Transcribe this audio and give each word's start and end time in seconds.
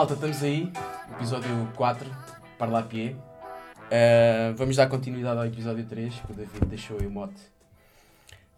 Malta, 0.00 0.14
estamos 0.14 0.42
aí. 0.42 0.72
Episódio 1.12 1.50
4, 1.76 2.10
Parla 2.56 2.82
Pie. 2.82 3.10
Uh, 3.10 4.56
vamos 4.56 4.74
dar 4.76 4.88
continuidade 4.88 5.38
ao 5.38 5.44
episódio 5.44 5.84
3, 5.84 6.20
que 6.20 6.32
o 6.32 6.34
David 6.34 6.64
deixou 6.64 6.98
aí 6.98 7.06
o 7.06 7.10
mote. 7.10 7.38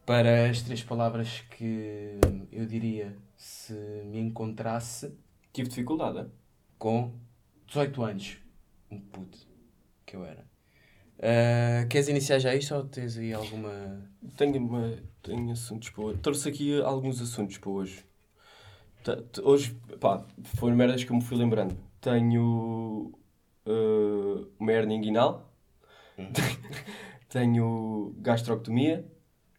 Para 0.07 0.49
as 0.49 0.63
três 0.63 0.85
palavras 0.85 1.41
que 1.51 2.16
eu 2.52 2.65
diria 2.65 3.16
se 3.37 3.73
me 4.05 4.21
encontrasse 4.21 5.13
Tive 5.52 5.69
dificuldade, 5.69 6.21
é? 6.21 6.27
com 6.79 7.13
18 7.66 8.02
anos. 8.05 8.38
Um 8.88 9.01
puto 9.01 9.38
que 10.07 10.15
eu 10.15 10.24
era. 10.24 10.47
Uh, 11.19 11.88
queres 11.88 12.07
iniciar 12.07 12.38
já 12.38 12.55
isto 12.55 12.73
ou 12.73 12.85
tens 12.85 13.19
aí 13.19 13.35
alguma. 13.35 14.01
Tenho, 14.37 14.59
uma, 14.59 14.97
tenho 15.21 15.51
assuntos 15.51 15.91
para 15.91 16.05
hoje. 16.05 16.19
Trouxe 16.21 16.49
aqui 16.49 16.80
alguns 16.83 17.21
assuntos 17.21 17.59
para 17.59 17.71
hoje. 17.71 18.12
Hoje, 19.42 19.74
pá, 20.01 20.24
foram 20.56 20.77
merdas 20.77 21.05
que 21.05 21.10
eu 21.10 21.16
me 21.16 21.23
fui 21.23 21.37
lembrando. 21.37 21.77
Tenho 22.01 23.12
uh, 23.66 24.48
uma 24.59 24.73
hernia 24.73 24.97
inguinal. 24.97 25.52
Tenho 27.29 28.15
gastroctomia. 28.18 29.04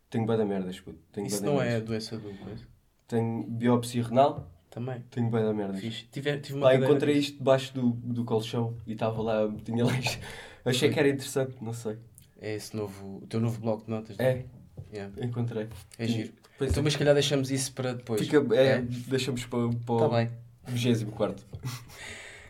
Tenho 0.09 0.25
bué 0.25 0.37
da 0.37 0.45
merdas. 0.45 0.81
Tenho 1.11 1.27
Isso 1.27 1.43
não 1.43 1.61
é 1.61 1.69
merdas. 1.69 1.87
doença 1.87 2.17
do 2.17 2.29
coisa? 2.37 2.67
Tenho 3.07 3.43
biópsia 3.43 4.03
renal. 4.03 4.51
Também. 4.69 5.03
Tenho 5.09 5.29
bué 5.29 5.43
da 5.43 5.53
merdas. 5.53 5.79
Fixe. 5.79 6.05
Tive, 6.11 6.37
tive 6.39 6.57
uma 6.57 6.67
cadeira 6.67 6.85
encontrei 6.85 7.15
disso. 7.15 7.27
isto 7.29 7.37
debaixo 7.39 7.73
do, 7.73 7.89
do 7.91 8.23
colchão 8.25 8.77
e 8.85 8.93
estava 8.93 9.21
lá, 9.21 9.51
tinha 9.63 9.85
lá 9.85 9.97
isto. 9.97 10.19
Achei 10.65 10.89
que 10.89 10.99
era 10.99 11.09
interessante, 11.09 11.55
não 11.61 11.73
sei. 11.73 11.97
É 12.39 12.55
esse 12.55 12.75
novo, 12.75 13.19
o 13.23 13.27
teu 13.27 13.39
novo 13.39 13.59
bloco 13.59 13.85
de 13.85 13.89
notas, 13.89 14.17
não 14.17 14.25
É, 14.25 14.45
Yeah. 14.93 15.11
encontrei. 15.25 15.67
É 15.97 16.05
giro. 16.07 16.31
Pois 16.57 16.69
Então, 16.71 16.83
mas 16.83 16.93
se 16.93 16.99
calhar 16.99 17.13
deixamos 17.15 17.49
isso 17.51 17.73
para 17.73 17.93
depois. 17.93 18.21
Fica, 18.21 18.37
é, 18.55 18.67
É? 18.67 18.81
deixamos 18.81 19.43
para, 19.45 19.67
para 19.69 19.97
Tá 19.97 20.05
o 20.05 20.09
bem. 20.11 20.29
24 20.67 21.43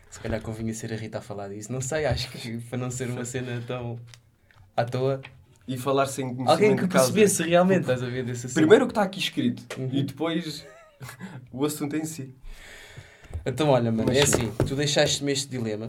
Se 0.10 0.20
calhar 0.20 0.42
convinha 0.42 0.74
ser 0.74 0.92
a 0.94 0.96
Rita 0.98 1.20
a 1.20 1.22
falar 1.22 1.48
disso. 1.48 1.72
Não 1.72 1.82
sei, 1.82 2.06
acho 2.06 2.30
que 2.32 2.58
para 2.70 2.78
não 2.78 2.92
ser 2.92 3.10
uma 3.10 3.24
cena 3.26 3.64
tão 3.66 3.98
à 4.76 4.84
toa. 4.86 5.22
E 5.68 5.78
falar 5.78 6.06
sem 6.08 6.26
conhecimento 6.26 6.52
Alguém 6.52 6.76
que 6.76 6.82
de 6.84 6.88
causa. 6.90 7.14
percebesse 7.14 7.50
realmente, 7.50 7.82
estás 7.82 8.04
a 8.04 8.08
ver 8.08 8.26
desse 8.26 8.48
assunto. 8.48 8.56
Primeiro 8.56 8.84
o 8.84 8.88
que 8.88 8.92
está 8.92 9.04
aqui 9.04 9.20
escrito 9.20 9.64
Uhum. 9.80 9.90
e 9.94 10.04
depois 10.04 10.66
o 11.54 11.64
assunto 11.66 11.96
em 11.96 12.04
si. 12.04 12.36
Então, 13.46 13.70
olha, 13.70 13.92
mano, 13.92 14.06
Mas 14.10 14.18
é 14.18 14.26
sim. 14.26 14.34
assim: 14.52 14.66
tu 14.68 14.76
deixaste-me 14.76 15.32
este 15.32 15.50
dilema. 15.50 15.86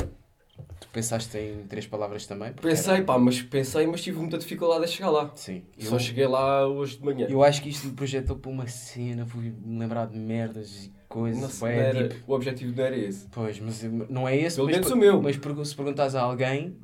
Pensaste 0.95 1.37
em 1.37 1.67
três 1.67 1.89
palavras 1.89 2.25
também. 2.25 2.53
Pensei, 2.53 2.95
era- 2.95 3.05
pá, 3.05 3.19
mas 3.19 3.43
pensei, 3.43 3.85
mas 3.85 4.01
tive 4.01 4.17
muita 4.21 4.39
dificuldade 4.39 4.85
a 4.85 4.87
chegar 4.87 5.11
lá. 5.11 5.33
Sim. 5.35 5.65
Só 5.77 5.97
Eu, 5.97 5.99
cheguei 5.99 6.25
lá 6.29 6.69
hoje 6.69 6.99
de 6.99 7.05
manhã. 7.05 7.27
eu 7.29 7.43
acho 7.43 7.61
que 7.61 7.69
isto 7.69 7.89
me 7.89 7.95
projetou 7.95 8.37
para 8.37 8.49
uma 8.49 8.69
cena, 8.69 9.27
fui-me 9.27 9.77
lembrar 9.79 10.07
de 10.07 10.17
merdas 10.17 10.85
e 10.87 10.93
coisas. 11.09 11.43
Não 11.43 11.49
sei, 11.51 11.69
era- 11.73 12.09
deep. 12.09 12.23
o 12.29 12.33
objetivo 12.33 12.73
não 12.77 12.85
era 12.85 12.97
esse. 12.97 13.27
Pois, 13.33 13.59
mas 13.59 13.83
não 14.09 14.29
é 14.29 14.37
esse. 14.37 14.55
Pelo 14.55 14.69
mas, 14.69 14.77
menos 14.77 14.91
o 14.93 14.97
meu. 14.97 15.21
Mas 15.21 15.35
se 15.69 15.75
perguntares 15.75 16.15
a 16.15 16.21
alguém, 16.23 16.77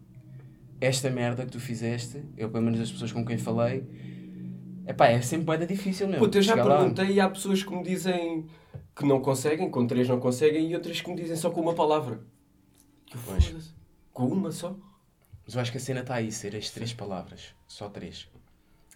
esta 0.81 1.09
merda 1.09 1.45
que 1.47 1.53
tu 1.53 1.61
fizeste, 1.61 2.21
eu 2.37 2.51
pelo 2.51 2.65
menos 2.65 2.81
as 2.81 2.91
pessoas 2.91 3.13
com 3.13 3.25
quem 3.25 3.39
falei, 3.39 3.85
epá, 4.89 5.07
é 5.07 5.21
sempre 5.21 5.57
da 5.57 5.65
difícil 5.65 6.09
mesmo. 6.09 6.25
Puta, 6.25 6.39
eu 6.39 6.43
já 6.43 6.55
chegar 6.55 6.65
lá. 6.65 6.79
perguntei 6.79 7.13
e 7.13 7.21
há 7.21 7.29
pessoas 7.29 7.63
que 7.63 7.73
me 7.73 7.85
dizem 7.85 8.47
que 8.97 9.07
não 9.07 9.21
conseguem, 9.21 9.71
com 9.71 9.87
três 9.87 10.09
não 10.09 10.19
conseguem, 10.19 10.69
e 10.69 10.75
outras 10.75 11.01
que 11.01 11.09
me 11.09 11.15
dizem 11.15 11.37
só 11.37 11.49
com 11.49 11.61
uma 11.61 11.75
palavra. 11.75 12.21
Que 13.07 13.17
foda-se. 13.17 13.79
Com 14.13 14.27
uma 14.27 14.51
só? 14.53 14.77
Mas 15.45 15.55
eu 15.55 15.61
acho 15.61 15.73
que 15.73 15.79
a 15.79 15.81
cena 15.81 16.01
está 16.01 16.15
aí, 16.15 16.31
ser 16.31 16.55
as 16.57 16.71
três 16.71 16.93
palavras. 16.93 17.55
Só 17.67 17.89
três. 17.89 18.29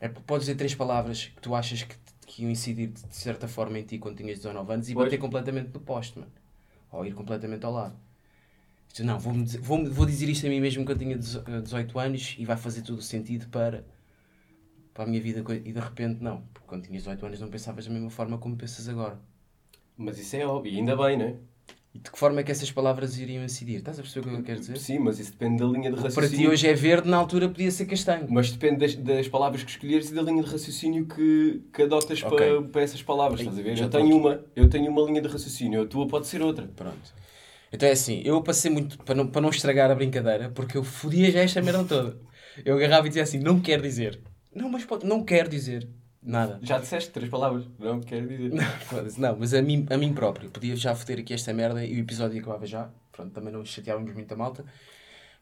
É, 0.00 0.08
podes 0.08 0.46
dizer 0.46 0.56
três 0.56 0.74
palavras 0.74 1.26
que 1.26 1.40
tu 1.40 1.54
achas 1.54 1.82
que, 1.82 1.96
que 2.26 2.42
iam 2.42 2.50
incidir 2.50 2.88
de 2.88 3.14
certa 3.16 3.48
forma 3.48 3.78
em 3.78 3.82
ti 3.84 3.98
quando 3.98 4.16
tinhas 4.16 4.38
19 4.38 4.72
anos 4.72 4.88
e 4.88 4.94
Pois. 4.94 5.06
bater 5.06 5.18
completamente 5.18 5.72
no 5.72 5.80
poste, 5.80 6.18
mano. 6.18 6.32
Ou 6.92 7.06
ir 7.06 7.14
completamente 7.14 7.64
ao 7.64 7.72
lado. 7.72 7.96
Não, 9.00 9.18
vou, 9.18 9.32
vou, 9.60 9.84
vou 9.92 10.06
dizer 10.06 10.28
isto 10.28 10.46
a 10.46 10.48
mim 10.48 10.60
mesmo 10.60 10.84
quando 10.84 11.00
tinha 11.00 11.16
dezo- 11.16 11.42
18 11.62 11.98
anos 11.98 12.36
e 12.38 12.44
vai 12.44 12.56
fazer 12.56 12.82
todo 12.82 12.98
o 12.98 13.02
sentido 13.02 13.48
para, 13.48 13.84
para 14.92 15.04
a 15.04 15.06
minha 15.06 15.20
vida. 15.20 15.42
E 15.64 15.72
de 15.72 15.80
repente, 15.80 16.22
não. 16.22 16.42
Porque 16.52 16.66
quando 16.68 16.84
tinhas 16.84 17.02
18 17.02 17.26
anos 17.26 17.40
não 17.40 17.48
pensavas 17.48 17.86
da 17.86 17.92
mesma 17.92 18.10
forma 18.10 18.38
como 18.38 18.56
pensas 18.56 18.88
agora. 18.88 19.18
Mas 19.96 20.18
isso 20.18 20.36
é 20.36 20.46
óbvio, 20.46 20.72
ainda 20.76 20.96
bem, 20.96 21.16
não 21.18 21.26
é? 21.26 21.36
E 21.94 21.98
de 22.00 22.10
que 22.10 22.18
forma 22.18 22.40
é 22.40 22.42
que 22.42 22.50
essas 22.50 22.72
palavras 22.72 23.18
iriam 23.18 23.44
incidir? 23.44 23.76
Estás 23.78 24.00
a 24.00 24.02
perceber 24.02 24.26
o 24.26 24.32
que 24.32 24.36
eu 24.40 24.42
quero 24.42 24.58
dizer? 24.60 24.76
Sim, 24.78 24.98
mas 24.98 25.20
isso 25.20 25.30
depende 25.30 25.58
da 25.62 25.66
linha 25.66 25.90
de 25.90 25.96
Para 25.96 26.02
raciocínio. 26.04 26.36
ti 26.36 26.48
hoje 26.48 26.66
é 26.66 26.74
verde, 26.74 27.08
na 27.08 27.16
altura 27.16 27.48
podia 27.48 27.70
ser 27.70 27.86
castanho. 27.86 28.26
Mas 28.28 28.50
depende 28.50 28.78
das, 28.78 28.96
das 28.96 29.28
palavras 29.28 29.62
que 29.62 29.70
escolheres 29.70 30.10
e 30.10 30.14
da 30.14 30.22
linha 30.22 30.42
de 30.42 30.50
raciocínio 30.50 31.06
que, 31.06 31.62
que 31.72 31.82
adotas 31.82 32.20
Ok. 32.20 32.36
para, 32.36 32.62
para 32.62 32.82
essas 32.82 33.00
palavras, 33.00 33.40
Ai, 33.40 33.46
estás 33.46 33.58
a 33.60 33.62
ver? 33.62 33.76
já 33.76 33.84
Eu 33.84 33.90
tenho, 33.90 34.16
uma, 34.16 34.44
eu 34.56 34.68
tenho 34.68 34.90
uma 34.90 35.02
linha 35.02 35.22
de 35.22 35.28
raciocínio, 35.28 35.82
a 35.82 35.86
tua 35.86 36.08
pode 36.08 36.26
ser 36.26 36.42
outra. 36.42 36.66
Pronto. 36.74 37.14
Então 37.72 37.88
é 37.88 37.92
assim, 37.92 38.22
eu 38.24 38.42
passei 38.42 38.70
muito, 38.70 38.98
para 38.98 39.14
não, 39.14 39.26
para 39.28 39.40
não 39.40 39.50
estragar 39.50 39.90
a 39.90 39.94
brincadeira, 39.94 40.50
porque 40.50 40.76
eu 40.76 40.82
fodia 40.84 41.30
já 41.30 41.40
esta 41.40 41.62
merda 41.62 41.84
toda. 41.84 42.16
Eu 42.64 42.76
agarrava 42.76 43.06
e 43.06 43.10
dizia 43.10 43.22
assim, 43.22 43.38
não 43.38 43.60
quero 43.60 43.82
dizer. 43.82 44.20
Não, 44.54 44.68
mas 44.68 44.84
pode, 44.84 45.06
não 45.06 45.24
quero 45.24 45.48
dizer 45.48 45.88
nada. 46.24 46.58
Já 46.62 46.78
disseste 46.78 47.10
três 47.10 47.30
palavras, 47.30 47.66
não 47.78 48.00
quero 48.00 48.26
dizer. 48.28 48.50
Não, 48.52 48.64
não, 49.18 49.36
mas 49.38 49.52
a 49.54 49.62
mim, 49.62 49.86
a 49.90 49.96
mim 49.96 50.12
próprio. 50.14 50.50
Podia 50.50 50.74
já 50.76 50.94
foder 50.94 51.20
aqui 51.20 51.34
esta 51.34 51.52
merda 51.52 51.84
e 51.84 51.94
o 51.96 52.00
episódio 52.00 52.40
acabava 52.40 52.66
já. 52.66 52.90
Pronto, 53.12 53.32
também 53.32 53.52
não 53.52 53.64
chateávamos 53.64 54.12
muito 54.12 54.32
a 54.32 54.36
malta. 54.36 54.64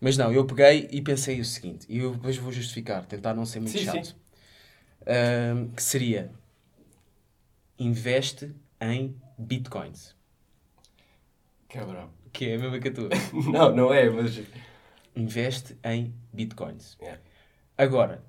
Mas 0.01 0.17
não, 0.17 0.33
eu 0.33 0.45
peguei 0.45 0.89
e 0.91 1.01
pensei 1.01 1.41
o 1.41 1.45
seguinte, 1.45 1.87
e 1.89 1.99
eu 1.99 2.13
depois 2.13 2.37
vou 2.37 2.51
justificar, 2.51 3.07
tentar 3.07 3.35
não 3.35 3.47
ser 3.47 3.61
muito 3.61 3.79
Sim, 3.79 3.85
chato. 3.85 4.07
sim. 4.07 4.15
Ahm, 5.07 5.69
que 5.75 5.83
seria, 5.83 6.31
investe 7.79 8.55
em 8.81 9.17
bitcoins. 9.39 10.15
Cabrão. 11.69 12.11
Que 12.33 12.51
é 12.51 12.55
a 12.57 12.59
mesma 12.59 12.79
que 12.79 12.89
a 12.89 12.93
tua. 12.93 13.09
Não, 13.53 13.75
não 13.75 13.93
é, 13.95 14.09
mas. 14.09 14.41
investe 15.15 15.77
em 15.85 16.15
bitcoins. 16.33 16.97
É. 17.01 17.19
Agora, 17.77 18.23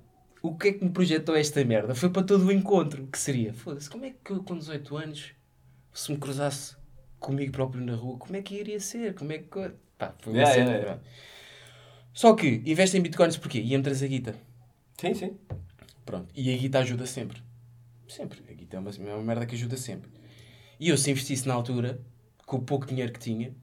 o 0.44 0.54
que 0.54 0.68
é 0.68 0.72
que 0.74 0.84
me 0.84 0.90
projetou 0.90 1.34
esta 1.34 1.64
merda? 1.64 1.94
Foi 1.94 2.10
para 2.10 2.22
todo 2.22 2.44
o 2.44 2.52
encontro, 2.52 3.06
que 3.06 3.18
seria, 3.18 3.54
foda-se, 3.54 3.88
como 3.88 4.04
é 4.04 4.10
que 4.10 4.30
eu 4.30 4.44
com 4.44 4.58
18 4.58 4.94
anos, 4.98 5.32
se 5.90 6.12
me 6.12 6.18
cruzasse 6.18 6.76
comigo 7.18 7.50
próprio 7.50 7.82
na 7.82 7.94
rua, 7.94 8.18
como 8.18 8.36
é 8.36 8.42
que 8.42 8.54
iria 8.54 8.78
ser? 8.78 9.14
Como 9.14 9.32
é 9.32 9.38
que... 9.38 9.72
Pá, 9.96 10.14
foi 10.18 10.34
uma 10.34 10.40
Yeah, 10.40 10.54
cena, 10.54 10.70
yeah, 10.72 10.84
yeah. 10.84 11.02
Só 12.12 12.34
que, 12.34 12.62
investe 12.66 12.94
em 12.98 13.00
bitcoins 13.00 13.38
porquê? 13.38 13.58
E 13.58 13.74
entras 13.74 14.02
a 14.02 14.06
guita. 14.06 14.34
Sim, 15.00 15.14
sim. 15.14 15.38
Pronto. 16.04 16.30
E 16.36 16.52
a 16.52 16.58
guita 16.58 16.80
ajuda 16.80 17.06
sempre. 17.06 17.42
Sempre. 18.06 18.42
A 18.46 18.52
guita 18.52 18.76
é 18.76 18.80
uma, 18.80 18.90
é 18.90 19.14
uma 19.14 19.22
merda 19.22 19.46
que 19.46 19.54
ajuda 19.54 19.78
sempre. 19.78 20.10
E 20.78 20.90
eu, 20.90 20.98
se 20.98 21.10
investisse 21.10 21.48
na 21.48 21.54
altura, 21.54 22.02
com 22.44 22.58
o 22.58 22.62
pouco 22.62 22.84
dinheiro 22.84 23.10
que 23.14 23.18
tinha, 23.18 23.54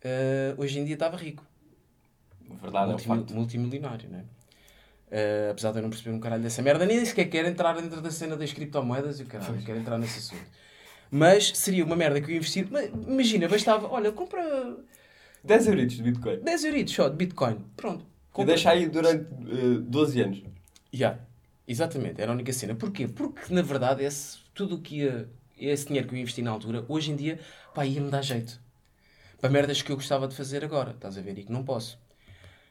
eh, 0.00 0.54
hoje 0.56 0.78
em 0.78 0.84
dia 0.84 0.94
estava 0.94 1.16
rico. 1.16 1.44
Verdade, 2.62 2.92
é 2.92 2.94
um 2.94 2.98
facto. 2.98 3.34
multimilionário, 3.34 4.08
né? 4.08 4.24
Uh, 5.10 5.50
apesar 5.50 5.72
de 5.72 5.78
eu 5.78 5.82
não 5.82 5.90
perceber 5.90 6.14
um 6.14 6.20
caralho 6.20 6.42
dessa 6.42 6.62
merda, 6.62 6.86
nem 6.86 7.04
sequer 7.04 7.24
quero 7.24 7.48
entrar 7.48 7.74
dentro 7.74 8.00
da 8.00 8.10
cena 8.10 8.36
das 8.36 8.52
criptomoedas 8.52 9.18
e 9.18 9.24
o 9.24 9.26
caralho, 9.26 9.60
quero 9.62 9.78
entrar 9.78 9.98
nesse 9.98 10.18
assunto. 10.18 10.46
Mas 11.10 11.48
seria 11.56 11.84
uma 11.84 11.96
merda 11.96 12.20
que 12.20 12.30
eu 12.30 12.36
investir. 12.36 12.68
Imagina, 13.08 13.48
bastava, 13.48 13.88
olha, 13.88 14.12
compra 14.12 14.76
10 15.42 15.66
euritos 15.66 15.96
de 15.96 16.02
Bitcoin. 16.04 16.40
10 16.40 16.64
euritos 16.64 16.94
só 16.94 17.08
de 17.08 17.16
Bitcoin. 17.16 17.58
Pronto. 17.76 18.04
E 18.04 18.32
Compra. 18.32 18.54
deixa 18.54 18.70
aí 18.70 18.88
durante 18.88 19.24
eh, 19.24 19.80
12 19.80 20.20
anos. 20.20 20.42
Já. 20.92 21.18
Exatamente, 21.66 22.20
era 22.20 22.30
a 22.30 22.34
única 22.34 22.52
cena. 22.52 22.74
Porquê? 22.74 23.08
Porque 23.08 23.52
na 23.52 23.62
verdade 23.62 24.04
esse, 24.04 24.38
tudo 24.54 24.76
o 24.76 24.80
que 24.80 24.98
ia, 24.98 25.28
esse 25.58 25.86
dinheiro 25.86 26.08
que 26.08 26.14
eu 26.14 26.18
investi 26.18 26.42
na 26.42 26.50
altura, 26.50 26.84
hoje 26.88 27.12
em 27.12 27.16
dia, 27.16 27.38
pá, 27.74 27.86
ia-me 27.86 28.10
dar 28.10 28.22
jeito. 28.22 28.60
Para 29.40 29.50
merdas 29.50 29.80
que 29.80 29.90
eu 29.90 29.96
gostava 29.96 30.28
de 30.28 30.36
fazer 30.36 30.64
agora, 30.64 30.90
estás 30.90 31.16
a 31.16 31.20
ver? 31.20 31.38
E 31.38 31.44
que 31.44 31.52
não 31.52 31.64
posso. 31.64 31.98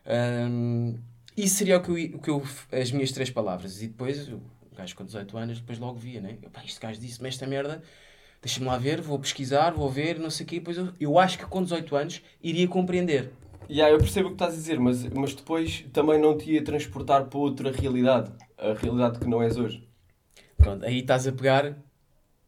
Hum, 0.05 0.97
isso 1.37 1.55
seria 1.55 1.77
o 1.77 1.81
que, 1.81 1.89
eu, 1.89 2.17
o 2.17 2.21
que 2.21 2.29
eu, 2.29 2.43
as 2.71 2.91
minhas 2.91 3.11
três 3.11 3.29
palavras. 3.29 3.81
E 3.81 3.87
depois, 3.87 4.27
o 4.27 4.41
gajo 4.75 4.95
com 4.95 5.05
18 5.05 5.37
anos, 5.37 5.59
depois 5.59 5.79
logo 5.79 5.97
via, 5.97 6.21
né? 6.21 6.37
Eu, 6.41 6.49
pá, 6.49 6.63
este 6.65 6.79
gajo 6.79 6.99
disse-me 6.99 7.27
esta 7.29 7.45
merda, 7.47 7.81
deixa-me 8.41 8.65
lá 8.65 8.77
ver, 8.77 9.01
vou 9.01 9.17
pesquisar, 9.19 9.71
vou 9.71 9.89
ver, 9.89 10.19
não 10.19 10.29
sei 10.29 10.45
o 10.45 10.49
quê. 10.49 10.55
Depois 10.59 10.77
eu, 10.77 10.93
eu 10.99 11.19
acho 11.19 11.37
que 11.37 11.45
com 11.45 11.63
18 11.63 11.95
anos 11.95 12.21
iria 12.41 12.67
compreender. 12.67 13.31
E 13.67 13.81
aí 13.81 13.91
eu 13.91 13.99
percebo 13.99 14.27
o 14.27 14.31
que 14.31 14.35
estás 14.35 14.53
a 14.53 14.55
dizer, 14.55 14.79
mas, 14.79 15.03
mas 15.05 15.35
depois 15.35 15.85
também 15.93 16.19
não 16.19 16.35
te 16.35 16.51
ia 16.51 16.63
transportar 16.63 17.25
para 17.25 17.39
outra 17.39 17.71
realidade. 17.71 18.31
A 18.57 18.73
realidade 18.73 19.19
que 19.19 19.27
não 19.27 19.41
és 19.43 19.57
hoje. 19.57 19.87
Pronto, 20.57 20.83
aí 20.83 20.99
estás 20.99 21.27
a 21.27 21.31
pegar 21.31 21.77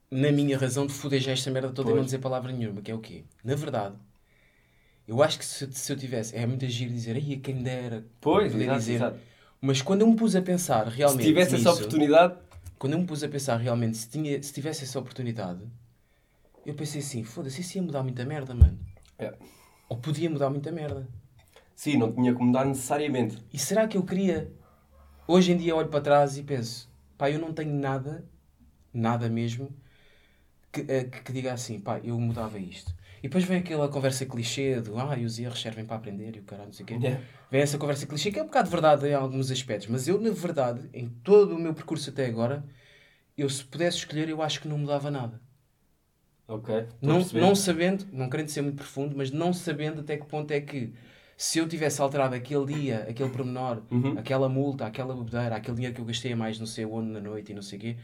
na 0.09 0.31
minha 0.31 0.57
razão 0.57 0.85
de 0.85 0.91
foder 0.91 1.21
já 1.21 1.31
esta 1.31 1.49
merda 1.49 1.69
toda 1.69 1.89
e 1.89 1.91
Pois. 1.91 1.97
não 1.97 2.05
dizer 2.05 2.17
palavra 2.19 2.51
nenhuma, 2.51 2.81
que 2.81 2.91
é 2.91 2.95
o 2.95 2.99
quê? 2.99 3.23
Na 3.43 3.55
verdade, 3.55 3.95
eu 5.11 5.21
acho 5.23 5.37
que 5.39 5.45
se, 5.45 5.71
se 5.73 5.91
eu 5.93 5.97
tivesse, 5.97 6.35
é 6.35 6.45
muito 6.45 6.65
giro 6.67 6.91
dizer, 6.93 7.15
aí 7.15 7.37
quem 7.39 7.61
dera, 7.63 8.05
Pois, 8.21 8.55
exato, 8.55 8.79
dizer. 8.79 8.93
exato. 8.95 9.19
Mas 9.61 9.81
quando 9.81 10.01
eu 10.01 10.07
me 10.07 10.15
pus 10.15 10.35
a 10.35 10.41
pensar 10.41 10.91
Se 10.97 10.97
realmente 10.97 11.23
tivesse 11.23 11.55
essa 11.55 11.69
nisso, 11.69 11.73
oportunidade, 11.73 12.35
quando 12.79 12.93
eu 12.93 12.99
me 12.99 13.05
pus 13.05 13.23
a 13.23 13.29
pensar 13.29 13.57
realmente 13.57 13.97
se, 13.97 14.09
tinha, 14.09 14.41
se 14.41 14.53
tivesse 14.53 14.83
essa 14.83 14.99
oportunidade, 14.99 15.61
eu 16.65 16.73
pensei 16.75 17.01
assim, 17.01 17.23
foda-se, 17.23 17.61
isso 17.61 17.77
ia 17.77 17.83
mudar 17.83 18.03
muita 18.03 18.25
merda, 18.25 18.53
mano. 18.55 18.79
É. 19.19 19.37
Ou 19.89 19.97
podia 19.97 20.29
mudar 20.29 20.49
muita 20.49 20.71
merda. 20.71 21.07
sim, 21.75 21.97
não 21.97 22.11
tinha 22.13 22.33
que 22.35 22.41
mudar 22.43 22.65
necessariamente. 22.65 23.37
E 23.51 23.57
será 23.59 23.87
que 23.87 23.97
eu 23.97 24.03
queria? 24.05 24.51
Hoje 25.27 25.51
em 25.53 25.57
dia 25.57 25.75
olho 25.75 25.89
para 25.89 26.01
trás 26.01 26.37
e 26.37 26.43
penso, 26.43 26.89
pá, 27.17 27.29
eu 27.31 27.39
não 27.39 27.53
tenho 27.53 27.73
nada, 27.73 28.25
nada 28.93 29.29
mesmo, 29.29 29.75
que, 30.71 30.81
eh, 30.87 31.05
que, 31.05 31.21
que 31.23 31.33
diga 31.33 31.53
assim, 31.53 31.79
pá, 31.79 31.99
eu 32.03 32.19
mudava 32.19 32.59
isto. 32.59 32.93
E 33.21 33.27
depois 33.27 33.43
vem 33.43 33.59
aquela 33.59 33.87
conversa 33.87 34.25
clichê 34.25 34.81
do 34.81 34.97
ah, 34.99 35.17
e 35.17 35.25
os 35.25 35.37
erros 35.39 35.61
servem 35.61 35.85
para 35.85 35.95
aprender 35.97 36.35
e 36.35 36.39
o 36.39 36.43
caralho, 36.43 36.67
não 36.67 36.73
sei 36.73 36.83
o 36.83 36.87
quê. 36.87 36.95
Yeah. 36.95 37.21
Vem 37.51 37.61
essa 37.61 37.77
conversa 37.77 38.07
clichê 38.07 38.31
que 38.31 38.39
é 38.39 38.43
um 38.43 38.47
bocado 38.47 38.65
de 38.67 38.71
verdade 38.71 39.07
em 39.07 39.13
alguns 39.13 39.51
aspectos, 39.51 39.87
mas 39.87 40.07
eu, 40.07 40.19
na 40.19 40.31
verdade, 40.31 40.89
em 40.93 41.07
todo 41.09 41.55
o 41.55 41.59
meu 41.59 41.73
percurso 41.73 42.09
até 42.09 42.25
agora, 42.25 42.65
eu 43.37 43.49
se 43.49 43.63
pudesse 43.63 43.97
escolher, 43.97 44.29
eu 44.29 44.41
acho 44.41 44.61
que 44.61 44.67
não 44.67 44.77
mudava 44.77 45.11
nada. 45.11 45.41
Ok. 46.47 46.87
Não, 47.01 47.19
não 47.33 47.55
sabendo, 47.55 48.05
não 48.11 48.29
querendo 48.29 48.49
ser 48.49 48.61
muito 48.61 48.75
profundo, 48.77 49.15
mas 49.15 49.31
não 49.31 49.53
sabendo 49.53 50.01
até 50.01 50.17
que 50.17 50.25
ponto 50.25 50.51
é 50.51 50.59
que 50.59 50.93
se 51.37 51.59
eu 51.59 51.67
tivesse 51.67 52.01
alterado 52.01 52.35
aquele 52.35 52.65
dia, 52.65 53.05
aquele 53.09 53.29
pormenor, 53.29 53.83
Uhum. 53.89 54.17
aquela 54.17 54.49
multa, 54.49 54.85
aquela 54.85 55.15
bebedeira, 55.15 55.55
aquele 55.55 55.75
dinheiro 55.75 55.95
que 55.95 56.01
eu 56.01 56.05
gastei 56.05 56.33
a 56.33 56.35
mais 56.35 56.59
não 56.59 56.67
sei 56.67 56.85
onde 56.85 57.09
na 57.09 57.19
noite 57.21 57.51
e 57.51 57.55
não 57.55 57.61
sei 57.61 57.77
o 57.77 57.81
quê, 57.81 57.97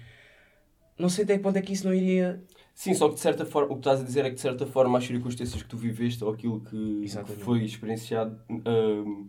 não 0.98 1.10
sei 1.10 1.24
até 1.24 1.38
que 1.38 1.44
ponto 1.44 1.58
é 1.58 1.62
que 1.62 1.74
isso 1.74 1.86
não 1.86 1.94
iria. 1.94 2.44
Sim, 2.74 2.94
só 2.94 3.10
que 3.10 3.16
de 3.16 3.22
certa 3.22 3.46
forma, 3.46 3.72
o 3.72 3.76
que 3.76 3.80
estás 3.82 4.02
a 4.02 4.04
dizer 4.04 4.26
é 4.26 4.30
que 4.30 4.36
de 4.36 4.42
certa 4.42 4.66
forma 4.68 4.98
as 4.98 5.06
circunstâncias 5.06 5.62
que 5.64 5.68
tu 5.70 5.78
viveste 5.78 6.24
ou 6.24 6.32
aquilo 6.32 6.62
que 6.62 7.02
Exatamente. 7.04 7.44
foi 7.44 7.64
experienciado 7.64 8.40
hum, 8.50 9.28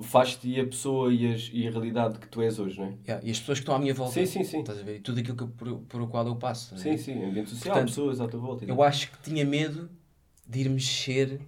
faz-te 0.00 0.58
a 0.60 0.64
pessoa 0.64 1.12
e, 1.12 1.32
as- 1.32 1.50
e 1.52 1.66
a 1.66 1.70
realidade 1.70 2.18
que 2.18 2.28
tu 2.28 2.40
és 2.40 2.58
hoje, 2.58 2.78
não 2.78 2.86
é? 2.86 2.94
Yeah, 3.06 3.26
e 3.26 3.30
as 3.30 3.38
pessoas 3.38 3.58
que 3.58 3.62
estão 3.62 3.74
à 3.74 3.78
minha 3.78 3.92
volta. 3.92 4.14
Sim, 4.14 4.26
sim, 4.26 4.44
sim. 4.44 4.60
Estás 4.60 4.78
a 4.78 4.82
ver? 4.82 4.96
E 4.96 5.00
tudo 5.00 5.20
aquilo 5.20 5.36
que, 5.36 5.46
por, 5.46 5.78
por 5.80 6.00
o 6.02 6.08
qual 6.08 6.26
eu 6.26 6.36
passo. 6.36 6.74
a 6.74 6.78
Sim, 6.78 6.90
ver? 6.92 6.98
sim, 6.98 7.24
ambiente 7.24 7.50
social, 7.50 7.74
Portanto, 7.74 7.88
pessoas 7.88 8.20
à 8.20 8.28
tua 8.28 8.40
volta. 8.40 8.64
Eu 8.64 8.82
acho 8.82 9.10
que 9.10 9.18
tinha 9.22 9.44
medo 9.44 9.90
de 10.48 10.60
ir 10.60 10.68
mexer, 10.68 11.40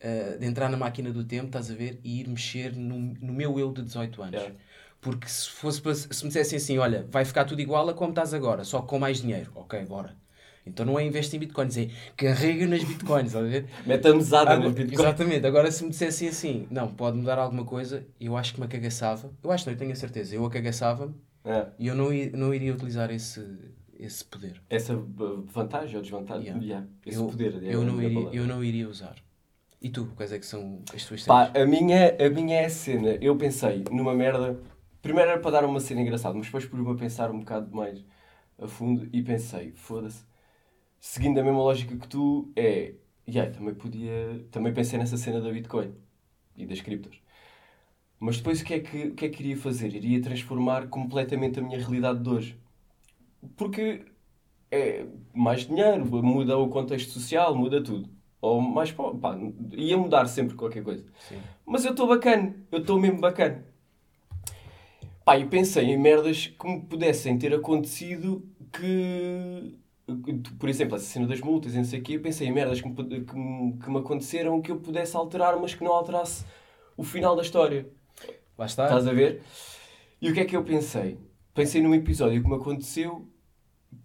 eh, 0.00 0.36
de 0.38 0.46
entrar 0.46 0.68
na 0.70 0.76
máquina 0.76 1.12
do 1.12 1.24
tempo, 1.24 1.46
estás 1.46 1.70
a 1.70 1.74
ver? 1.74 2.00
E 2.02 2.20
ir 2.20 2.28
mexer 2.28 2.74
no, 2.76 2.98
no 2.98 3.32
meu 3.32 3.58
eu 3.58 3.72
de 3.72 3.82
18 3.82 4.22
anos. 4.22 4.40
Yeah. 4.40 4.56
Porque 5.00 5.28
se, 5.28 5.48
fosse, 5.48 5.80
se 6.10 6.22
me 6.24 6.28
dissessem 6.28 6.56
assim, 6.56 6.78
olha, 6.78 7.06
vai 7.10 7.24
ficar 7.24 7.44
tudo 7.44 7.60
igual 7.60 7.88
a 7.88 7.94
como 7.94 8.10
estás 8.10 8.34
agora, 8.34 8.64
só 8.64 8.82
com 8.82 8.98
mais 8.98 9.20
dinheiro. 9.22 9.52
Ok, 9.54 9.84
bora. 9.86 10.16
Então 10.66 10.84
não 10.84 10.98
é 10.98 11.04
investir 11.04 11.36
em 11.36 11.40
bitcoins, 11.40 11.78
é 11.78 11.88
carrega 12.14 12.66
nas 12.66 12.84
bitcoins, 12.84 13.28
estás 13.28 13.44
a 13.44 13.48
ver? 13.48 13.66
Mesada 13.86 14.50
Agora- 14.50 14.68
no 14.68 14.74
Bitcoin. 14.74 14.94
Exatamente. 15.00 15.46
Agora, 15.46 15.70
se 15.70 15.82
me 15.84 15.90
dissessem 15.90 16.28
assim, 16.28 16.66
não, 16.70 16.88
pode 16.88 17.16
mudar 17.16 17.38
alguma 17.38 17.64
coisa, 17.64 18.04
eu 18.20 18.36
acho 18.36 18.52
que 18.52 18.60
me 18.60 18.66
acagaçava. 18.66 19.30
Eu 19.42 19.50
acho, 19.50 19.64
não, 19.66 19.72
eu 19.72 19.78
tenho 19.78 19.92
a 19.92 19.96
certeza. 19.96 20.34
Eu 20.34 20.44
acagaçava-me 20.44 21.14
É, 21.44 21.66
e 21.78 21.86
eu 21.86 21.94
não, 21.94 22.10
não 22.34 22.52
iria 22.52 22.74
utilizar 22.74 23.10
esse, 23.10 23.40
esse 23.98 24.22
poder. 24.24 24.60
essa 24.68 24.94
vantagem 24.94 25.96
ou 25.96 26.02
desvantagem, 26.02 26.44
Yeah. 26.48 26.62
yeah, 26.66 26.86
esse 27.06 27.16
eu, 27.18 27.26
poder. 27.28 27.62
é 27.64 27.74
eu, 27.74 27.82
não 27.84 28.02
iria, 28.02 28.14
palavra. 28.18 28.36
eu 28.38 28.46
não 28.46 28.62
iria 28.64 28.88
usar. 28.88 29.14
E 29.80 29.88
tu, 29.88 30.12
quais 30.16 30.32
é 30.32 30.38
que 30.38 30.44
são 30.44 30.82
as 30.94 31.04
tuas 31.06 31.22
Pá, 31.24 31.50
a 31.54 31.64
minha, 31.64 32.14
a 32.20 32.28
minha 32.28 32.60
é 32.60 32.64
a 32.66 32.70
cena. 32.70 33.16
Eu 33.22 33.36
pensei 33.36 33.84
numa 33.90 34.12
merda. 34.12 34.58
Primeiro 35.02 35.30
era 35.30 35.40
para 35.40 35.50
dar 35.52 35.64
uma 35.64 35.80
cena 35.80 36.00
engraçada, 36.02 36.34
mas 36.36 36.46
depois 36.46 36.66
por-me 36.66 36.90
a 36.90 36.94
pensar 36.94 37.30
um 37.30 37.40
bocado 37.40 37.74
mais 37.74 38.04
a 38.58 38.66
fundo 38.66 39.08
e 39.12 39.22
pensei, 39.22 39.72
foda-se. 39.72 40.24
Seguindo 41.00 41.38
a 41.38 41.44
mesma 41.44 41.60
lógica 41.60 41.96
que 41.96 42.08
tu, 42.08 42.50
é. 42.56 42.94
E 43.26 43.38
aí, 43.38 43.50
também 43.50 43.74
podia. 43.74 44.44
Também 44.50 44.72
pensei 44.74 44.98
nessa 44.98 45.16
cena 45.16 45.40
da 45.40 45.50
Bitcoin 45.52 45.94
e 46.56 46.66
das 46.66 46.80
criptos. 46.80 47.20
Mas 48.18 48.38
depois 48.38 48.60
o 48.60 48.64
que 48.64 48.74
é 48.74 48.80
que, 48.80 49.08
o 49.08 49.14
que, 49.14 49.26
é 49.26 49.28
que 49.28 49.42
iria 49.42 49.56
fazer? 49.56 49.94
Iria 49.94 50.20
transformar 50.20 50.88
completamente 50.88 51.60
a 51.60 51.62
minha 51.62 51.78
realidade 51.78 52.20
de 52.20 52.28
hoje. 52.28 52.60
Porque 53.56 54.06
é 54.70 55.06
mais 55.32 55.66
dinheiro, 55.66 56.04
muda 56.22 56.58
o 56.58 56.68
contexto 56.68 57.10
social, 57.12 57.54
muda 57.54 57.82
tudo. 57.82 58.10
Ou 58.40 58.60
mais. 58.60 58.92
pá, 58.92 59.38
ia 59.72 59.96
mudar 59.96 60.26
sempre 60.26 60.56
qualquer 60.56 60.82
coisa. 60.82 61.04
Sim. 61.28 61.38
Mas 61.64 61.84
eu 61.84 61.92
estou 61.92 62.08
bacana, 62.08 62.54
eu 62.72 62.80
estou 62.80 62.98
mesmo 62.98 63.20
bacana. 63.20 63.64
Pá, 65.28 65.36
e 65.36 65.44
pensei 65.44 65.84
em 65.84 65.98
merdas 65.98 66.46
que 66.46 66.66
me 66.66 66.80
pudessem 66.80 67.36
ter 67.36 67.52
acontecido 67.52 68.48
que. 68.72 69.78
Por 70.58 70.70
exemplo, 70.70 70.96
essa 70.96 71.04
cena 71.04 71.26
das 71.26 71.42
multas 71.42 71.74
e 71.74 71.76
não 71.76 71.84
sei 71.84 72.00
o 72.00 72.02
quê, 72.02 72.16
eu 72.16 72.22
pensei 72.22 72.48
em 72.48 72.50
merdas 72.50 72.80
que 72.80 72.88
me, 72.88 72.94
que, 72.94 73.36
me, 73.36 73.78
que 73.78 73.90
me 73.90 73.98
aconteceram 73.98 74.62
que 74.62 74.72
eu 74.72 74.80
pudesse 74.80 75.14
alterar, 75.14 75.60
mas 75.60 75.74
que 75.74 75.84
não 75.84 75.92
alterasse 75.92 76.46
o 76.96 77.04
final 77.04 77.36
da 77.36 77.42
história. 77.42 77.86
Lá 78.56 78.64
está. 78.64 78.84
Estás 78.84 79.06
a 79.06 79.12
ver? 79.12 79.42
E 80.18 80.30
o 80.30 80.32
que 80.32 80.40
é 80.40 80.46
que 80.46 80.56
eu 80.56 80.64
pensei? 80.64 81.18
Pensei 81.52 81.82
num 81.82 81.94
episódio 81.94 82.42
que 82.42 82.48
me 82.48 82.56
aconteceu 82.56 83.28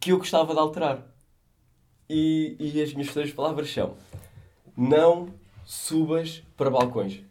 que 0.02 0.12
eu 0.12 0.18
gostava 0.18 0.54
de 0.54 0.60
alterar. 0.60 1.08
E, 2.10 2.58
e 2.60 2.82
as 2.82 2.94
minhas 2.94 3.14
três 3.14 3.32
palavras 3.32 3.72
são: 3.72 3.96
Não 4.76 5.30
subas 5.64 6.44
para 6.58 6.70
balcões. 6.70 7.24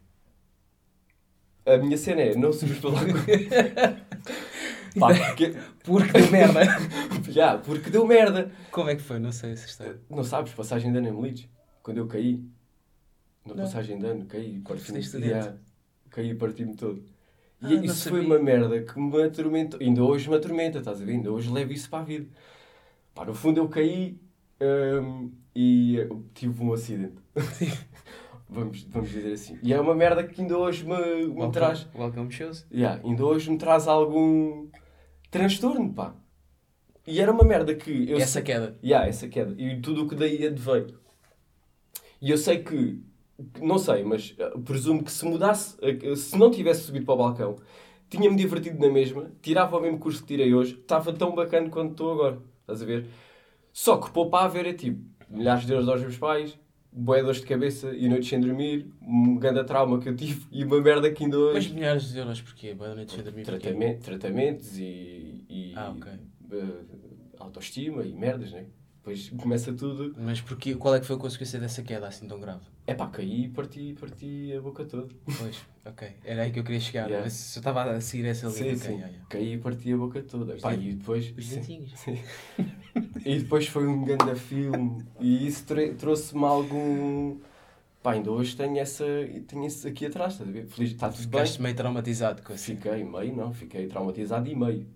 A 1.74 1.78
minha 1.78 1.96
cena 1.96 2.20
é: 2.22 2.34
Não 2.36 2.52
subas 2.52 2.78
para 2.78 2.90
balcões. 2.90 3.24
Pá, 4.98 5.08
porque, 5.14 5.54
Porque 5.84 6.12
deu 6.12 6.30
merda. 6.30 6.60
já, 7.30 7.56
porque 7.58 7.88
deu 7.90 8.06
merda. 8.06 8.52
Como 8.70 8.90
é 8.90 8.94
que 8.96 9.02
foi? 9.02 9.18
Não 9.18 9.32
sei 9.32 9.52
essa 9.52 9.66
história. 9.66 9.98
Não 10.10 10.22
sabes, 10.22 10.52
passagem 10.52 10.92
de 10.92 10.98
ano 10.98 11.08
em 11.08 11.12
Melides? 11.12 11.48
Quando 11.82 11.96
eu 11.98 12.06
caí. 12.06 12.44
Na 13.46 13.54
Não. 13.54 13.64
passagem 13.64 13.98
de 13.98 14.06
ano, 14.06 14.26
caí. 14.26 14.60
Parti-me-. 14.60 15.00
Já, 15.02 15.56
caí 16.10 16.30
e 16.30 16.34
parti-me 16.34 16.76
todo. 16.76 17.02
Ah, 17.62 17.72
E 17.72 17.76
não 17.76 17.84
isso 17.84 18.08
foi 18.10 18.20
uma 18.20 18.38
merda 18.38 18.82
que 18.82 19.00
me 19.00 19.22
atormentou. 19.22 19.80
Ainda 19.80 20.02
hoje 20.04 20.28
me 20.28 20.36
atormenta, 20.36 20.78
estás 20.78 21.00
a 21.00 21.04
ver? 21.04 21.12
Ainda 21.12 21.32
hoje 21.32 21.50
levo 21.50 21.72
isso 21.72 21.88
para 21.88 22.00
a 22.00 22.04
vida. 22.04 22.28
Pá, 23.14 23.24
no 23.24 23.34
fundo 23.34 23.60
eu 23.60 23.68
caí 23.68 24.18
hum, 24.60 25.32
e 25.54 25.96
eu 25.96 26.24
tive 26.34 26.62
um 26.62 26.72
acidente. 26.72 27.14
vamos, 28.52 28.82
vamos 28.84 29.10
dizer 29.10 29.32
assim. 29.32 29.58
E 29.62 29.72
é 29.72 29.80
uma 29.80 29.94
merda 29.94 30.22
que 30.22 30.40
ainda 30.40 30.56
hoje 30.56 30.84
me, 30.84 31.26
me 31.26 31.50
traz. 31.50 31.88
Welcome 31.94 32.30
shows. 32.30 32.66
Yeah, 32.72 33.00
ainda 33.02 33.24
hoje 33.24 33.50
me 33.50 33.58
traz 33.58 33.88
algum 33.88 34.68
transtorno, 35.30 35.92
pá. 35.92 36.14
E 37.06 37.20
era 37.20 37.32
uma 37.32 37.42
merda 37.44 37.74
que 37.74 38.10
eu 38.10 38.18
Essa 38.18 38.42
queda. 38.42 38.78
Yeah, 38.84 39.08
essa 39.08 39.28
queda. 39.28 39.60
E 39.60 39.80
tudo 39.80 40.04
o 40.04 40.08
que 40.08 40.14
daí 40.14 40.46
adveio. 40.46 41.00
E 42.20 42.30
eu 42.30 42.38
sei 42.38 42.62
que, 42.62 43.02
não 43.60 43.78
sei, 43.78 44.04
mas 44.04 44.36
eh, 44.38 44.52
presumo 44.64 45.02
que 45.02 45.10
se 45.10 45.24
mudasse, 45.24 45.76
eh, 45.82 46.14
se 46.14 46.38
não 46.38 46.50
tivesse 46.50 46.82
subido 46.82 47.04
para 47.04 47.14
o 47.14 47.18
balcão, 47.18 47.56
tinha-me 48.08 48.36
divertido 48.36 48.78
na 48.78 48.92
mesma, 48.92 49.32
tirava 49.42 49.76
o 49.76 49.80
mesmo 49.80 49.98
curso 49.98 50.20
que 50.20 50.28
tirei 50.28 50.54
hoje, 50.54 50.74
estava 50.74 51.12
tão 51.12 51.34
bacana 51.34 51.68
quanto 51.68 51.92
estou 51.92 52.12
agora. 52.12 52.38
Estás 52.60 52.82
a 52.82 52.86
ver? 52.86 53.08
Só 53.72 53.96
que 53.96 54.12
poupar 54.12 54.54
era 54.54 54.72
tipo, 54.72 55.02
milhares 55.28 55.66
de 55.66 55.72
euros 55.72 55.88
aos 55.88 56.00
meus 56.00 56.16
pais, 56.16 56.56
boé 56.92 57.22
dores 57.22 57.40
de 57.40 57.46
cabeça 57.46 57.94
e 57.94 58.08
noites 58.08 58.28
sem 58.28 58.40
dormir, 58.40 58.86
um 59.00 59.36
grande 59.36 59.64
trauma 59.64 59.98
que 59.98 60.08
eu 60.08 60.14
tive 60.16 60.46
e 60.52 60.62
uma 60.64 60.80
merda 60.80 61.10
que 61.10 61.24
ainda 61.24 61.38
Mas 61.38 61.56
hoje. 61.64 61.74
milhares 61.74 62.12
de 62.12 62.18
euros 62.18 62.40
porquê? 62.40 62.74
Boa 62.74 62.94
noite 62.94 63.12
sem 63.12 63.22
dormir 63.24 63.44
porquê? 63.44 63.60
Tratame- 63.60 63.94
tratamentos 63.96 64.78
e, 64.78 65.44
e 65.48 65.72
Ah, 65.74 65.90
ok. 65.96 66.12
eh, 66.52 66.66
autoestima 67.38 68.02
e 68.04 68.12
merdas, 68.12 68.52
né? 68.52 68.66
Depois 69.02 69.30
começa 69.30 69.72
tudo. 69.72 70.14
Mas 70.16 70.40
porquê? 70.40 70.76
Qual 70.76 70.94
é 70.94 71.00
que 71.00 71.06
foi 71.06 71.16
a 71.16 71.18
consequência 71.18 71.58
dessa 71.58 71.82
queda 71.82 72.06
assim 72.06 72.28
tão 72.28 72.38
grave? 72.38 72.60
É 72.86 72.94
pá, 72.94 73.08
caí 73.08 73.46
e 73.46 73.48
parti, 73.48 73.96
parti 73.98 74.54
a 74.56 74.60
boca 74.60 74.84
toda. 74.84 75.12
Pois, 75.38 75.60
ok. 75.84 76.08
Era 76.24 76.42
aí 76.42 76.52
que 76.52 76.60
eu 76.60 76.64
queria 76.64 76.80
chegar. 76.80 77.08
Yeah. 77.08 77.28
Se 77.28 77.58
eu 77.58 77.60
estava 77.60 77.82
a 77.82 78.00
seguir 78.00 78.26
essa 78.26 78.46
linha. 78.46 78.76
Sim, 78.76 78.76
sim. 78.76 78.94
yeah. 78.94 79.18
Caí 79.28 79.54
e 79.54 79.58
parti 79.58 79.92
a 79.92 79.96
boca 79.96 80.22
toda. 80.22 80.56
Pá, 80.56 80.72
e 80.74 80.94
depois. 80.94 81.34
Os 81.36 81.48
sim. 81.48 81.56
dentinhos. 81.56 81.92
E 83.24 83.38
depois 83.38 83.66
foi 83.66 83.86
um 83.86 84.04
grande 84.04 84.38
filme. 84.38 85.04
E 85.18 85.46
isso 85.46 85.64
trouxe-me 85.98 86.44
algum. 86.44 87.38
Pá, 88.02 88.12
ainda 88.12 88.30
hoje 88.30 88.56
tenho 88.56 88.78
essa. 88.78 89.04
Tenho 89.48 89.66
isso 89.66 89.86
aqui 89.88 90.06
atrás, 90.06 90.34
estás 90.34 90.48
a 90.48 90.52
ver? 90.52 90.66
Feliz, 90.66 90.92
está 90.92 91.08
tudo 91.08 91.18
bem. 91.22 91.40
Ficaste 91.40 91.60
meio 91.60 91.74
traumatizado 91.74 92.42
com 92.42 92.52
assim. 92.52 92.76
Fiquei 92.76 93.02
meio, 93.02 93.34
não, 93.34 93.52
fiquei 93.52 93.86
traumatizado 93.88 94.48
e 94.48 94.54
meio. 94.54 94.86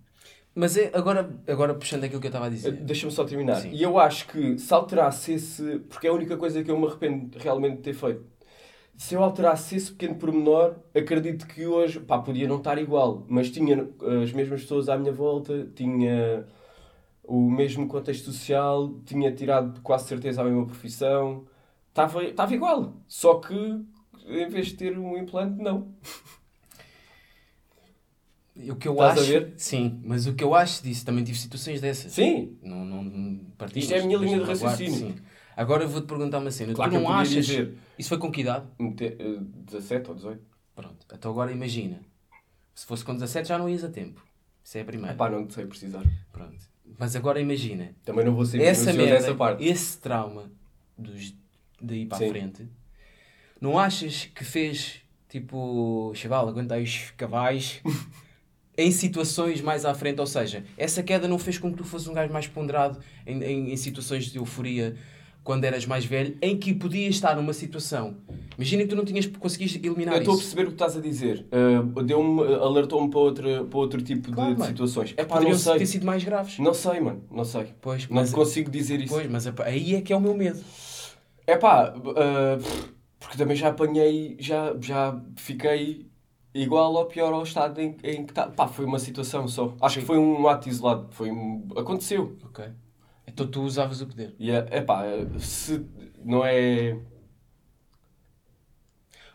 Mas 0.58 0.74
é, 0.74 0.90
agora, 0.94 1.38
agora 1.46 1.74
puxando 1.74 2.04
aquilo 2.04 2.18
que 2.18 2.28
eu 2.28 2.30
estava 2.30 2.46
a 2.46 2.48
dizer. 2.48 2.72
Deixa-me 2.72 3.12
só 3.12 3.24
terminar. 3.24 3.56
Sim. 3.56 3.72
E 3.72 3.82
eu 3.82 3.98
acho 3.98 4.26
que 4.26 4.58
se 4.58 4.72
alterasse 4.72 5.34
esse. 5.34 5.80
Porque 5.80 6.06
é 6.06 6.10
a 6.10 6.14
única 6.14 6.34
coisa 6.38 6.64
que 6.64 6.70
eu 6.70 6.80
me 6.80 6.86
arrependo 6.86 7.38
realmente 7.38 7.76
de 7.76 7.82
ter 7.82 7.92
feito. 7.92 8.24
Se 8.96 9.14
eu 9.14 9.22
alterasse 9.22 9.76
esse 9.76 9.92
pequeno 9.92 10.14
pormenor, 10.14 10.76
acredito 10.94 11.46
que 11.46 11.66
hoje, 11.66 12.00
pá, 12.00 12.18
podia 12.20 12.48
não 12.48 12.56
estar 12.56 12.78
igual, 12.78 13.26
mas 13.28 13.50
tinha 13.50 13.86
eh, 14.02 14.22
as 14.22 14.32
mesmas 14.32 14.62
pessoas 14.62 14.88
à 14.88 14.96
minha 14.96 15.12
volta, 15.12 15.68
tinha 15.74 16.46
o 17.22 17.50
mesmo 17.50 17.86
contexto 17.86 18.32
social, 18.32 18.94
tinha 19.04 19.30
tirado 19.32 19.82
quase 19.82 20.08
certeza 20.08 20.40
a 20.40 20.44
mesma 20.44 20.64
profissão, 20.64 21.44
estava 21.90 22.24
estava 22.24 22.54
igual. 22.54 22.94
Só 23.06 23.34
que 23.34 23.54
em 24.26 24.48
vez 24.48 24.68
de 24.68 24.76
ter 24.76 24.98
um 24.98 25.18
implante, 25.18 25.62
não. 25.62 25.88
O 28.70 28.76
que 28.76 28.88
eu 28.88 28.92
Estás 28.94 29.18
a 29.18 29.20
acho. 29.22 29.30
ver? 29.30 29.52
Sim, 29.56 30.00
mas 30.04 30.26
o 30.26 30.34
que 30.34 30.42
eu 30.42 30.54
acho 30.54 30.82
disso, 30.82 31.04
também 31.04 31.22
tive 31.22 31.38
situações 31.38 31.80
dessas. 31.80 32.12
Sim, 32.12 32.56
Não, 32.62 32.84
não, 32.84 33.38
partimos, 33.58 33.84
Isto 33.84 33.94
é 33.94 34.00
a 34.00 34.06
minha 34.06 34.18
linha 34.18 34.38
de 34.38 34.44
guardo, 34.44 34.60
raciocínio. 34.62 35.14
sim. 35.14 35.14
Agora 35.54 35.84
eu 35.84 35.88
vou-te 35.88 36.06
perguntar 36.06 36.38
uma 36.38 36.50
cena. 36.50 36.72
claro 36.74 36.90
tu 36.90 36.98
não 37.00 37.10
achas. 37.10 37.46
dizer 37.46 37.74
Isso 37.98 38.08
foi 38.08 38.18
com 38.18 38.30
que 38.30 38.40
idade? 38.40 38.66
mete- 38.78 39.16
eh, 39.18 39.38
17 39.70 40.08
ou 40.10 40.14
18. 40.14 40.42
Pronto. 40.74 41.06
Então 41.14 41.30
agora 41.30 41.52
imagina. 41.52 42.00
Se 42.74 42.84
fosse 42.86 43.04
com 43.04 43.12
17 43.14 43.48
já 43.48 43.58
não 43.58 43.68
ias 43.68 43.82
a 43.84 43.88
tempo. 43.88 44.22
Isso 44.64 44.76
é 44.78 44.80
a 44.80 44.84
primeira. 44.84 45.14
Pá, 45.16 45.28
não 45.30 45.46
te 45.46 45.54
sei 45.54 45.64
precisar. 45.66 46.02
Pronto. 46.32 46.56
Mas 46.98 47.14
agora 47.16 47.40
imagina. 47.40 47.94
Também 48.04 48.24
não 48.24 48.34
vou 48.34 48.44
ser 48.44 48.60
essa 48.60 48.92
merda, 48.92 49.14
nessa 49.14 49.34
parte. 49.34 49.64
esse 49.64 49.98
trauma 49.98 50.50
dos, 50.96 51.34
daí 51.80 52.04
para 52.06 52.18
a 52.18 52.20
Sim. 52.20 52.28
frente, 52.30 52.68
não 53.60 53.78
achas 53.78 54.26
que 54.26 54.44
fez 54.44 55.00
tipo, 55.28 56.12
chaval, 56.14 56.48
aguenta 56.48 56.74
aí 56.74 56.84
os 56.84 57.10
cavais 57.16 57.80
em 58.78 58.90
situações 58.90 59.60
mais 59.60 59.84
à 59.84 59.94
frente? 59.94 60.20
Ou 60.20 60.26
seja, 60.26 60.64
essa 60.76 61.02
queda 61.02 61.26
não 61.28 61.38
fez 61.38 61.58
com 61.58 61.70
que 61.70 61.78
tu 61.78 61.84
fosses 61.84 62.06
um 62.08 62.12
gajo 62.14 62.32
mais 62.32 62.46
ponderado 62.46 62.98
em, 63.26 63.42
em, 63.42 63.72
em 63.72 63.76
situações 63.76 64.26
de 64.30 64.38
euforia 64.38 64.94
quando 65.42 65.62
eras 65.62 65.86
mais 65.86 66.04
velho, 66.04 66.36
em 66.42 66.56
que 66.58 66.74
podias 66.74 67.14
estar 67.14 67.36
numa 67.36 67.52
situação. 67.52 68.16
Imagina 68.58 68.82
que 68.82 68.88
tu 68.88 68.96
não 68.96 69.04
tinhas 69.04 69.26
conseguido 69.26 69.86
eliminar 69.86 70.14
Eu 70.16 70.18
estou 70.18 70.34
a 70.34 70.36
isso. 70.36 70.44
perceber 70.46 70.62
o 70.64 70.66
que 70.66 70.72
estás 70.74 70.96
a 70.96 71.00
dizer. 71.00 71.46
Uh, 71.52 72.02
Deu-me, 72.02 72.42
alertou-me 72.54 73.08
para, 73.08 73.20
outra, 73.20 73.64
para 73.64 73.78
outro 73.78 74.02
tipo 74.02 74.32
Claro, 74.32 74.54
de 74.54 74.58
mano. 74.58 74.70
situações. 74.72 75.14
É 75.16 75.24
pá, 75.24 75.40
não 75.40 75.54
sei. 75.56 75.78
ter 75.78 75.86
sido 75.86 76.04
mais 76.04 76.24
graves. 76.24 76.58
Não 76.58 76.74
sei, 76.74 76.98
mano. 76.98 77.22
Não 77.30 77.44
sei. 77.44 77.66
Pois, 77.80 78.08
Não 78.08 78.16
mas, 78.16 78.32
consigo 78.32 78.68
dizer 78.72 79.00
isso. 79.00 79.14
pois, 79.14 79.30
mas 79.30 79.46
aí 79.64 79.94
é 79.94 80.00
que 80.00 80.12
é 80.12 80.16
o 80.16 80.20
meu 80.20 80.34
medo. 80.34 80.58
É 81.46 81.56
pá, 81.56 81.94
uh, 81.96 82.90
porque 83.20 83.38
também 83.38 83.56
já 83.56 83.68
apanhei, 83.68 84.36
já, 84.40 84.74
já 84.80 85.16
fiquei 85.36 86.06
igual 86.62 86.92
ou 86.94 87.06
pior 87.06 87.32
ao 87.32 87.42
estado 87.42 87.80
em, 87.80 87.96
em 88.02 88.24
que 88.24 88.32
está. 88.32 88.48
Pá, 88.48 88.68
foi 88.68 88.84
uma 88.84 88.98
situação 88.98 89.46
só. 89.48 89.74
Acho 89.80 89.96
Sim. 89.96 90.00
que 90.00 90.06
foi 90.06 90.18
um 90.18 90.48
ato 90.48 90.68
isolado. 90.68 91.08
Foi 91.12 91.30
um... 91.30 91.68
Aconteceu. 91.76 92.36
Ok. 92.44 92.64
Então 93.26 93.46
tu 93.46 93.62
usavas 93.62 94.00
o 94.00 94.06
poder. 94.06 94.34
E 94.38 94.50
é 94.50 94.80
pá, 94.80 95.02
se 95.38 95.84
não 96.24 96.44
é. 96.44 96.98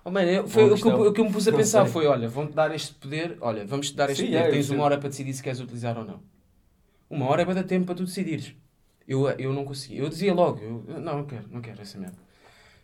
Oh, 0.04 0.10
mano, 0.10 0.30
eu- 0.30 0.48
foi 0.48 0.64
o 0.64 0.76
que, 0.76 0.88
eu, 0.88 1.02
o 1.10 1.14
que 1.14 1.22
eu 1.22 1.26
me 1.26 1.32
pus 1.32 1.48
a 1.48 1.52
Não 1.52 1.58
pensar 1.60 1.84
sei. 1.84 1.94
foi, 1.94 2.08
olha, 2.08 2.28
vão-te 2.28 2.54
dar 2.54 2.74
este 2.74 2.94
poder, 2.96 3.38
olha, 3.40 3.66
vamos-te 3.66 3.96
dar 3.96 4.10
este 4.10 4.26
Sim, 4.26 4.32
poder, 4.32 4.46
é, 4.48 4.50
tens 4.50 4.70
uma 4.70 4.84
hora 4.84 4.98
para 4.98 5.10
decidir 5.10 5.34
se 5.34 5.44
queres 5.44 5.60
utilizar 5.60 5.98
ou 5.98 6.04
não. 6.06 6.20
Uma 7.10 7.28
hora 7.28 7.44
é 7.44 7.46
para 7.46 7.56
dar 7.56 7.64
tempo 7.64 7.86
para 7.88 7.96
tu 7.96 8.06
decidires. 8.06 8.56
Eu, 9.08 9.30
eu 9.32 9.54
não 9.54 9.66
consegui. 9.66 9.98
Eu 9.98 10.10
dizia 10.10 10.34
logo, 10.34 10.60
eu, 10.62 10.86
não, 11.02 11.18
não 11.20 11.26
quero, 11.26 11.48
não 11.52 11.62
quero 11.62 11.82
essa 11.82 12.00
merda. 12.00 12.18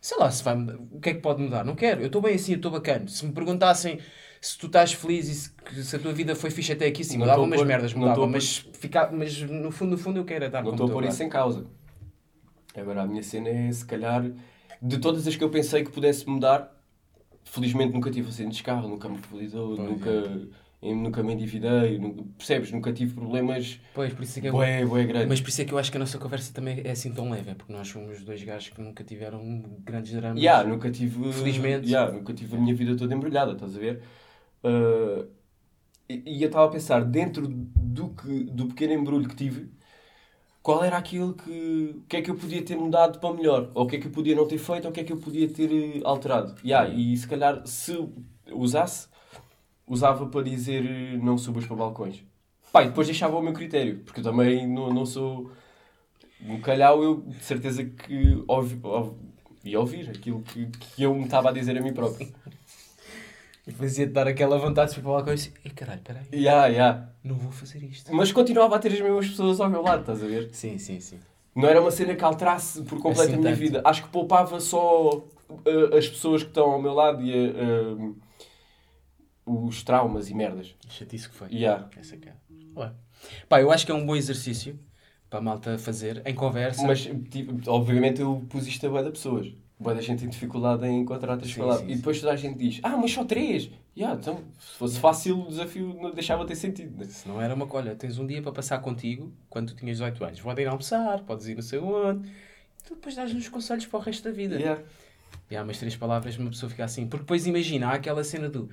Sei 0.02 0.18
lá, 0.18 0.32
se 0.32 0.44
vai 0.44 0.56
o 0.92 1.00
que 1.02 1.10
é 1.12 1.14
que 1.16 1.22
pode 1.22 1.42
mudar? 1.42 1.66
Não 1.66 1.76
quero, 1.76 2.02
eu 2.02 2.08
estou 2.08 2.22
bem 2.22 2.36
assim, 2.36 2.54
eu 2.54 2.58
estou 2.58 2.72
bacana. 2.72 3.08
Se 3.08 3.26
me 3.26 3.34
perguntassem 3.34 4.00
se 4.42 4.58
tu 4.58 4.68
estás 4.68 4.94
feliz 4.94 5.28
e 5.28 5.36
se, 5.36 5.84
se 5.84 5.96
a 5.96 6.00
tua 6.00 6.14
vida 6.14 6.36
foi 6.36 6.50
fixe 6.50 6.72
até 6.74 6.88
aqui, 6.88 7.04
sim, 7.04 7.18
mudava 7.18 7.42
umas 7.42 7.58
pôr- 7.60 7.68
merdas, 7.68 7.94
mudava, 7.94 8.28
mas, 8.28 8.66
ficar, 8.74 9.12
mas 9.12 9.42
no 9.42 9.72
fundo, 9.72 9.92
no 9.92 9.98
fundo 9.98 10.20
eu 10.20 10.26
quero 10.26 10.44
é 10.44 10.48
estar 10.48 10.64
Não 10.64 10.72
estou 10.72 10.88
a 10.88 10.92
pôr 10.92 11.06
isso 11.06 11.24
em 11.24 11.30
causa. 11.30 11.66
Agora, 12.76 13.02
a 13.02 13.08
minha 13.08 13.24
cena 13.24 13.50
é, 13.50 13.72
se 13.72 13.86
calhar, 13.86 14.24
de 14.82 14.98
todas 15.00 15.28
as 15.28 15.36
que 15.36 15.44
eu 15.44 15.50
pensei 15.50 15.84
que 15.84 15.92
pudesse 15.92 16.28
mudar, 16.30 16.72
felizmente 17.44 17.94
nunca 17.94 18.12
tive 18.12 18.30
acidentes 18.30 18.58
de 18.58 18.64
carro, 18.64 18.88
nunca 18.88 19.10
me 19.10 19.18
felizou, 19.18 19.76
Pois 19.76 19.80
é. 19.80 19.92
nunca, 19.92 20.48
nunca 20.84 21.24
me 21.24 21.34
endividei, 21.34 21.98
nunca, 21.98 22.24
percebes? 22.38 22.72
Nunca 22.72 22.94
tive 22.94 23.16
problemas 23.16 23.80
Pois, 23.96 24.14
por 24.14 24.22
isso 24.22 24.38
é 24.38 24.42
que 24.44 24.48
eu, 24.50 24.52
bué, 24.52 24.86
bué 24.86 25.06
grandes. 25.06 25.28
Mas 25.30 25.42
por 25.42 25.50
isso 25.50 25.62
é 25.62 25.66
que 25.66 25.74
eu 25.74 25.80
acho 25.80 25.90
que 25.90 25.98
a 25.98 26.00
nossa 26.00 26.20
conversa 26.20 26.54
também 26.54 26.82
é 26.84 26.92
assim 26.92 27.12
tão 27.12 27.32
leve, 27.32 27.50
é 27.50 27.56
porque 27.56 27.74
nós 27.74 27.88
somos 27.88 28.22
dois 28.24 28.44
gajos 28.44 28.70
que 28.70 28.80
nunca 28.80 29.04
tiveram 29.04 29.42
grandes 29.84 30.14
dramas. 30.14 30.40
Yeah, 30.40 30.68
nunca 30.70 30.92
tive, 30.92 31.34
Felizmente. 31.34 31.88
yeah, 31.90 32.12
nunca 32.12 32.32
tive 32.32 32.56
a 32.56 32.60
minha 32.60 32.76
vida 32.76 32.96
toda 32.96 33.16
embrulhada, 33.16 33.54
estás 33.54 33.76
a 33.76 33.80
ver? 33.80 34.02
Uh, 34.68 35.28
e 36.10 36.24
e 36.38 36.44
eu 36.44 36.48
estava 36.48 36.66
a 36.66 36.70
pensar, 36.70 37.04
dentro 37.04 37.48
do, 37.48 38.10
que, 38.10 38.44
do 38.46 38.68
pequeno 38.68 38.94
embrulho 38.94 39.28
que 39.28 39.36
tive, 39.36 39.70
qual 40.68 40.84
era 40.84 40.98
aquilo 40.98 41.34
que. 41.34 41.96
O 41.98 42.02
que 42.10 42.18
é 42.18 42.22
que 42.22 42.30
eu 42.30 42.36
podia 42.36 42.62
ter 42.62 42.76
mudado 42.76 43.20
para 43.20 43.34
melhor? 43.34 43.72
Ou 43.74 43.86
o 43.86 43.88
que 43.88 43.96
é 43.96 44.00
que 44.00 44.08
eu 44.08 44.12
podia 44.12 44.36
não 44.36 44.46
ter 44.46 44.58
feito? 44.58 44.86
Ou 44.86 44.92
o 44.92 44.94
que 44.94 45.00
é 45.00 45.04
que 45.06 45.14
eu 45.14 45.18
podia 45.18 45.48
ter 45.48 45.72
eh, 45.72 46.02
alterado? 46.04 46.56
Yeah, 46.62 46.90
e 46.94 47.16
se 47.16 47.26
calhar, 47.26 47.66
se 47.66 47.98
usasse, 48.52 49.08
usava 49.88 50.26
para 50.28 50.44
dizer 50.44 50.86
eh, 50.86 51.18
não 51.24 51.38
subas 51.38 51.66
para 51.66 51.76
balcões. 51.76 52.22
Pá, 52.72 52.84
e 52.84 52.88
depois 52.88 53.08
deixava 53.08 53.38
o 53.38 53.42
meu 53.42 53.54
critério, 53.54 54.00
porque 54.04 54.20
eu 54.20 54.24
também 54.26 54.68
não, 54.68 54.94
não 54.94 55.06
sou. 55.06 55.50
No 56.42 56.60
calhau, 56.60 57.02
eu 57.02 57.22
de 57.22 57.44
certeza 57.44 57.86
que 57.86 58.44
ouvi, 58.48 58.78
ouvi, 58.84 59.16
ia 59.64 59.80
ouvir 59.80 60.10
aquilo 60.10 60.42
que, 60.42 60.66
que 60.68 61.04
eu 61.04 61.16
me 61.16 61.24
estava 61.24 61.50
a 61.50 61.54
dizer 61.54 61.78
a 61.78 61.82
mim 61.82 61.94
próprio. 61.94 62.28
E 63.68 63.72
fazia-te 63.72 64.14
dar 64.14 64.28
aquela 64.28 64.58
vontade 64.58 64.96
de 64.96 65.02
lá 65.02 65.22
com 65.22 65.34
isso. 65.34 65.52
E 65.66 65.70
caralho, 65.70 66.02
peraí, 66.02 66.24
Yeah, 66.34 66.68
yeah. 66.68 67.10
não 67.24 67.36
vou 67.36 67.52
fazer 67.52 67.84
isto. 67.84 68.14
Mas 68.16 68.32
continuava 68.32 68.78
a 68.78 68.80
ter 68.80 68.94
as 68.94 69.02
mesmas 69.02 69.28
pessoas 69.28 69.60
ao 69.60 69.70
meu 69.70 69.82
lado, 69.82 70.00
estás 70.02 70.24
a 70.24 70.28
ver? 70.28 70.50
Sim, 70.54 70.78
sim, 70.78 71.00
sim. 71.02 71.20
Não 71.54 71.68
era 71.68 71.82
uma 71.82 71.92
cena 71.92 72.16
que 72.16 72.24
alterasse 72.24 72.82
por 72.84 72.98
completo 73.02 73.24
Assim 73.24 73.34
a 73.34 73.38
minha 73.38 73.50
tanto. 73.52 73.60
vida. 73.60 73.82
Acho 73.84 74.04
que 74.04 74.10
poupava 74.10 74.60
só 74.62 75.18
uh, 75.18 75.96
as 75.98 76.08
pessoas 76.08 76.44
que 76.44 76.50
estão 76.50 76.72
ao 76.72 76.82
meu 76.82 76.94
lado 76.94 77.22
e 77.22 77.50
uh, 77.50 78.16
um, 79.46 79.66
os 79.66 79.84
traumas 79.84 80.30
e 80.30 80.34
merdas. 80.34 80.74
Chatice 80.88 81.28
que 81.28 81.36
foi. 81.36 81.50
Yeah. 81.52 81.90
Essa 81.98 82.16
cara. 82.16 82.38
Ué. 82.76 82.92
Pá, 83.50 83.60
eu 83.60 83.72
acho 83.72 83.86
que 83.86 83.92
é 83.92 83.96
um 83.96 84.06
bom 84.06 84.16
exercício 84.16 84.80
para 85.30 85.40
a 85.40 85.42
malta 85.42 85.78
fazer 85.78 86.22
em 86.26 86.34
conversa. 86.34 86.86
Mas, 86.86 87.02
tipo, 87.30 87.60
obviamente, 87.70 88.22
eu 88.22 88.46
pus 88.48 88.66
isto 88.68 88.86
a 88.86 88.90
bué 88.90 89.04
de 89.04 89.12
pessoas. 89.12 89.48
Boa 89.80 89.94
da 89.94 90.02
gente 90.02 90.22
tem 90.22 90.30
dificuldade 90.30 90.86
em 90.88 91.02
encontrar 91.02 91.34
outras 91.34 91.52
Sim, 91.52 91.60
palavras. 91.60 91.86
sim, 91.86 91.92
e 91.92 91.96
depois 91.98 92.20
toda 92.20 92.34
a 92.34 92.36
gente 92.36 92.58
diz, 92.58 92.80
ah, 92.82 92.98
mas 92.98 93.12
só 93.12 93.24
três. 93.24 93.70
Yeah, 93.96 94.20
então, 94.20 94.44
se 94.60 94.76
fosse 94.78 95.00
fácil 95.00 95.40
o 95.42 95.48
desafio, 95.48 95.96
não 96.02 96.12
deixava 96.12 96.44
de 96.44 96.48
ter 96.50 96.56
sentido. 96.56 96.98
Né? 96.98 97.06
Se 97.06 97.28
não 97.28 97.40
era 97.40 97.54
uma 97.54 97.68
colha, 97.68 97.96
tens 97.96 98.18
um 98.18 98.26
dia 98.26 98.42
para 98.42 98.52
passar 98.52 98.80
contigo 98.80 99.32
quando 99.50 99.68
tu 99.74 99.76
tinhas 99.76 99.98
18 99.98 100.24
anos. 100.24 100.42
Pode 100.42 100.62
ir 100.62 100.68
almoçar, 100.68 101.20
podes 101.22 101.48
ir 101.48 101.56
não 101.56 101.62
sei 101.62 101.78
onde. 101.80 102.28
Tu 102.86 102.96
depois 102.96 103.16
dás-nos 103.16 103.48
conselhos 103.50 103.86
para 103.86 104.00
o 104.00 104.02
resto 104.02 104.24
da 104.24 104.32
vida. 104.32 104.56
Yeah. 104.56 104.82
E 105.50 105.56
há 105.56 105.62
umas 105.62 105.78
três 105.78 105.96
palavras 105.96 106.38
uma 106.38 106.50
pessoa 106.50 106.70
fica 106.70 106.84
assim. 106.84 107.08
Porque 107.08 107.24
depois 107.24 107.46
imagina, 107.46 107.90
há 107.90 107.94
aquela 107.94 108.24
cena 108.24 108.50
do 108.50 108.70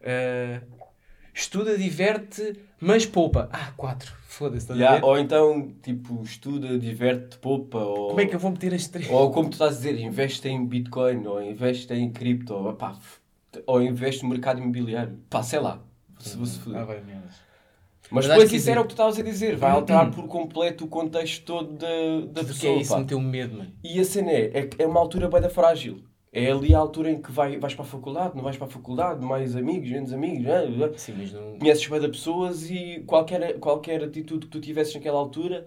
eh, 0.00 0.60
estuda, 1.34 1.76
diverte, 1.76 2.58
mas 2.80 3.04
poupa. 3.04 3.48
Ah, 3.52 3.72
quatro. 3.76 4.12
Foda-se, 4.28 4.58
estás 4.64 4.80
a 4.80 4.82
Yeah, 4.82 5.00
ver? 5.00 5.06
Ou 5.06 5.18
então, 5.18 5.72
tipo, 5.82 6.22
estuda, 6.22 6.78
diverte, 6.78 7.38
poupa. 7.38 7.78
Ou... 7.78 8.08
Como 8.08 8.20
é 8.20 8.26
que 8.26 8.34
eu 8.34 8.38
vou 8.40 8.50
meter 8.50 8.72
as 8.74 8.86
três? 8.88 9.08
Ou 9.10 9.30
como 9.30 9.48
tu 9.48 9.52
estás 9.54 9.74
a 9.74 9.76
dizer, 9.76 9.98
investe 10.00 10.48
em 10.48 10.64
Bitcoin, 10.66 11.26
ou 11.26 11.42
investe 11.42 11.92
em 11.94 12.10
cripto, 12.10 12.54
ou, 12.54 12.72
pá, 12.74 12.96
ou 13.66 13.82
investe 13.82 14.22
no 14.22 14.30
mercado 14.30 14.60
imobiliário. 14.60 15.18
Pá, 15.30 15.42
sei 15.42 15.60
lá. 15.60 15.80
Se 16.18 16.36
você 16.36 16.58
foder. 16.58 16.80
Ah, 16.80 16.84
vai, 16.84 17.00
merdas. 17.02 17.34
Mas 18.10 18.26
Mas 18.26 18.28
depois 18.28 18.50
que 18.50 18.56
isso 18.56 18.66
sim. 18.66 18.70
era 18.72 18.80
o 18.80 18.84
que 18.84 18.88
tu 18.90 18.92
estavas 18.92 19.18
a 19.18 19.22
dizer. 19.22 19.56
Vai 19.56 19.70
alterar 19.70 20.10
por 20.10 20.26
completo 20.28 20.84
o 20.84 20.88
contexto 20.88 21.44
todo 21.44 21.72
da, 21.72 21.86
da 22.32 22.40
Tudo 22.42 22.54
que 22.54 22.60
pessoa. 22.60 22.72
é 22.74 22.80
isso 22.80 22.92
pá. 22.92 22.98
meteu 23.00 23.20
medo, 23.20 23.56
mano. 23.58 23.72
E 23.82 23.98
a 24.00 24.04
cena 24.04 24.30
é, 24.30 24.44
é, 24.58 24.70
é 24.80 24.86
uma 24.86 25.00
altura 25.00 25.28
bem 25.28 25.40
da 25.40 25.48
frágil. 25.50 26.02
É 26.36 26.50
ali 26.50 26.74
a 26.74 26.78
altura 26.78 27.12
em 27.12 27.22
que 27.22 27.30
vai, 27.30 27.56
vais 27.58 27.74
para 27.74 27.84
a 27.84 27.86
faculdade, 27.86 28.34
não 28.34 28.42
vais 28.42 28.56
para 28.56 28.66
a 28.66 28.70
faculdade, 28.70 29.24
mais 29.24 29.54
amigos, 29.54 29.88
menos 29.88 30.12
amigos? 30.12 30.44
Sim, 31.00 31.14
mas 31.16 31.32
não. 31.32 31.58
conheces 31.60 31.86
bem 31.86 32.00
da 32.00 32.08
pessoas 32.08 32.68
e 32.68 33.04
qualquer, 33.06 33.60
qualquer 33.60 34.02
atitude 34.02 34.46
que 34.46 34.50
tu 34.52 34.60
tivesses 34.60 34.92
naquela 34.94 35.16
altura 35.16 35.64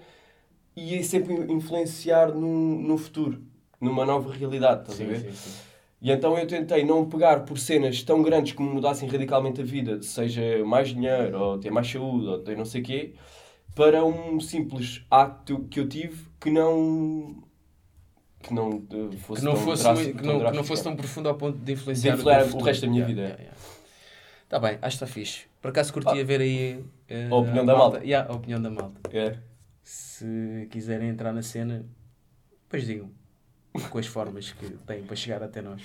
ia 0.76 1.02
sempre 1.04 1.34
influenciar 1.52 2.34
no, 2.34 2.82
no 2.82 2.98
futuro, 2.98 3.42
numa 3.80 4.06
nova 4.06 4.32
realidade, 4.34 4.82
estás 4.82 5.00
a 5.00 5.04
Sim, 5.04 5.10
ver? 5.10 5.20
sim, 5.22 5.32
sim. 5.32 5.58
E 6.02 6.12
então 6.12 6.38
eu 6.38 6.46
tentei 6.46 6.84
não 6.86 7.10
pegar 7.10 7.46
por 7.46 7.58
cenas 7.58 8.04
tão 8.04 8.22
grandes 8.22 8.52
que 8.52 8.62
me 8.62 8.70
mudassem 8.70 9.10
radicalmente 9.10 9.62
a 9.62 9.64
vida, 9.64 10.02
seja 10.04 10.64
mais 10.66 10.90
dinheiro, 10.90 11.40
ou 11.40 11.58
ter 11.58 11.72
mais 11.72 11.90
saúde, 11.90 12.28
ou 12.28 12.40
ter 12.40 12.56
não 12.58 12.66
sei 12.66 12.82
o 12.82 12.84
quê, 12.84 13.14
para 13.74 14.06
um 14.06 14.40
simples 14.40 15.04
ato 15.10 15.66
que 15.72 15.80
eu 15.80 15.88
tive 15.90 16.26
que 16.40 16.52
não... 16.52 17.42
que 18.48 18.54
não 18.54 18.84
eh, 18.92 19.18
fosse 19.18 19.42
Que 19.42 19.46
não, 19.46 19.54
tão 19.54 19.64
fosse, 19.64 19.84
drástico- 19.84 20.18
que, 20.20 20.26
não, 20.28 20.40
que 20.52 20.56
não 20.58 20.64
fosse 20.64 20.82
é. 20.82 20.84
tão 20.84 20.96
profundo 20.96 21.30
ao 21.30 21.36
ponto 21.36 21.58
de 21.58 21.74
influenciar, 21.74 22.14
De 22.16 22.20
influenciar 22.20 22.44
o 22.44 22.48
futuro. 22.48 22.66
resto 22.66 22.82
da 22.82 22.88
minha 22.88 23.02
Yeah, 23.04 23.14
vida, 23.16 23.22
é. 23.22 23.30
yeah, 23.32 23.42
yeah. 23.44 23.58
Tá 24.50 24.60
bem, 24.60 24.72
acho 24.82 24.98
que 24.98 25.04
está 25.04 25.08
fixe. 25.08 25.42
Por 25.62 25.70
acaso 25.70 25.92
curtia 25.94 26.24
ver 26.24 26.40
aí 26.42 26.84
eh, 27.10 27.28
A 27.30 27.36
opinião 27.36 27.66
da 27.66 27.76
malta. 27.76 27.98
Yeah, 28.04 28.32
a 28.32 28.36
opinião 28.36 28.62
da 28.62 28.70
malta. 28.70 29.02
É. 29.12 29.38
Se 29.84 30.68
quiserem 30.72 31.10
entrar 31.10 31.34
na 31.34 31.42
cena, 31.42 31.86
depois 32.64 32.86
digam. 32.86 33.10
Com 33.90 33.98
as 34.00 34.08
formas 34.08 34.52
que 34.52 34.70
têm 34.88 35.04
para 35.04 35.16
chegar 35.16 35.44
até 35.44 35.62
nós. 35.62 35.82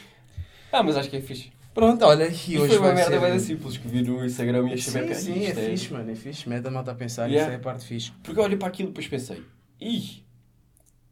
Ah, 0.72 0.82
mas 0.82 0.96
acho 0.96 1.10
que 1.10 1.16
é 1.16 1.20
fixe. 1.20 1.52
Pronto, 1.74 2.04
olha, 2.04 2.24
e, 2.24 2.52
E 2.52 2.58
hoje 2.58 2.76
foi 2.76 2.78
uma 2.78 2.92
merda 2.94 3.18
bem 3.18 3.38
simples 3.38 3.76
que 3.78 3.88
vi 3.88 4.02
no 4.02 4.24
Instagram 4.24 4.68
e 4.68 4.74
achei 4.74 4.92
Sim, 4.92 4.98
bem 5.00 5.08
que 5.08 5.14
sim, 5.14 5.32
é 5.44 5.48
isto 5.48 5.60
fixe, 5.60 5.92
mano, 5.92 6.10
é 6.10 6.14
fixe. 6.14 6.48
Mete 6.48 6.66
a 6.66 6.70
malta 6.70 6.90
a 6.92 6.94
pensar, 6.94 7.26
Yeah. 7.28 7.44
isso 7.50 7.52
é 7.52 7.56
a 7.56 7.58
parte 7.62 7.84
fixe. 7.86 8.12
Porque 8.22 8.38
eu 8.38 8.44
olhei 8.44 8.56
para 8.58 8.68
aquilo 8.68 8.88
e 8.88 8.92
depois 8.92 9.08
pensei, 9.08 9.42
ih, 9.80 10.22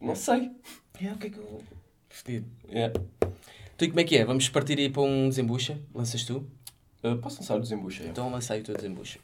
não 0.01 0.15
sei. 0.15 0.51
É, 1.03 1.13
o 1.13 1.17
que 1.17 1.29
é 1.29 1.31
que 1.31 1.39
eu... 1.39 1.63
Fedido. 2.09 2.47
É. 2.69 2.91
Tu 3.77 3.85
e 3.85 3.89
como 3.89 4.01
é 4.01 4.05
que 4.05 4.17
é? 4.17 4.25
Vamos 4.25 4.49
partir 4.49 4.79
aí 4.79 4.91
para 4.91 5.03
um 5.03 5.29
desembucha? 5.29 5.81
Lanças 5.95 6.25
tu? 6.25 6.47
Uh, 7.03 7.17
posso 7.17 7.41
lançar 7.41 7.57
o 7.57 7.61
desembucha? 7.61 8.03
é? 8.03 8.09
Então 8.09 8.31
lança 8.31 8.53
aí 8.53 8.61
o 8.61 8.65
teu 8.65 8.75
desembucha. 8.75 9.19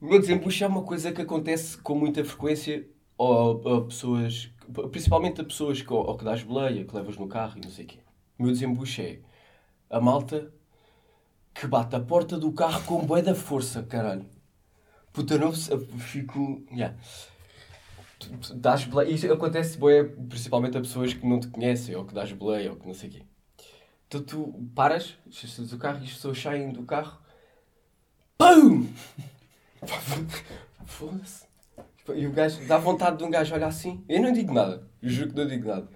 O 0.00 0.06
meu 0.06 0.18
desembucha 0.18 0.64
é 0.64 0.68
uma 0.68 0.82
coisa 0.82 1.12
que 1.12 1.22
acontece 1.22 1.78
com 1.78 1.94
muita 1.94 2.24
frequência 2.24 2.84
a, 3.18 3.76
a 3.76 3.80
pessoas, 3.82 4.50
principalmente 4.90 5.40
a 5.40 5.44
pessoas 5.44 5.80
que, 5.80 5.92
ou 5.92 6.16
que 6.16 6.24
dás 6.24 6.42
boleia, 6.42 6.84
que 6.84 6.94
levas 6.94 7.16
no 7.16 7.28
carro 7.28 7.58
e 7.58 7.60
não 7.60 7.70
sei 7.70 7.84
o 7.84 7.88
quê. 7.88 7.98
O 8.36 8.42
meu 8.42 8.52
desembucha 8.52 9.02
é 9.02 9.18
a 9.88 10.00
malta 10.00 10.52
que 11.54 11.66
bate 11.66 11.94
a 11.94 12.00
porta 12.00 12.36
do 12.36 12.52
carro 12.52 12.82
com 12.84 13.04
bué 13.06 13.22
da 13.22 13.34
força, 13.34 13.82
caralho. 13.84 14.26
Puta, 15.12 15.38
não 15.38 15.52
fico... 15.52 16.62
Yeah. 16.72 16.96
Tu- 18.18 18.54
Dás 18.56 18.84
boleia, 18.84 19.10
isso 19.10 19.32
acontece 19.32 19.78
bué, 19.78 20.04
principalmente 20.04 20.76
a 20.76 20.80
pessoas 20.80 21.14
que 21.14 21.26
não 21.26 21.38
te 21.40 21.48
conhecem, 21.48 21.94
ou 21.94 22.04
que 22.04 22.14
dás 22.14 22.32
boleia, 22.32 22.70
ou 22.72 22.76
que 22.76 22.86
não 22.86 22.94
sei 22.94 23.08
o 23.08 23.12
quê. 23.12 23.22
Então 24.08 24.22
tu 24.22 24.70
paras, 24.74 25.16
estacionas 25.28 25.72
o 25.72 25.78
carro 25.78 26.00
e 26.00 26.04
as 26.04 26.12
pessoas 26.14 26.40
saem 26.40 26.72
do 26.72 26.82
carro 26.84 27.18
PUM! 28.38 28.88
Foda-se. 30.86 31.46
E 32.14 32.26
o 32.26 32.32
gajo, 32.32 32.66
dá 32.66 32.78
vontade 32.78 33.18
de 33.18 33.24
um 33.24 33.30
gajo 33.30 33.54
olhar 33.54 33.68
assim. 33.68 34.02
Eu 34.08 34.22
não 34.22 34.32
digo 34.32 34.52
nada. 34.52 34.88
Eu 35.02 35.10
juro 35.10 35.28
que 35.30 35.36
não 35.36 35.46
digo 35.46 35.68
nada. 35.68 35.88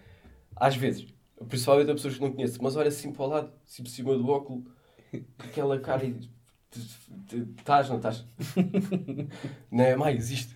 Às 0.54 0.76
vezes. 0.76 1.06
Principalmente 1.48 1.90
a 1.90 1.94
pessoas 1.94 2.14
que 2.14 2.20
não 2.20 2.32
conheço. 2.32 2.62
Mas 2.62 2.76
olha 2.76 2.88
assim 2.88 3.12
para 3.12 3.22
o 3.24 3.26
lado, 3.28 3.52
assim 3.66 3.82
por 3.82 3.88
cima 3.88 4.14
do 4.16 4.28
óculo. 4.28 4.64
Aquela 5.38 5.80
cara 5.80 6.04
e... 6.04 6.16
Estás, 7.58 7.88
não 7.88 7.96
estás? 7.96 8.24
não 9.70 9.84
é 9.84 9.96
mais 9.96 10.30
isto. 10.30 10.54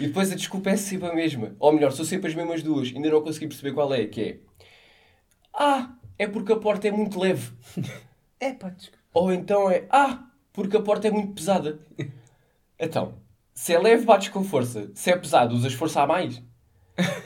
E 0.00 0.06
depois 0.06 0.32
a 0.32 0.34
desculpa 0.34 0.70
é 0.70 0.76
sempre 0.76 1.08
a 1.08 1.14
mesma. 1.14 1.54
Ou 1.58 1.72
melhor, 1.72 1.92
são 1.92 2.04
sempre 2.04 2.28
as 2.28 2.34
mesmas 2.34 2.62
duas. 2.62 2.88
Ainda 2.88 3.10
não 3.10 3.22
consegui 3.22 3.46
perceber 3.46 3.72
qual 3.72 3.92
é. 3.94 4.06
Que 4.06 4.20
é... 4.20 4.38
Ah, 5.52 5.94
é 6.18 6.26
porque 6.26 6.52
a 6.52 6.56
porta 6.56 6.88
é 6.88 6.90
muito 6.90 7.18
leve. 7.18 7.52
É 8.40 8.52
pá, 8.52 8.70
desculpa. 8.70 8.98
Ou 9.12 9.32
então 9.32 9.70
é... 9.70 9.86
Ah, 9.90 10.24
porque 10.52 10.76
a 10.76 10.82
porta 10.82 11.08
é 11.08 11.10
muito 11.10 11.32
pesada. 11.32 11.78
Então, 12.78 13.14
se 13.52 13.72
é 13.72 13.78
leve, 13.78 14.04
bates 14.04 14.28
com 14.28 14.42
força. 14.42 14.90
Se 14.94 15.10
é 15.10 15.16
pesado, 15.16 15.54
usas 15.54 15.72
força 15.72 16.02
a 16.02 16.06
mais. 16.06 16.42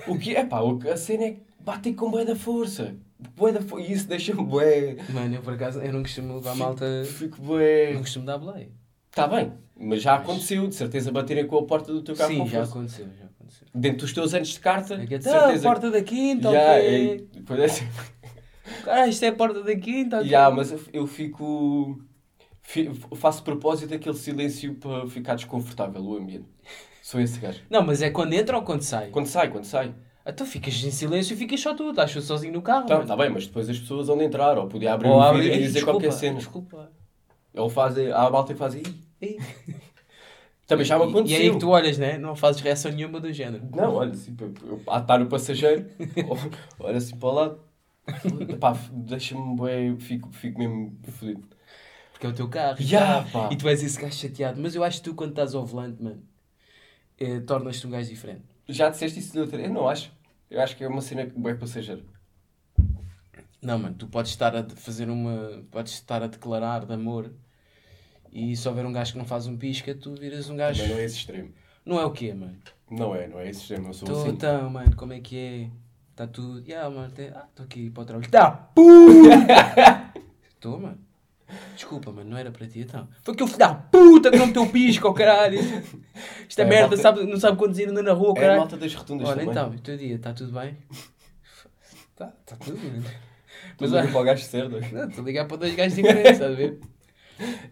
O 0.06 0.18
que 0.18 0.36
é 0.36 0.44
pá, 0.44 0.60
a 0.92 0.96
cena 0.96 1.24
é 1.24 1.30
que 1.32 1.42
batem 1.60 1.94
com 1.94 2.10
bué 2.10 2.24
da 2.24 2.36
força. 2.36 2.96
Bué 3.34 3.50
da 3.52 3.62
força. 3.62 3.86
E 3.86 3.92
isso 3.92 4.06
deixa-me 4.06 4.44
bué... 4.44 4.96
Mano, 5.08 5.34
eu 5.34 5.42
por 5.42 5.54
acaso, 5.54 5.80
eu 5.80 5.92
não 5.92 6.02
costumo 6.02 6.34
levar 6.34 6.54
malta. 6.54 6.84
Fico 7.06 7.40
bué... 7.40 7.94
Não 7.94 8.00
costumo 8.00 8.26
dar 8.26 8.36
boleia. 8.36 8.70
Está 9.10 9.26
bem, 9.26 9.52
mas 9.76 10.02
já 10.02 10.14
aconteceu, 10.14 10.66
de 10.68 10.74
certeza, 10.74 11.10
baterem 11.10 11.46
com 11.46 11.58
a 11.58 11.64
porta 11.64 11.92
do 11.92 12.02
teu 12.02 12.14
carro 12.14 12.30
Sim, 12.32 12.46
já 12.46 12.62
aconteceu, 12.62 13.06
já 13.18 13.24
aconteceu. 13.24 13.66
Dentro 13.74 13.98
dos 14.00 14.12
teus 14.12 14.34
anos 14.34 14.48
de 14.48 14.60
carta, 14.60 14.94
É 14.94 15.06
que, 15.06 15.18
de 15.18 15.28
"Ah, 15.28 15.32
certeza... 15.32 15.62
porta 15.68 15.90
da 15.90 16.02
quinta, 16.02 16.50
Já, 16.52 16.72
ok. 16.76 17.26
é- 17.34 17.40
pois 17.46 17.60
é 17.60 17.64
assim. 17.64 17.84
Cara, 18.84 19.08
isto 19.08 19.22
é 19.24 19.28
a 19.28 19.32
porta 19.32 19.62
da 19.62 19.74
quinta, 19.76 20.18
ok. 20.18 20.28
Já, 20.28 20.50
mas 20.50 20.70
eu, 20.72 20.80
eu 20.92 21.06
fico... 21.06 21.98
fi- 22.62 22.90
faço 23.16 23.42
propósito 23.42 23.90
daquele 23.90 24.14
silêncio 24.16 24.74
para 24.74 25.06
ficar 25.08 25.34
desconfortável 25.34 26.02
o 26.02 26.16
ambiente. 26.16 26.46
Sou 27.02 27.20
esse 27.20 27.38
gajo. 27.40 27.60
Não, 27.70 27.82
mas 27.82 28.02
é 28.02 28.10
quando 28.10 28.34
entra 28.34 28.56
ou 28.56 28.62
quando 28.62 28.82
sai? 28.82 29.08
Quando 29.08 29.26
sai, 29.26 29.50
quando 29.50 29.64
sai. 29.64 29.94
Então 30.26 30.46
ficas 30.46 30.74
em 30.84 30.90
silêncio 30.90 31.32
e 31.32 31.36
ficas 31.36 31.58
só 31.58 31.74
tu, 31.74 31.88
estás 31.90 32.10
sozinho 32.10 32.52
no 32.52 32.60
carro. 32.60 32.84
Então, 32.84 32.98
mano. 32.98 33.04
está 33.10 33.16
bem, 33.16 33.30
mas 33.30 33.46
depois 33.46 33.68
as 33.70 33.78
pessoas 33.78 34.08
vão 34.08 34.20
entrar, 34.20 34.58
ou 34.58 34.68
podia 34.68 34.92
abrir 34.92 35.08
Ou 35.08 35.32
vídeo 35.32 35.48
e 35.54 35.58
dizer 35.58 35.72
desculpa, 35.72 35.92
qualquer 35.92 36.12
cena. 36.12 36.36
Desculpa. 36.36 36.92
Ou 37.58 37.68
fazem, 37.68 38.10
há 38.10 38.22
a 38.22 38.30
malta 38.30 38.52
que 38.52 38.58
faz 38.58 38.74
aí. 38.74 38.82
Ei. 39.20 39.38
Também 40.66 40.84
já 40.84 40.98
me 40.98 41.04
aconteceu. 41.04 41.38
E 41.38 41.42
aí 41.42 41.50
que 41.50 41.58
tu 41.58 41.70
olhas, 41.70 41.96
né? 41.96 42.18
Não 42.18 42.36
fazes 42.36 42.60
reação 42.60 42.92
nenhuma 42.92 43.18
do 43.18 43.32
género. 43.32 43.66
Não, 43.74 43.94
olha, 43.94 44.12
assim, 44.12 44.36
eu, 44.38 44.52
eu, 44.66 44.82
a 44.86 44.98
estar 44.98 45.18
no 45.18 45.26
passageiro, 45.26 45.86
olha 46.78 46.98
assim 46.98 47.16
para 47.16 47.28
o 47.28 47.32
lado, 47.32 47.60
pá, 48.60 48.78
deixa-me 48.92 49.56
bem, 49.56 49.98
fico, 49.98 50.30
fico 50.30 50.58
mesmo 50.58 50.94
fodido. 51.04 51.42
Porque 52.12 52.26
é 52.26 52.28
o 52.28 52.34
teu 52.34 52.48
carro. 52.48 52.76
Ya, 52.80 53.24
pá. 53.32 53.48
E 53.50 53.56
tu 53.56 53.66
és 53.66 53.82
esse 53.82 53.98
gajo 53.98 54.14
chateado. 54.14 54.60
Mas 54.60 54.74
eu 54.74 54.84
acho 54.84 54.98
que 54.98 55.04
tu, 55.04 55.14
quando 55.14 55.30
estás 55.30 55.54
ao 55.54 55.64
volante, 55.64 56.02
mano, 56.02 56.22
eh, 57.18 57.40
tornas-te 57.40 57.86
um 57.86 57.90
gajo 57.90 58.10
diferente. 58.10 58.42
Já 58.68 58.90
disseste 58.90 59.20
isso 59.20 59.32
de 59.32 59.40
outra 59.40 59.62
Eu 59.62 59.72
não 59.72 59.88
acho. 59.88 60.12
Eu 60.50 60.60
acho 60.60 60.76
que 60.76 60.84
é 60.84 60.88
uma 60.88 61.00
cena 61.00 61.26
bem 61.34 61.56
passageiro. 61.56 62.04
Não, 63.62 63.78
mano, 63.78 63.94
tu 63.94 64.06
podes 64.06 64.32
estar 64.32 64.54
a 64.54 64.68
fazer 64.68 65.08
uma. 65.08 65.62
Podes 65.70 65.94
estar 65.94 66.22
a 66.22 66.26
declarar 66.26 66.84
de 66.84 66.92
amor 66.92 67.32
e 68.32 68.56
se 68.56 68.68
houver 68.68 68.84
um 68.86 68.92
gajo 68.92 69.12
que 69.12 69.18
não 69.18 69.24
faz 69.24 69.46
um 69.46 69.56
pisca, 69.56 69.94
tu 69.94 70.14
viras 70.14 70.48
um 70.48 70.56
gajo. 70.56 70.80
Também 70.80 70.94
não 70.94 71.00
é 71.02 71.04
esse 71.04 71.16
extremo. 71.16 71.52
Não 71.84 72.00
é 72.00 72.04
o 72.04 72.10
quê, 72.10 72.32
mano? 72.34 72.56
Não 72.90 73.14
é, 73.14 73.26
não 73.26 73.38
é 73.40 73.48
esse 73.50 73.60
extremo. 73.62 73.88
Eu 73.88 73.92
sou 73.94 74.08
Tô, 74.08 74.20
assim. 74.20 74.28
então, 74.30 74.70
mano, 74.70 74.94
como 74.96 75.12
é 75.12 75.20
que 75.20 75.36
é? 75.36 75.70
Está 76.10 76.26
tudo. 76.26 76.62
Ya, 76.68 76.88
mano, 76.90 77.10
te... 77.12 77.30
ah, 77.34 77.46
estou 77.50 77.64
aqui 77.64 77.90
para 77.90 78.02
o 78.02 78.06
trabalho. 78.06 78.30
Tá, 78.30 78.50
puta! 78.74 80.12
Estou, 80.48 80.80
mano. 80.80 80.98
Desculpa, 81.74 82.10
mano, 82.12 82.28
não 82.30 82.36
era 82.36 82.50
para 82.50 82.66
ti, 82.66 82.80
então. 82.80 83.08
Foi 83.22 83.34
que 83.34 83.42
eu 83.42 83.46
fui 83.46 83.56
da 83.58 83.72
puta 83.72 84.30
que 84.30 84.36
não 84.36 84.48
meteu 84.48 84.66
pisca, 84.68 85.08
oh 85.08 85.14
caralho. 85.14 85.58
Esta 86.48 86.62
É, 86.62 86.64
merda 86.66 86.88
malta- 86.96 86.96
sabe, 87.02 87.24
não 87.24 87.38
sabe 87.38 87.56
conduzir 87.56 87.88
andando 87.88 88.06
na 88.06 88.12
rua, 88.12 88.30
É 88.30 88.32
a 88.32 88.34
caralho. 88.40 88.58
malta 88.60 88.76
das 88.76 88.92
rotundas 88.94 89.28
Olha, 89.28 89.38
também. 89.38 89.50
então, 89.52 89.70
o 89.70 89.78
teu 89.80 89.96
dia, 89.96 90.16
está 90.16 90.32
tudo 90.34 90.52
bem? 90.52 90.76
Está 92.12 92.26
tá 92.44 92.56
tudo, 92.56 92.76
mano. 92.78 93.04
Mas 93.80 93.90
Mas 93.90 93.92
olha, 93.92 94.10
para 94.12 94.20
o 94.20 94.24
gajo 94.24 94.44
certo. 94.44 94.72
não, 94.92 95.08
estou 95.08 95.22
a 95.22 95.26
ligar 95.26 95.46
para 95.46 95.56
dois 95.56 95.74
gajos 95.74 95.94
diferentes, 95.96 96.32
estás 96.32 96.52
a 96.52 96.54
ver? 96.54 96.80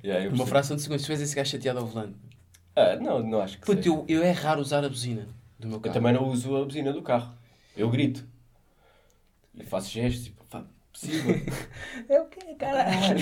Yeah, 0.05 0.25
eu 0.27 0.33
Uma 0.33 0.47
fração 0.47 0.77
de 0.77 0.83
segundos, 0.83 1.05
tu 1.05 1.13
és 1.13 1.21
esse 1.21 1.35
gajo 1.35 1.51
chateado 1.51 1.79
ao 1.81 1.87
volante. 1.87 2.15
Ah, 2.75 2.97
não, 2.97 3.23
não 3.23 3.41
acho 3.41 3.59
que 3.59 3.65
Puto, 3.67 3.87
eu, 3.89 4.05
eu 4.09 4.23
é 4.23 4.31
raro 4.31 4.61
usar 4.61 4.85
a 4.85 4.89
buzina 4.89 5.27
do 5.59 5.67
meu 5.67 5.77
Eu 5.77 5.81
carro. 5.81 5.95
também 5.95 6.13
não 6.13 6.29
uso 6.29 6.55
a 6.57 6.65
buzina 6.65 6.93
do 6.93 7.03
carro. 7.03 7.35
Eu 7.77 7.89
grito. 7.91 8.25
E 9.55 9.65
faço 9.65 9.91
gestos, 9.91 10.25
tipo, 10.25 10.45
pá, 10.45 10.65
possível. 10.93 11.35
É 12.09 12.21
o 12.21 12.27
quê, 12.27 12.55
caralho? 12.59 13.19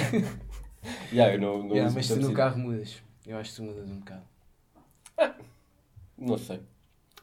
yeah, 1.12 1.34
eu 1.34 1.40
não, 1.40 1.58
não 1.62 1.70
Yeah, 1.70 1.86
uso 1.86 1.94
mas 1.96 2.06
tu 2.08 2.14
no 2.16 2.20
buzina. 2.22 2.36
carro 2.36 2.58
mudas. 2.58 2.96
Eu 3.26 3.38
acho 3.38 3.50
que 3.50 3.56
tu 3.56 3.62
mudas 3.62 3.88
um 3.88 3.98
bocado. 4.00 4.22
Não 6.18 6.36
sei. 6.38 6.60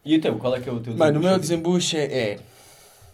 E 0.04 0.16
então, 0.16 0.38
qual 0.40 0.56
é 0.56 0.60
que 0.62 0.68
é 0.70 0.72
o 0.72 0.80
teu 0.80 0.96
Mano, 0.96 1.20
o 1.20 1.22
meu 1.22 1.38
desembucho? 1.40 1.96
desembucho 1.96 1.98
é, 1.98 2.32
é- 2.34 2.40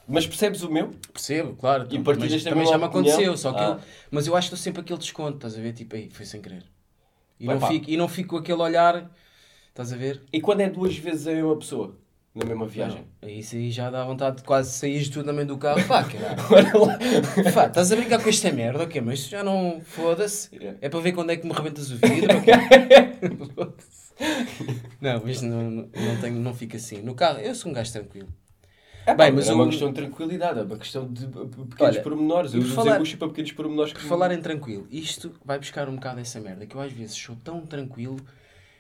Mas 0.08 0.26
percebes 0.26 0.62
o 0.64 0.72
meu? 0.72 0.92
Percebo, 1.12 1.54
claro. 1.56 1.84
E 1.84 1.98
então, 1.98 2.04
partilhas 2.04 2.34
mas 2.34 2.44
também 2.44 2.60
também 2.64 2.72
já 2.72 2.78
me 2.78 2.86
aconteceu, 2.86 3.38
só 3.38 3.52
que 3.52 3.60
Ah. 3.60 3.78
eu, 3.78 3.80
Mas 4.10 4.28
eu 4.28 4.36
acho 4.36 4.50
que 4.50 4.56
estou 4.56 4.64
sempre 4.64 4.82
aquele 4.82 5.00
desconto, 5.00 5.36
estás 5.38 5.58
a 5.58 5.62
ver? 5.62 5.74
Tipo, 5.74 5.96
aí, 5.96 6.10
foi 6.10 6.26
sem 6.26 6.42
querer. 6.42 6.64
E, 7.40 7.46
Vai 7.46 7.56
não 7.56 7.62
pá. 7.62 7.68
fico, 7.68 7.90
e 7.90 7.98
não 7.98 8.08
fico 8.08 8.30
com 8.30 8.38
aquele 8.38 8.62
olhar, 8.62 9.10
estás 9.70 9.92
a 9.92 9.98
ver? 9.98 10.22
E 10.32 10.40
quando 10.40 10.62
é 10.62 10.70
duas 10.70 10.96
vezes 10.98 11.28
a 11.28 11.32
mesma 11.32 11.56
pessoa? 11.58 11.98
Na 12.34 12.46
mesma 12.46 12.68
viagem? 12.68 13.04
Não, 13.22 13.30
isso 13.30 13.56
aí 13.56 13.72
já 13.72 13.90
dá 13.90 14.06
vontade 14.06 14.38
de 14.38 14.44
quase 14.44 14.72
sair 14.72 15.10
tu 15.10 15.24
também 15.24 15.46
do 15.46 15.58
carro. 15.58 15.84
Pá, 15.88 16.04
caralho. 16.06 17.54
Pá, 17.54 17.66
estás 17.66 17.92
a 17.92 17.96
brincar 17.96 18.22
com 18.22 18.30
esta 18.30 18.52
merda, 18.52 18.84
ok? 18.84 19.02
Mas 19.02 19.24
tu 19.24 19.30
já 19.32 19.44
não 19.44 19.82
foda-se. 19.84 20.50
É 20.80 20.88
para 20.88 21.00
ver 21.00 21.14
quando 21.14 21.32
é 21.32 21.38
que 21.38 21.48
me 21.48 21.54
rebentas 21.54 21.90
o 21.92 21.96
vidro, 21.98 22.38
ok? 22.38 22.54
não, 25.02 25.22
mas 25.26 25.42
não, 25.42 25.64
não, 25.72 25.90
não, 25.96 26.22
tenho, 26.22 26.36
não 26.40 26.54
fica 26.54 26.78
assim. 26.78 27.02
No 27.02 27.16
carro, 27.16 27.40
eu 27.40 27.56
sou 27.56 27.72
um 27.72 27.74
gajo 27.74 27.92
tranquilo. 27.92 28.28
É, 29.08 29.16
Bem, 29.16 29.32
mas 29.32 29.48
é 29.48 29.54
uma 29.54 29.66
questão 29.68 29.88
de 29.88 29.96
tranquilidade, 29.96 30.60
é 30.60 30.64
uma 30.64 30.78
questão 30.78 31.08
de 31.08 31.26
pequenos 31.28 31.76
Olha, 31.80 32.02
pormenores. 32.02 32.54
Eu 32.54 32.60
por 32.60 32.66
uso 32.66 32.76
falar- 32.76 32.92
desembucho 32.92 33.18
para 33.18 33.28
pequenos 33.30 33.52
pormenores 33.54 33.94
Por 33.94 34.02
que... 34.02 34.08
falar 34.08 34.32
em 34.34 34.42
tranquilo, 34.42 34.86
isto 34.92 35.34
vai 35.46 35.58
buscar 35.58 35.88
um 35.88 35.96
bocado 35.96 36.20
essa 36.20 36.40
merda, 36.42 36.66
que 36.66 36.76
eu 36.76 36.82
às 36.82 36.92
vezes 36.92 37.16
sou 37.16 37.36
tão 37.38 37.62
tranquilo 37.66 38.18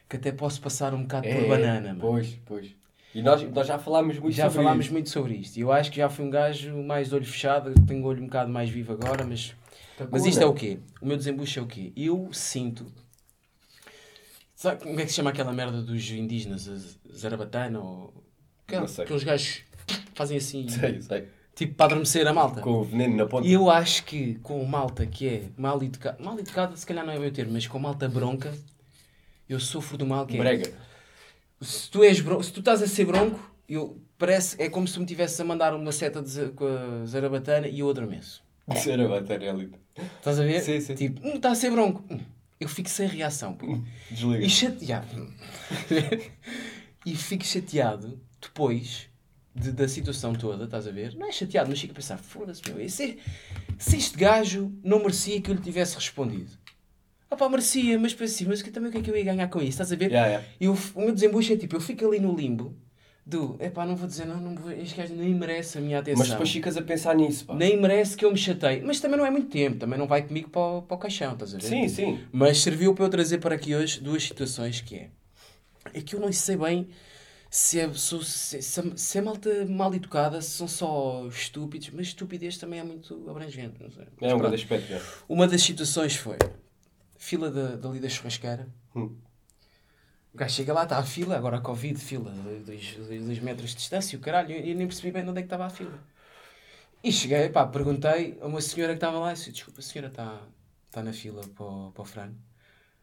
que 0.09 0.17
até 0.17 0.31
posso 0.33 0.59
passar 0.59 0.93
um 0.93 1.03
bocado 1.03 1.27
por 1.27 1.33
É, 1.35 1.47
banana, 1.47 1.87
mano. 1.89 2.01
Pois, 2.01 2.37
pois. 2.45 2.75
E 3.15 3.21
nós, 3.21 3.41
nós 3.51 3.65
já 3.65 3.79
falámos 3.79 4.19
muito 4.19 4.35
Já 4.35 4.43
sobre 4.49 4.63
falámos 4.63 4.85
isso. 4.85 4.93
muito 4.93 5.09
sobre 5.09 5.33
isto. 5.35 5.55
E 5.57 5.61
eu 5.61 5.71
acho 5.71 5.89
que 5.89 5.97
já 5.97 6.09
fui 6.09 6.25
um 6.25 6.29
gajo 6.29 6.75
mais 6.83 7.07
de 7.07 7.15
olho 7.15 7.25
fechado, 7.25 7.73
tenho 7.85 8.03
o 8.03 8.07
olho 8.07 8.21
um 8.21 8.25
bocado 8.25 8.51
mais 8.51 8.69
vivo 8.69 8.91
agora, 8.93 9.25
mas. 9.25 9.55
Mas 10.11 10.25
isto 10.25 10.41
é 10.41 10.45
o 10.45 10.53
quê? 10.53 10.77
O 11.01 11.05
meu 11.07 11.15
desembucho 11.17 11.59
é 11.59 11.61
o 11.63 11.65
quê? 11.67 11.93
Eu 11.95 12.27
sinto. 12.33 12.85
Sabe 14.55 14.83
como 14.83 14.99
é 14.99 15.03
que 15.03 15.09
se 15.09 15.15
chama 15.15 15.29
aquela 15.29 15.53
merda 15.53 15.81
dos 15.81 16.11
indígenas? 16.11 16.69
Zarabatana? 17.15 17.79
Ou... 17.79 18.13
Aquela- 18.67 18.81
Não 18.81 18.87
sei. 18.87 19.05
Aqueles 19.05 19.23
gajos 19.23 19.61
fazem 20.17 20.37
assim, 20.37 20.67
Sei, 20.69 21.01
sei. 21.01 21.27
tipo 21.55 21.75
para 21.75 21.85
adormecer 21.87 22.27
a 22.27 22.33
malta. 22.33 22.61
Com 22.61 22.71
o 22.71 22.83
veneno 22.83 23.15
na 23.15 23.25
ponta. 23.25 23.47
E 23.47 23.53
eu 23.53 23.69
acho 23.69 24.03
que 24.03 24.35
com 24.43 24.63
malta 24.65 25.05
que 25.05 25.27
é 25.27 25.43
mal 25.57 25.81
educada, 25.81 26.21
mal 26.21 26.37
educada 26.37 26.75
se 26.75 26.85
calhar 26.85 27.05
não 27.05 27.13
é 27.13 27.19
o 27.19 27.31
termo, 27.31 27.53
mas 27.53 27.67
com 27.67 27.79
malta 27.79 28.09
bronca, 28.09 28.53
eu 29.47 29.59
sofro 29.59 29.97
do 29.97 30.05
mal 30.05 30.25
que 30.25 30.35
é. 30.35 30.39
Brega. 30.39 30.73
Se 31.61 31.89
tu, 31.89 32.03
és 32.03 32.17
se 32.17 32.51
tu 32.53 32.59
estás 32.59 32.81
a 32.83 32.87
ser 32.87 33.05
bronco, 33.05 33.39
eu, 33.67 33.99
parece, 34.17 34.61
é 34.61 34.69
como 34.69 34.87
se 34.87 34.99
me 34.99 35.05
tivesse 35.05 35.41
a 35.41 35.45
mandar 35.45 35.73
uma 35.73 35.91
seta 35.91 36.21
de, 36.21 36.49
com 36.49 36.65
a 36.65 37.05
zarabatana 37.05 37.67
e 37.67 37.79
eu 37.79 37.89
adormeço. 37.89 38.43
Era 38.87 39.07
bater 39.07 39.47
ali. 39.47 39.71
Estás 39.95 40.39
a 40.39 40.43
ver? 40.43 40.61
Sim, 40.61 40.79
sim. 40.81 40.93
Tipo, 40.93 41.25
hum, 41.25 41.35
está 41.35 41.51
a 41.51 41.55
ser 41.55 41.71
bronco. 41.71 42.03
Hum, 42.11 42.19
eu 42.59 42.67
fico 42.67 42.89
sem 42.89 43.07
reação. 43.07 43.53
pô. 43.53 43.79
Desliga. 44.11 44.45
E 44.45 44.49
chateado. 44.49 45.33
e 47.05 47.15
fico 47.15 47.45
chateado 47.45 48.19
depois 48.41 49.09
de- 49.59 49.71
da 49.71 49.87
situação 49.87 50.33
toda, 50.33 50.65
estás 50.65 50.87
a 50.87 50.91
ver? 50.91 51.15
Não 51.15 51.27
é 51.27 51.31
chateado, 51.31 51.69
mas 51.69 51.79
fico 51.79 51.93
a 51.93 51.95
pensar, 51.95 52.17
foda-se, 52.17 52.61
meu, 52.69 52.79
e 52.79 52.89
se, 52.89 53.17
se 53.77 53.97
este 53.97 54.17
gajo 54.17 54.71
não 54.83 54.99
merecia 54.99 55.41
que 55.41 55.49
eu 55.51 55.55
lhe 55.55 55.61
tivesse 55.61 55.95
respondido? 55.95 56.51
Ah 57.29 57.35
pá, 57.35 57.49
merecia, 57.49 57.99
mas 57.99 58.13
pensei, 58.13 58.47
mas 58.47 58.61
que- 58.61 58.71
também 58.71 58.89
o 58.89 58.91
que 58.91 58.99
é 58.99 59.01
que 59.01 59.11
eu 59.11 59.17
ia 59.17 59.23
ganhar 59.23 59.47
com 59.49 59.59
isso? 59.59 59.69
Estás 59.71 59.91
a 59.91 59.95
ver? 59.95 60.11
Yeah, 60.11 60.27
yeah. 60.27 60.47
E 60.61 60.67
o, 60.69 60.77
o 60.95 61.01
meu 61.01 61.11
desembucho 61.13 61.51
é 61.53 61.57
tipo, 61.57 61.75
eu 61.75 61.81
fico 61.81 62.05
ali 62.07 62.19
no 62.19 62.33
limbo 62.33 62.73
do, 63.25 63.57
epá, 63.59 63.85
não 63.85 63.97
vou 63.97 64.07
dizer, 64.07 64.25
não, 64.25 64.39
não 64.39 64.55
vou, 64.55 64.71
este 64.71 64.95
gajo 64.95 65.13
nem 65.13 65.35
merece 65.35 65.77
a 65.77 65.81
minha 65.81 65.99
atenção. 65.99 66.19
Mas 66.19 66.29
depois 66.29 66.49
ficas 66.49 66.77
a 66.77 66.81
pensar 66.81 67.13
nisso, 67.13 67.45
pá. 67.45 67.53
Nem 67.55 67.75
merece 67.81 68.15
que 68.15 68.23
eu 68.23 68.31
me 68.31 68.37
chateie. 68.37 68.81
Mas 68.81 69.01
também 69.01 69.17
não 69.17 69.25
é 69.25 69.29
muito 69.29 69.49
tempo, 69.49 69.77
também 69.77 69.99
não 69.99 70.07
vai 70.07 70.21
comigo 70.25 70.49
para 70.49 70.61
o, 70.61 70.81
para 70.83 70.95
o 70.95 70.97
caixão, 70.97 71.33
estás 71.33 71.53
a 71.53 71.57
ver? 71.57 71.67
Sim, 71.67 71.87
sim. 71.89 72.19
Mas 72.31 72.59
serviu 72.59 72.95
para 72.95 73.03
eu 73.03 73.09
trazer 73.09 73.39
para 73.39 73.55
aqui 73.55 73.75
hoje 73.75 73.99
duas 73.99 74.23
situações 74.23 74.79
que 74.79 74.95
é. 74.95 75.09
É 75.93 76.01
que 76.01 76.15
eu 76.15 76.19
não 76.21 76.31
sei 76.31 76.55
bem 76.55 76.87
se 77.57 77.79
é, 77.79 77.91
se, 77.91 78.23
se, 78.23 78.93
se 78.95 79.17
é 79.17 79.21
malta 79.21 79.65
mal 79.65 79.91
educada, 79.95 80.39
se 80.43 80.51
são 80.51 80.67
só 80.67 81.25
estúpidos, 81.27 81.89
mas 81.89 82.07
estupidez 82.07 82.55
também 82.55 82.79
é 82.79 82.83
muito 82.83 83.27
abrangente. 83.27 83.81
Não 83.81 83.89
sei. 83.89 84.05
Mas 84.21 84.31
É 84.31 84.35
um 84.35 84.37
grande 84.37 84.55
aspecto, 84.57 84.87
já. 84.87 85.01
Uma 85.27 85.47
das 85.47 85.63
situações 85.63 86.15
foi 86.15 86.37
fila 87.17 87.49
da, 87.49 87.75
dali 87.75 87.99
da 87.99 88.07
churrasqueira. 88.09 88.67
Hum. 88.95 89.17
O 90.31 90.37
gajo 90.37 90.53
chega 90.53 90.71
lá, 90.71 90.83
está 90.83 90.99
a 90.99 91.03
fila, 91.03 91.35
agora 91.35 91.57
a 91.57 91.61
Covid, 91.61 91.99
fila, 91.99 92.31
de 92.31 92.59
dois, 92.59 92.93
dois, 92.93 93.23
dois 93.23 93.39
metros 93.39 93.71
de 93.71 93.77
distância, 93.77 94.19
o 94.19 94.21
caralho, 94.21 94.51
eu, 94.51 94.59
eu 94.63 94.75
nem 94.75 94.85
percebi 94.85 95.09
bem 95.09 95.23
de 95.23 95.29
onde 95.31 95.39
é 95.39 95.41
que 95.41 95.47
estava 95.47 95.65
a 95.65 95.69
fila. 95.71 95.99
E 97.03 97.11
cheguei, 97.11 97.49
pá, 97.49 97.65
perguntei 97.65 98.37
a 98.39 98.45
uma 98.45 98.61
senhora 98.61 98.93
que 98.93 98.97
estava 98.97 99.17
lá, 99.17 99.31
e 99.31 99.33
disse, 99.33 99.51
desculpa, 99.51 99.79
a 99.79 99.83
senhora 99.83 100.09
está 100.09 100.39
está 100.85 101.01
na 101.01 101.11
fila 101.11 101.41
para 101.55 101.65
o, 101.65 101.91
para 101.91 102.01
o 102.03 102.05
frango? 102.05 102.35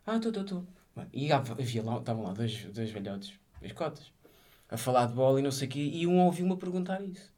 Ah, 0.06 0.14
estou, 0.14 0.30
estou, 0.30 0.44
estou. 0.44 0.66
E 1.12 1.32
havia 1.32 1.82
lá, 1.82 1.98
estavam 1.98 2.22
lá 2.22 2.32
dois, 2.32 2.66
dois 2.66 2.90
velhotes, 2.90 3.32
dois 3.60 3.72
cotas, 3.72 4.13
a 4.74 4.76
falar 4.76 5.06
de 5.06 5.14
bola 5.14 5.38
e 5.38 5.42
não 5.42 5.52
sei 5.52 5.68
o 5.68 5.70
quê, 5.70 5.80
e 5.80 6.06
um 6.06 6.20
ouviu-me 6.20 6.52
a 6.52 6.56
perguntar 6.56 7.00
isso. 7.00 7.32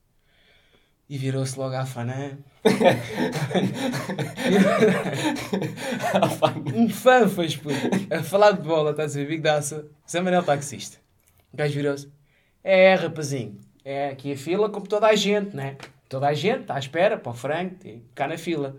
E 1.08 1.16
virou-se 1.18 1.56
logo 1.58 1.76
à 1.76 1.86
Fanã. 1.86 2.36
um 6.74 6.88
fã 6.88 7.28
fez 7.28 7.54
puto, 7.54 7.76
a 8.10 8.22
falar 8.22 8.52
de 8.52 8.62
bola, 8.62 8.90
estás 8.90 9.14
a 9.14 9.20
ver? 9.20 9.28
Big 9.28 9.42
Daça, 9.42 9.86
Zé 10.10 10.20
Manel 10.20 10.42
taxista. 10.42 10.98
O 11.52 11.56
gajo 11.56 11.74
virou-se. 11.74 12.10
É, 12.64 12.94
rapazinho. 12.94 13.60
É 13.84 14.08
aqui 14.08 14.32
a 14.32 14.36
fila 14.36 14.68
como 14.68 14.88
toda 14.88 15.06
a 15.06 15.14
gente, 15.14 15.54
né? 15.54 15.76
Toda 16.08 16.26
a 16.26 16.34
gente 16.34 16.62
está 16.62 16.74
à 16.74 16.78
espera 16.78 17.16
para 17.16 17.30
o 17.30 17.34
frango, 17.34 17.76
cá 18.14 18.26
na 18.26 18.36
fila. 18.36 18.76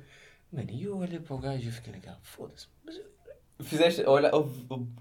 Mano, 0.51 0.69
e 0.71 0.83
eu 0.83 0.97
olhei 0.97 1.19
para 1.19 1.35
o 1.35 1.39
gajo 1.39 1.63
e 1.63 1.67
eu 1.67 1.71
fiquei 1.71 1.93
naquela, 1.93 2.19
foda-se. 2.23 2.67
Mas 2.83 2.99
Fizeste, 3.59 4.03
olha, 4.05 4.29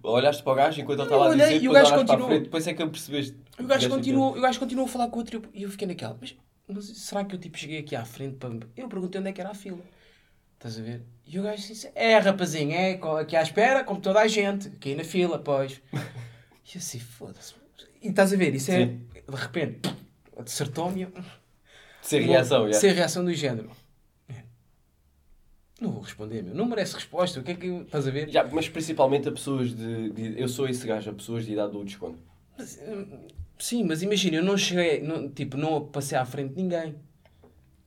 olhaste 0.03 0.43
para 0.43 0.53
o 0.53 0.57
gajo 0.57 0.81
enquanto 0.81 1.01
ele 1.01 1.05
estava 1.09 1.27
a 1.33 1.37
dizer, 1.37 1.53
e 1.63 1.69
o 1.69 1.73
depois 1.73 1.83
gajo 1.91 1.95
continuou. 2.01 2.29
frente, 2.29 2.43
depois 2.45 2.67
é 2.67 2.75
que 2.75 2.83
eu 2.83 2.91
percebeste. 2.91 3.37
O 3.59 3.65
gajo, 3.65 3.89
continuou, 3.91 4.37
o 4.37 4.41
gajo 4.41 4.59
continuou 4.61 4.87
a 4.87 4.91
falar 4.91 5.09
com 5.09 5.17
o 5.17 5.19
outro 5.19 5.43
e 5.53 5.63
eu- 5.63 5.71
fiquei 5.71 5.87
naquela. 5.87 6.17
Mas, 6.19 6.35
mas 6.67 6.85
será 6.87 7.25
que 7.25 7.35
eu 7.35 7.39
tipo, 7.39 7.59
cheguei 7.59 7.81
aqui 7.81 7.95
à 7.95 8.05
frente 8.05 8.37
para. 8.37 8.51
Eu 8.77 8.89
perguntei 8.89 9.21
onde 9.21 9.29
é 9.31 9.33
que 9.33 9.41
era 9.41 9.51
a 9.51 9.55
fila. 9.55 9.81
Estás 10.55 10.79
a 10.79 10.83
ver? 10.83 11.03
E 11.27 11.39
o 11.39 11.43
gajo 11.43 11.67
disse: 11.67 11.91
É, 11.95 12.17
rapazinho, 12.19 12.73
é 12.73 12.93
aqui 13.21 13.37
à 13.37 13.43
espera, 13.43 13.85
como 13.85 14.01
toda 14.01 14.21
a 14.21 14.27
gente, 14.27 14.69
aqui 14.69 14.95
na 14.95 15.05
fila, 15.05 15.39
pois. 15.39 15.81
E 16.69 16.77
eu 16.77 16.81
assim, 16.81 16.99
foda-se. 16.99 17.55
E 18.03 18.09
estás 18.09 18.33
a 18.33 18.37
ver? 18.37 18.53
Isso 18.55 18.73
é. 18.73 18.87
Sim. 18.87 19.07
De 19.29 19.37
repente, 19.37 19.89
acertou-me. 20.37 21.07
Sem 22.03 22.23
reação, 22.23 22.67
já. 22.67 22.73
Sem 22.73 22.93
reação 22.93 23.25
do 23.25 23.33
género. 23.33 23.71
É. 25.81 25.85
Não 25.85 25.93
vou 25.93 26.03
responder, 26.03 26.43
meu. 26.43 26.55
Não 26.55 26.67
merece 26.67 26.95
resposta. 26.95 27.41
O 27.41 27.43
que 27.43 27.51
é 27.53 27.55
que. 27.55 27.67
Estás 27.67 28.07
a 28.07 28.11
ver? 28.11 28.29
Já, 28.31 28.45
mas 28.45 28.69
principalmente 28.69 29.29
a 29.29 29.33
pessoas 29.33 29.75
de, 29.75 30.11
de- 30.11 30.41
Eu 30.41 30.49
sou 30.49 30.69
esse 30.69 30.87
gajo, 30.87 31.11
a 31.11 31.15
pessoas 31.15 31.45
de 31.45 31.53
idade 31.53 31.73
do 31.73 31.85
desconto. 31.85 32.19
Mas, 32.59 32.79
hum, 32.87 33.19
sim, 33.59 33.85
mas 33.85 34.03
imagina, 34.03 34.37
eu 34.39 34.43
não 34.45 34.57
cheguei. 34.57 35.01
Não, 35.03 35.29
tipo, 35.29 35.57
não 35.57 35.85
passei 35.87 36.17
à 36.17 36.25
frente 36.25 36.55
de 36.55 36.63
ninguém. 36.63 36.95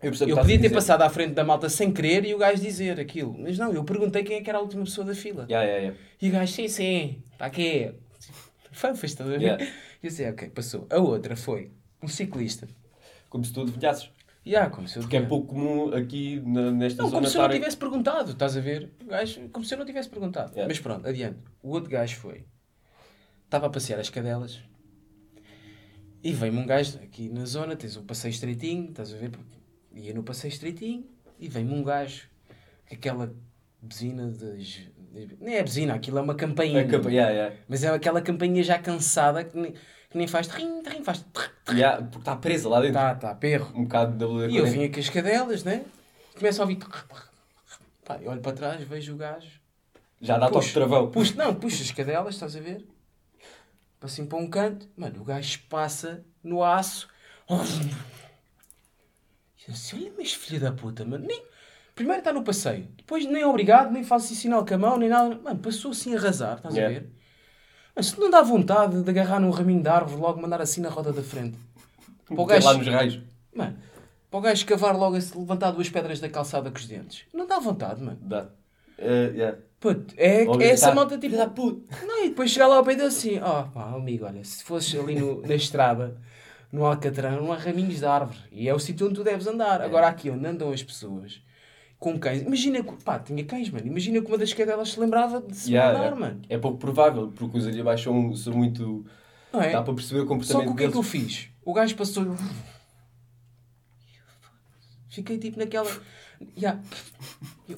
Eu, 0.01 0.13
Eu 0.13 0.37
podia 0.37 0.55
ter 0.55 0.61
dizer. 0.63 0.75
passado 0.75 1.01
à 1.01 1.09
frente 1.09 1.33
da 1.33 1.43
malta 1.43 1.67
sem 1.67 1.91
querer 1.91 2.23
e 2.23 2.33
o 2.33 2.37
gajo 2.37 2.61
dizer 2.61 2.97
aquilo. 2.99 3.35
Mas 3.37 3.57
não, 3.57 3.73
eu 3.73 3.83
perguntei 3.83 4.23
quem 4.23 4.37
é 4.37 4.41
que 4.41 4.49
era 4.49 4.57
a 4.59 4.61
última 4.61 4.83
pessoa 4.85 5.05
da 5.05 5.13
fila. 5.13 5.45
Já, 5.49 5.65
já, 5.65 5.81
já. 5.87 5.93
E 6.21 6.29
o 6.29 6.31
gajo, 6.31 6.53
sim, 6.53 6.67
sim, 6.69 7.21
está 7.33 7.47
aqui. 7.47 7.91
Fanfas, 8.71 9.09
estás 9.11 9.29
a 9.29 9.33
ver? 9.33 9.41
Yeah. 9.41 9.63
E 9.63 9.67
eu 9.67 10.09
disse, 10.09 10.25
ok, 10.29 10.49
passou. 10.51 10.87
A 10.89 10.97
outra 10.99 11.35
foi 11.35 11.71
um 12.01 12.07
ciclista. 12.07 12.65
Como 13.29 13.43
se 13.43 13.51
tu 13.51 13.61
adivinhasses. 13.61 14.09
E 14.45 14.55
ah, 14.55 14.69
como 14.69 14.87
se 14.87 14.97
eu 14.97 15.01
Porque 15.03 15.17
é 15.17 15.21
pouco 15.21 15.47
comum 15.53 15.93
aqui 15.93 16.39
na- 16.45 16.71
nesta 16.71 17.03
Não, 17.03 17.09
zona 17.09 17.21
como 17.21 17.29
se 17.31 17.37
eu 17.37 17.41
não 17.43 17.49
tivesse 17.49 17.77
perguntado, 17.77 18.31
estás 18.31 18.57
a 18.57 18.61
ver? 18.61 18.91
Gajo, 19.05 19.49
como 19.49 19.65
se 19.65 19.73
eu 19.73 19.77
não 19.77 19.85
tivesse 19.85 20.09
perguntado. 20.09 20.51
Yeah. 20.51 20.67
Mas 20.67 20.79
pronto, 20.79 21.07
adiante. 21.07 21.39
O 21.61 21.69
outro 21.71 21.89
gajo 21.89 22.15
foi. 22.15 22.45
Estava 23.45 23.67
a 23.67 23.69
passear 23.69 23.99
as 23.99 24.09
cadelas 24.09 24.61
e 26.23 26.33
veio-me 26.33 26.59
um 26.59 26.65
gajo 26.65 26.97
aqui 26.99 27.29
na 27.29 27.45
zona, 27.45 27.75
tens 27.75 27.95
um 27.97 28.05
passeio 28.05 28.31
estreitinho, 28.31 28.89
estás 28.89 29.13
a 29.13 29.17
ver? 29.17 29.31
Ia 29.93 30.13
no 30.13 30.23
passeio 30.23 30.51
estreitinho 30.51 31.05
e 31.39 31.47
vem-me 31.47 31.73
um 31.73 31.83
gajo 31.83 32.27
aquela 32.91 33.33
buzina 33.81 34.27
das. 34.29 34.81
Nem 35.39 35.55
é 35.55 35.63
buzina, 35.63 35.95
aquilo 35.95 36.19
é 36.19 36.21
uma 36.21 36.35
campainha. 36.35 36.85
Capa- 36.87 37.09
já, 37.09 37.33
já. 37.33 37.53
Mas 37.67 37.83
é 37.83 37.89
aquela 37.89 38.21
campainha 38.21 38.61
já 38.63 38.77
cansada 38.77 39.43
que 39.43 39.57
nem, 39.57 39.73
que 40.09 40.17
nem 40.17 40.27
faz 40.27 40.47
trim, 40.47 40.81
trim, 40.81 41.03
faz. 41.03 41.23
Já, 41.73 41.97
porque 42.01 42.17
está 42.19 42.35
presa 42.35 42.67
lá 42.67 42.79
dentro. 42.81 42.95
Tá, 42.95 43.15
tá, 43.15 43.35
perro. 43.35 43.71
Um 43.75 43.83
bocado 43.83 44.17
da 44.17 44.47
E 44.47 44.57
eu 44.57 44.65
vinha 44.65 44.91
com 44.91 44.99
as 44.99 45.09
cadelas, 45.09 45.63
né? 45.63 45.85
Começo 46.37 46.61
a 46.61 46.63
ouvir. 46.65 46.79
Pá, 48.05 48.17
eu 48.21 48.31
olho 48.31 48.41
para 48.41 48.55
trás, 48.55 48.81
vejo 48.83 49.13
o 49.13 49.17
gajo. 49.17 49.59
Já 50.19 50.37
dá 50.37 50.49
toque 50.49 50.65
de 50.67 50.73
travão. 50.73 51.11
Puxo, 51.11 51.37
não, 51.37 51.53
puxo 51.53 51.83
as 51.83 51.91
cadelas, 51.91 52.33
estás 52.33 52.55
a 52.55 52.59
ver? 52.59 52.85
Assim 54.01 54.25
para 54.25 54.37
um 54.37 54.49
canto. 54.49 54.87
Mano, 54.97 55.21
o 55.21 55.23
gajo 55.23 55.59
passa 55.69 56.23
no 56.43 56.63
aço. 56.63 57.07
Eu 57.49 57.57
assim, 59.73 59.97
olha, 59.97 60.13
mas 60.17 60.33
filha 60.33 60.59
da 60.59 60.71
puta, 60.71 61.05
mano. 61.05 61.25
Nem... 61.27 61.43
Primeiro 61.93 62.19
está 62.19 62.33
no 62.33 62.43
passeio. 62.43 62.87
Depois 62.97 63.25
nem 63.25 63.43
obrigado, 63.43 63.91
nem 63.91 64.03
faço 64.03 64.25
assim 64.25 64.35
sinal 64.35 64.65
com 64.65 64.73
a 64.73 64.77
mão, 64.77 64.97
nem 64.97 65.09
nada. 65.09 65.35
Mano, 65.35 65.59
passou 65.59 65.91
assim 65.91 66.15
a 66.15 66.17
arrasar, 66.17 66.57
estás 66.57 66.73
Yeah. 66.73 66.97
a 66.97 66.99
ver? 67.01 67.09
Mas 67.99 68.05
se 68.07 68.17
não 68.19 68.29
dá 68.29 68.41
vontade 68.41 69.03
de 69.03 69.09
agarrar 69.09 69.41
num 69.41 69.49
raminho 69.49 69.81
de 69.81 69.89
árvore, 69.89 70.21
logo 70.21 70.41
mandar 70.41 70.61
assim 70.61 70.79
na 70.79 70.87
roda 70.87 71.11
da 71.11 71.21
frente. 71.21 71.57
Para 72.25 72.41
o 72.41 72.45
gajo, 72.45 72.65
lá 72.65 72.73
nos 72.75 72.87
raios. 72.87 73.19
Mano, 73.53 73.75
para 74.31 74.37
o 74.37 74.41
gajo 74.41 74.65
cavar 74.65 74.95
logo, 74.95 75.17
a 75.17 75.21
se 75.21 75.37
levantar 75.37 75.71
duas 75.71 75.89
pedras 75.89 76.17
da 76.21 76.29
calçada 76.29 76.71
com 76.71 76.77
os 76.77 76.85
dentes. 76.87 77.25
Não 77.33 77.45
dá 77.45 77.59
vontade, 77.59 78.01
mano. 78.01 78.17
Dá. 78.21 78.45
Eh, 78.97 79.33
já. 79.35 79.55
Puto, 79.81 80.13
é, 80.15 80.45
é 80.45 80.69
essa 80.69 80.93
malta 80.95 81.17
tipo. 81.17 81.23
"Filho 81.33 81.37
da 81.37 81.49
puta." 81.49 81.93
Não, 82.05 82.23
e 82.23 82.29
depois 82.29 82.49
chegar 82.51 82.67
lá 82.67 82.77
ao 82.77 82.85
pé 82.85 82.95
dele 82.95 83.09
assim: 83.09 83.37
ó, 83.41 83.63
pá, 83.63 83.89
amigo, 83.93 84.25
olha, 84.25 84.45
se 84.45 84.63
fosses 84.63 84.97
ali 84.97 85.15
no- 85.19 85.41
na 85.41 85.55
estrada, 85.55 86.15
no 86.71 86.85
Alcatrão, 86.85 87.41
não 87.41 87.51
há 87.51 87.57
raminhos 87.57 87.97
de 87.99 88.05
árvore. 88.05 88.39
E 88.49 88.69
é 88.69 88.73
o 88.73 88.79
sítio 88.79 89.07
onde 89.07 89.15
tu 89.15 89.25
deves 89.25 89.45
andar. 89.45 89.81
Agora 89.81 90.07
aqui 90.07 90.29
onde 90.29 90.45
andam 90.47 90.71
as 90.71 90.81
pessoas, 90.81 91.41
com 91.99 92.17
cães. 92.17 92.41
Imagina 92.41 92.81
que. 92.81 93.03
Pá, 93.03 93.19
tinha 93.19 93.43
cães, 93.43 93.69
mano. 93.69 93.85
Imagina 93.85 94.21
que 94.21 94.27
uma 94.27 94.37
das 94.37 94.53
cadelas 94.53 94.89
se 94.93 94.99
lembrava 94.99 95.41
de 95.41 95.55
se 95.55 95.71
mandar, 95.71 96.13
é, 96.13 96.15
mano. 96.15 96.41
é 96.49 96.57
pouco 96.57 96.77
provável, 96.77 97.27
porque 97.35 97.57
os 97.57 97.67
animais 97.67 98.01
são, 98.01 98.33
são 98.35 98.53
muito. 98.53 99.05
Não 99.51 99.61
é? 99.61 99.71
Dá 99.71 99.81
para 99.83 99.93
perceber 99.93 100.21
o 100.21 100.23
Só 100.23 100.27
comportamento 100.29 100.67
que 100.67 100.71
o 100.73 100.75
que 100.77 100.83
é 100.85 100.91
que 100.91 100.97
eu 100.97 101.03
fiz? 101.03 101.49
O 101.65 101.73
gajo 101.73 101.95
passou. 101.95 102.35
Fiquei 105.09 105.37
tipo 105.37 105.59
naquela. 105.59 105.89
Ya. 106.57 106.79
Eu- 107.67 107.77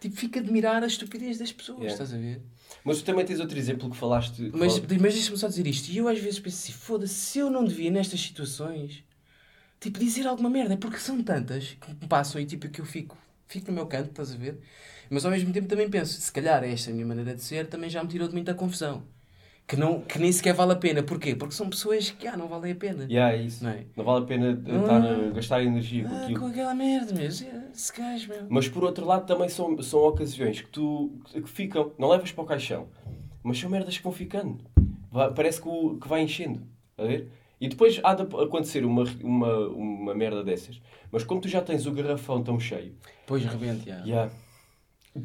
Tipo, 0.00 0.14
fico 0.14 0.38
a 0.38 0.40
admirar 0.40 0.84
a 0.84 0.86
estupidez 0.86 1.38
das 1.38 1.50
pessoas, 1.50 1.80
Yeah. 1.80 1.92
estás 1.92 2.14
a 2.14 2.18
ver? 2.18 2.40
Mas 2.84 2.98
tu 2.98 3.04
também 3.04 3.24
tens 3.26 3.40
outro 3.40 3.58
exemplo 3.58 3.90
que 3.90 3.96
falaste. 3.96 4.48
Mas, 4.54 4.78
mas 4.78 5.12
deixa-me 5.14 5.36
só 5.36 5.48
dizer 5.48 5.66
isto. 5.66 5.90
E 5.90 5.96
eu 5.96 6.06
às 6.06 6.20
vezes 6.20 6.38
penso 6.38 6.56
assim: 6.56 6.72
foda-se, 6.72 7.14
se 7.14 7.38
eu 7.40 7.50
não 7.50 7.64
devia 7.64 7.90
nestas 7.90 8.20
situações, 8.20 9.02
tipo, 9.80 9.98
dizer 9.98 10.26
alguma 10.26 10.50
merda, 10.50 10.76
porque 10.76 10.98
são 10.98 11.22
tantas 11.22 11.76
que 11.80 12.06
passam 12.06 12.40
e 12.40 12.46
tipo, 12.46 12.68
que 12.68 12.80
eu 12.80 12.84
fico, 12.84 13.16
fico 13.46 13.68
no 13.70 13.74
meu 13.74 13.86
canto, 13.86 14.10
estás 14.10 14.32
a 14.32 14.36
ver? 14.36 14.58
Mas 15.10 15.24
ao 15.24 15.30
mesmo 15.30 15.52
tempo 15.52 15.68
também 15.68 15.88
penso: 15.88 16.20
se 16.20 16.30
calhar 16.32 16.62
esta 16.64 16.90
minha 16.90 17.06
maneira 17.06 17.34
de 17.34 17.42
ser 17.42 17.66
também 17.66 17.88
já 17.90 18.02
me 18.02 18.08
tirou 18.08 18.28
de 18.28 18.34
muita 18.34 18.54
confusão. 18.54 19.02
Que, 19.66 19.76
não, 19.76 20.00
que 20.00 20.18
nem 20.18 20.32
sequer 20.32 20.54
vale 20.54 20.72
a 20.72 20.76
pena. 20.76 21.02
Porquê? 21.02 21.34
Porque 21.36 21.54
são 21.54 21.68
pessoas 21.68 22.10
que 22.10 22.26
ah, 22.26 22.38
não 22.38 22.48
valem 22.48 22.72
a 22.72 22.74
pena. 22.74 23.04
Yeah, 23.04 23.36
é 23.36 23.42
isso. 23.42 23.62
Não 23.62 23.70
é? 23.70 23.84
Não 23.94 24.02
vale 24.02 24.24
a 24.24 24.26
pena 24.26 24.62
Ah. 24.66 24.78
estar 24.80 24.96
a 25.06 25.30
gastar 25.30 25.62
energia 25.62 26.04
com 26.08 26.14
Ah, 26.14 26.22
aquilo. 26.24 26.40
com 26.40 26.46
aquela 26.46 26.74
merda, 26.74 27.12
meu. 27.14 27.26
Esse 27.26 27.44
gajo, 27.94 28.28
meu. 28.30 28.46
Mas 28.48 28.66
por 28.66 28.82
outro 28.82 29.04
lado 29.04 29.26
também 29.26 29.46
são, 29.50 29.78
são 29.82 30.00
ocasiões 30.00 30.62
que 30.62 30.70
tu 30.70 31.12
que 31.30 31.42
ficam, 31.50 31.92
não 31.98 32.08
levas 32.08 32.32
para 32.32 32.44
o 32.44 32.46
caixão, 32.46 32.88
mas 33.42 33.58
são 33.58 33.68
merdas 33.68 33.98
que 33.98 34.02
vão 34.02 34.10
ficando. 34.12 34.58
Vai- 35.12 35.34
parece 35.34 35.60
que, 35.60 35.68
o- 35.68 35.98
que 36.00 36.08
vai 36.08 36.22
enchendo. 36.22 36.62
A 36.96 37.04
ver? 37.04 37.28
E 37.60 37.68
depois 37.68 38.00
há 38.04 38.14
de 38.14 38.22
acontecer 38.22 38.84
uma, 38.84 39.04
uma, 39.22 39.58
uma 39.68 40.14
merda 40.14 40.44
dessas. 40.44 40.80
Mas 41.10 41.24
como 41.24 41.40
tu 41.40 41.48
já 41.48 41.60
tens 41.60 41.86
o 41.86 41.92
garrafão 41.92 42.42
tão 42.42 42.58
cheio, 42.60 42.94
Pois 43.26 43.44
rebente, 43.44 43.86
já. 43.86 43.98
yeah, 44.04 44.32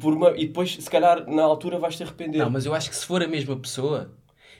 por 0.00 0.14
uma, 0.14 0.30
e 0.36 0.46
depois 0.46 0.74
se 0.74 0.90
calhar 0.90 1.28
na 1.30 1.42
altura 1.44 1.78
vais 1.78 1.96
te 1.96 2.02
arrepender. 2.02 2.38
Não, 2.38 2.50
mas 2.50 2.66
eu 2.66 2.74
acho 2.74 2.90
que 2.90 2.96
se 2.96 3.06
for 3.06 3.22
a 3.22 3.28
mesma 3.28 3.56
pessoa, 3.56 4.12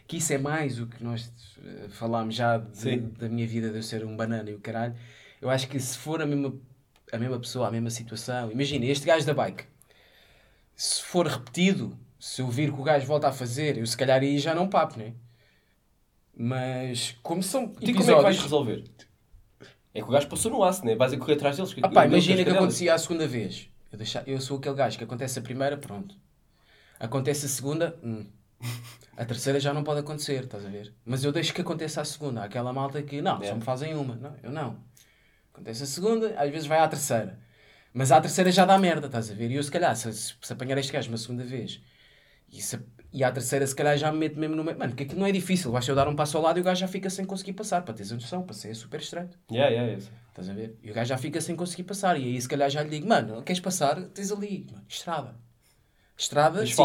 que 0.06 0.18
isso 0.18 0.32
é 0.32 0.38
mais 0.38 0.78
o 0.80 0.86
que 0.86 1.02
nós 1.02 1.32
eh, 1.64 1.88
falámos 1.88 2.34
já 2.36 2.58
de- 2.58 2.98
da 2.98 3.28
minha 3.28 3.46
vida 3.46 3.70
de 3.70 3.76
eu 3.78 3.82
ser 3.82 4.04
um 4.04 4.16
banana 4.16 4.48
e 4.50 4.54
o 4.54 4.60
caralho. 4.60 4.94
Eu 5.42 5.50
acho 5.50 5.66
que 5.68 5.80
se 5.80 5.98
for 5.98 6.22
a 6.22 6.26
mesma, 6.26 6.54
a 7.12 7.18
mesma 7.18 7.38
pessoa, 7.40 7.66
a 7.68 7.70
mesma 7.70 7.90
situação, 7.90 8.52
imagina 8.52 8.84
este 8.86 9.04
gajo 9.06 9.26
da 9.26 9.34
bike, 9.34 9.64
se 10.76 11.02
for 11.02 11.26
repetido, 11.26 11.96
se 12.18 12.40
eu 12.42 12.48
vir 12.48 12.72
que 12.72 12.80
o 12.80 12.84
gajo 12.84 13.06
volta 13.06 13.28
a 13.28 13.32
fazer, 13.32 13.78
eu 13.78 13.86
se 13.86 13.96
calhar 13.96 14.20
aí 14.20 14.38
já 14.38 14.54
não 14.54 14.68
papo, 14.68 14.98
né? 14.98 15.14
Mas 16.36 17.16
como 17.22 17.42
são 17.42 17.72
E 17.80 17.92
como 17.92 18.02
é 18.10 18.14
que 18.16 18.22
vais 18.22 18.36
episódios. 18.36 18.42
resolver? 18.42 18.84
É 19.94 20.00
que 20.00 20.08
o 20.08 20.10
gajo 20.10 20.26
passou 20.28 20.50
no 20.50 20.64
aço, 20.64 20.84
né? 20.84 20.96
Vais 20.96 21.12
a 21.12 21.16
correr 21.16 21.34
atrás 21.34 21.56
deles. 21.56 21.74
Ah 21.82 21.88
pá, 21.88 22.02
as 22.04 22.08
imagina 22.10 22.42
que 22.44 22.50
acontecia 22.50 22.94
a 22.94 22.98
segunda 22.98 23.26
vez. 23.28 23.68
Eu, 23.92 23.98
deixa- 23.98 24.24
eu 24.26 24.40
sou 24.40 24.58
aquele 24.58 24.74
gajo 24.74 24.98
que 24.98 25.04
acontece 25.04 25.38
a 25.38 25.42
primeira, 25.42 25.76
pronto. 25.76 26.16
Acontece 26.98 27.46
a 27.46 27.48
segunda, 27.48 27.96
hum. 28.02 28.26
a 29.16 29.24
terceira 29.24 29.60
já 29.60 29.72
não 29.72 29.84
pode 29.84 30.00
acontecer, 30.00 30.44
estás 30.44 30.66
a 30.66 30.68
ver? 30.68 30.92
Mas 31.04 31.22
eu 31.22 31.30
deixo 31.30 31.54
que 31.54 31.60
aconteça 31.60 32.00
a 32.00 32.04
segunda. 32.04 32.40
Há 32.40 32.44
aquela 32.46 32.72
malta 32.72 33.00
que, 33.02 33.22
não, 33.22 33.38
só 33.38 33.44
É. 33.50 33.54
me 33.54 33.60
fazem 33.60 33.94
uma. 33.94 34.16
Não, 34.16 34.34
eu 34.42 34.50
não. 34.50 34.78
Acontece 35.52 35.84
a 35.84 35.86
segunda, 35.86 36.34
às 36.36 36.50
vezes 36.50 36.66
vai 36.66 36.80
à 36.80 36.88
terceira. 36.88 37.38
Mas 37.92 38.10
à 38.10 38.20
terceira 38.20 38.50
já 38.50 38.64
dá 38.64 38.76
merda, 38.76 39.06
estás 39.06 39.30
a 39.30 39.34
ver? 39.34 39.52
E 39.52 39.54
eu, 39.54 39.62
se 39.62 39.70
calhar, 39.70 39.94
se, 39.94 40.12
se, 40.12 40.34
se 40.42 40.52
apanhar 40.52 40.76
este 40.78 40.92
gajo 40.92 41.08
uma 41.10 41.16
segunda 41.18 41.44
vez 41.44 41.80
e, 42.54 42.62
se, 42.62 42.78
e 43.12 43.22
à 43.24 43.30
terceira, 43.32 43.66
se 43.66 43.74
calhar, 43.74 43.96
já 43.98 44.10
me 44.12 44.18
meto 44.18 44.38
mesmo 44.38 44.54
no 44.56 44.64
meio. 44.64 44.78
Mano, 44.78 44.92
porque 44.92 45.04
aquilo 45.04 45.20
não 45.20 45.26
é 45.26 45.32
difícil. 45.32 45.70
Basta 45.72 45.90
eu 45.90 45.94
dar 45.96 46.08
um 46.08 46.16
passo 46.16 46.36
ao 46.36 46.42
lado 46.42 46.58
e 46.58 46.60
o 46.60 46.64
gajo 46.64 46.80
já 46.80 46.88
fica 46.88 47.10
sem 47.10 47.24
conseguir 47.24 47.52
passar. 47.54 47.82
Para 47.82 47.94
teres 47.94 48.12
a 48.12 48.14
noção, 48.14 48.42
passei 48.42 48.70
é 48.70 48.74
super 48.74 49.00
estreito. 49.00 49.38
Yeah, 49.50 49.70
yeah, 49.70 49.92
yeah. 49.92 50.10
Estás 50.30 50.48
a 50.48 50.52
ver? 50.54 50.76
E 50.82 50.90
o 50.90 50.94
gajo 50.94 51.08
já 51.08 51.18
fica 51.18 51.40
sem 51.40 51.54
conseguir 51.56 51.84
passar. 51.84 52.18
E 52.18 52.24
aí 52.24 52.40
se 52.40 52.48
calhar 52.48 52.68
já 52.70 52.82
lhe 52.82 52.90
digo, 52.90 53.08
mano, 53.08 53.42
queres 53.42 53.60
passar? 53.60 54.00
Tens 54.08 54.30
ali, 54.32 54.66
mano, 54.70 54.84
estrada. 54.88 55.36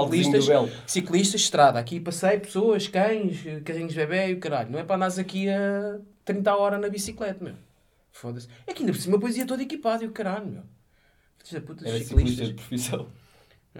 Ciclistas, 0.08 0.46
ciclistas, 0.88 1.42
estrada. 1.42 1.80
Aqui 1.80 2.00
passei 2.00 2.40
pessoas, 2.40 2.88
cães, 2.88 3.44
carrinhos 3.64 3.94
de 3.94 4.00
bebê 4.00 4.30
e 4.30 4.34
o 4.34 4.40
caralho. 4.40 4.72
Não 4.72 4.80
é 4.80 4.84
para 4.84 4.96
andares 4.96 5.20
aqui 5.20 5.48
a 5.50 6.00
30 6.26 6.56
horas 6.56 6.82
na 6.82 6.90
bicicleta, 6.90 7.44
meu. 7.44 7.54
Foda-se. 8.12 8.48
É 8.66 8.74
que 8.74 8.82
ainda 8.82 8.92
por 8.92 9.00
cima 9.00 9.18
depois 9.18 9.38
ia 9.38 9.46
todo 9.46 9.62
equipado 9.62 10.04
e 10.04 10.08
o 10.08 10.12
caralho, 10.12 10.48
meu. 10.48 10.64
Puta, 11.62 11.88
Era 11.88 11.98
ciclistas. 12.00 12.08
ciclista 12.08 12.46
de 12.46 12.54
profissão. 12.54 13.08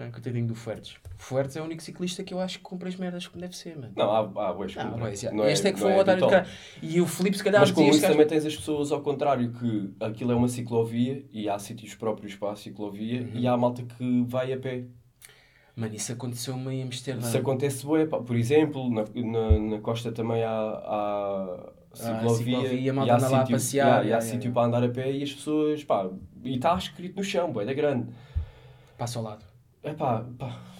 Ah, 0.02 0.10
coitadinho 0.10 0.46
do 0.46 0.54
Fuertes. 0.54 0.96
Fuertes 1.18 1.56
é 1.56 1.60
o 1.60 1.64
único 1.64 1.82
ciclista 1.82 2.24
que 2.24 2.32
eu 2.32 2.40
acho 2.40 2.56
que 2.56 2.64
compra 2.64 2.88
as 2.88 2.96
merdas 2.96 3.26
como 3.26 3.38
deve 3.42 3.54
ser, 3.54 3.76
mano. 3.76 3.92
Não, 3.94 4.10
há, 4.10 4.20
há 4.20 4.52
boas 4.54 4.74
Não, 4.74 4.84
compras. 4.84 5.00
mas, 5.10 5.20
já. 5.20 5.30
Não 5.30 5.46
este 5.46 5.68
é, 5.68 5.72
que 5.72 5.78
foi 5.78 5.92
um 5.92 5.98
otário 5.98 6.22
de 6.22 6.28
caralho. 6.30 6.48
E 6.80 7.00
o 7.02 7.06
Filipe 7.06 7.36
se 7.36 7.44
calhar 7.44 7.60
Mas 7.60 7.70
com 7.70 7.82
isso 7.82 8.00
também 8.00 8.26
tens 8.26 8.46
as 8.46 8.56
pessoas 8.56 8.90
ao 8.90 9.02
contrário, 9.02 9.52
que 9.52 9.92
aquilo 10.00 10.32
é 10.32 10.34
uma 10.34 10.48
ciclovia 10.48 11.22
e 11.30 11.50
há 11.50 11.58
sítios 11.58 11.94
próprios 11.94 12.34
para 12.34 12.52
a 12.52 12.56
ciclovia 12.56 13.20
Uhum. 13.20 13.30
e 13.34 13.46
há 13.46 13.52
a 13.52 13.56
malta 13.58 13.82
que 13.82 14.24
vai 14.26 14.52
a 14.54 14.58
pé. 14.58 14.84
Mano, 15.76 15.94
isso 15.94 16.12
aconteceu-me 16.12 16.74
em 16.74 16.82
Amsterdã. 16.82 17.26
Isso 17.26 17.36
acontece 17.36 17.84
bué. 17.84 18.06
Por 18.06 18.36
exemplo, 18.36 18.88
na, 18.90 19.04
na, 19.14 19.58
na 19.58 19.80
costa 19.80 20.10
também 20.10 20.42
há, 20.42 20.50
há 20.50 21.72
ciclovia, 21.92 22.56
ciclovia, 22.56 22.92
a 22.92 23.06
e 23.06 23.10
há 23.10 23.16
lá 23.16 23.16
a 23.16 23.20
sítio, 23.20 23.52
passear, 23.56 23.86
yeah, 23.86 24.06
e 24.06 24.12
há 24.12 24.20
sítio 24.20 24.52
para 24.52 24.66
andar 24.66 24.82
a 24.82 24.88
pé 24.88 25.12
e 25.12 25.22
as 25.22 25.32
pessoas, 25.32 25.84
pá, 25.84 26.08
e 26.42 26.56
está 26.56 26.74
escrito 26.76 27.16
no 27.16 27.22
chão, 27.24 27.52
bué, 27.52 27.64
é 27.70 27.74
grande. 27.74 28.08
Passa 28.96 29.18
ao 29.18 29.24
lado. 29.24 29.49
É 29.82 29.92
pá, 29.92 30.26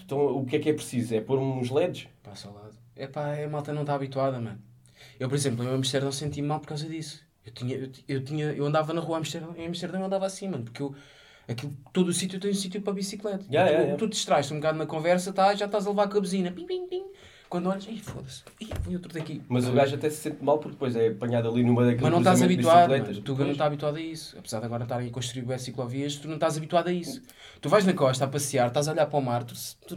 então 0.04 0.36
o 0.36 0.44
que 0.44 0.56
é 0.56 0.58
que 0.58 0.70
é 0.70 0.72
preciso? 0.72 1.14
É 1.14 1.20
pôr 1.20 1.38
uns 1.38 1.70
LEDs? 1.70 2.06
Passa 2.22 2.48
ao 2.48 2.54
lado. 2.54 2.74
É 2.94 3.06
pá, 3.06 3.34
a 3.34 3.48
malta 3.48 3.72
não 3.72 3.82
está 3.82 3.94
habituada, 3.94 4.38
mano. 4.40 4.60
Eu, 5.18 5.28
por 5.28 5.34
exemplo, 5.34 5.64
em 5.64 5.68
Amsterdão 5.68 6.12
senti 6.12 6.42
mal 6.42 6.60
por 6.60 6.68
causa 6.68 6.86
disso. 6.86 7.24
Eu, 7.44 7.52
tinha, 7.52 7.76
eu, 7.76 7.90
eu, 8.06 8.24
tinha, 8.24 8.46
eu 8.52 8.66
andava 8.66 8.92
na 8.92 9.00
rua 9.00 9.18
Amsterdão, 9.18 9.54
em 9.56 9.66
Amsterdão 9.66 10.00
eu 10.00 10.06
andava 10.06 10.26
assim, 10.26 10.48
mano, 10.48 10.64
porque 10.64 10.82
eu, 10.82 10.94
aquilo, 11.48 11.74
todo 11.92 12.08
o 12.08 12.12
sítio 12.12 12.38
tem 12.38 12.50
um 12.50 12.54
sítio 12.54 12.82
para 12.82 12.92
bicicleta. 12.92 13.44
Yeah, 13.50 13.68
tu, 13.68 13.72
yeah, 13.72 13.80
yeah. 13.80 13.96
tu 13.96 14.08
te 14.08 14.12
distrais 14.12 14.50
um 14.50 14.56
bocado 14.56 14.78
na 14.78 14.86
conversa, 14.86 15.32
tá, 15.32 15.54
já 15.54 15.66
estás 15.66 15.86
a 15.86 15.90
levar 15.90 16.08
com 16.08 16.18
a 16.18 16.20
buzina. 16.20 16.50
Pim, 16.50 16.66
pim, 16.66 16.86
pim. 16.86 17.04
Quando 17.50 17.68
olhas, 17.68 17.84
ih, 17.88 17.98
foda-se, 17.98 18.42
ih, 18.60 18.68
foi 18.84 18.94
outro 18.94 19.12
daqui. 19.12 19.42
Mas 19.48 19.66
o 19.66 19.72
gajo 19.72 19.96
até 19.96 20.08
se 20.08 20.18
sente 20.18 20.42
mal 20.42 20.58
porque 20.58 20.72
depois 20.76 20.94
é 20.94 21.08
apanhado 21.08 21.48
ali 21.48 21.64
numa 21.64 21.82
daquele 21.84 22.02
Mas 22.04 22.12
não 22.12 22.18
estás 22.20 22.40
habituado, 22.42 22.90
mano. 22.90 23.22
tu 23.22 23.34
não 23.34 23.50
estás 23.50 23.66
habituado 23.66 23.96
a 23.96 24.00
isso. 24.00 24.38
Apesar 24.38 24.60
de 24.60 24.66
agora 24.66 24.84
estarem 24.84 25.08
a 25.08 25.10
construir 25.10 25.58
ciclovias, 25.58 26.14
tu 26.14 26.28
não 26.28 26.34
estás 26.34 26.56
habituado 26.56 26.86
a 26.88 26.92
isso. 26.92 27.20
Tu 27.60 27.68
vais 27.68 27.84
na 27.84 27.92
costa 27.92 28.24
a 28.24 28.28
passear, 28.28 28.68
estás 28.68 28.86
a 28.86 28.92
olhar 28.92 29.06
para 29.06 29.18
o 29.18 29.22
mar, 29.22 29.42
tu, 29.42 29.54
tu, 29.88 29.96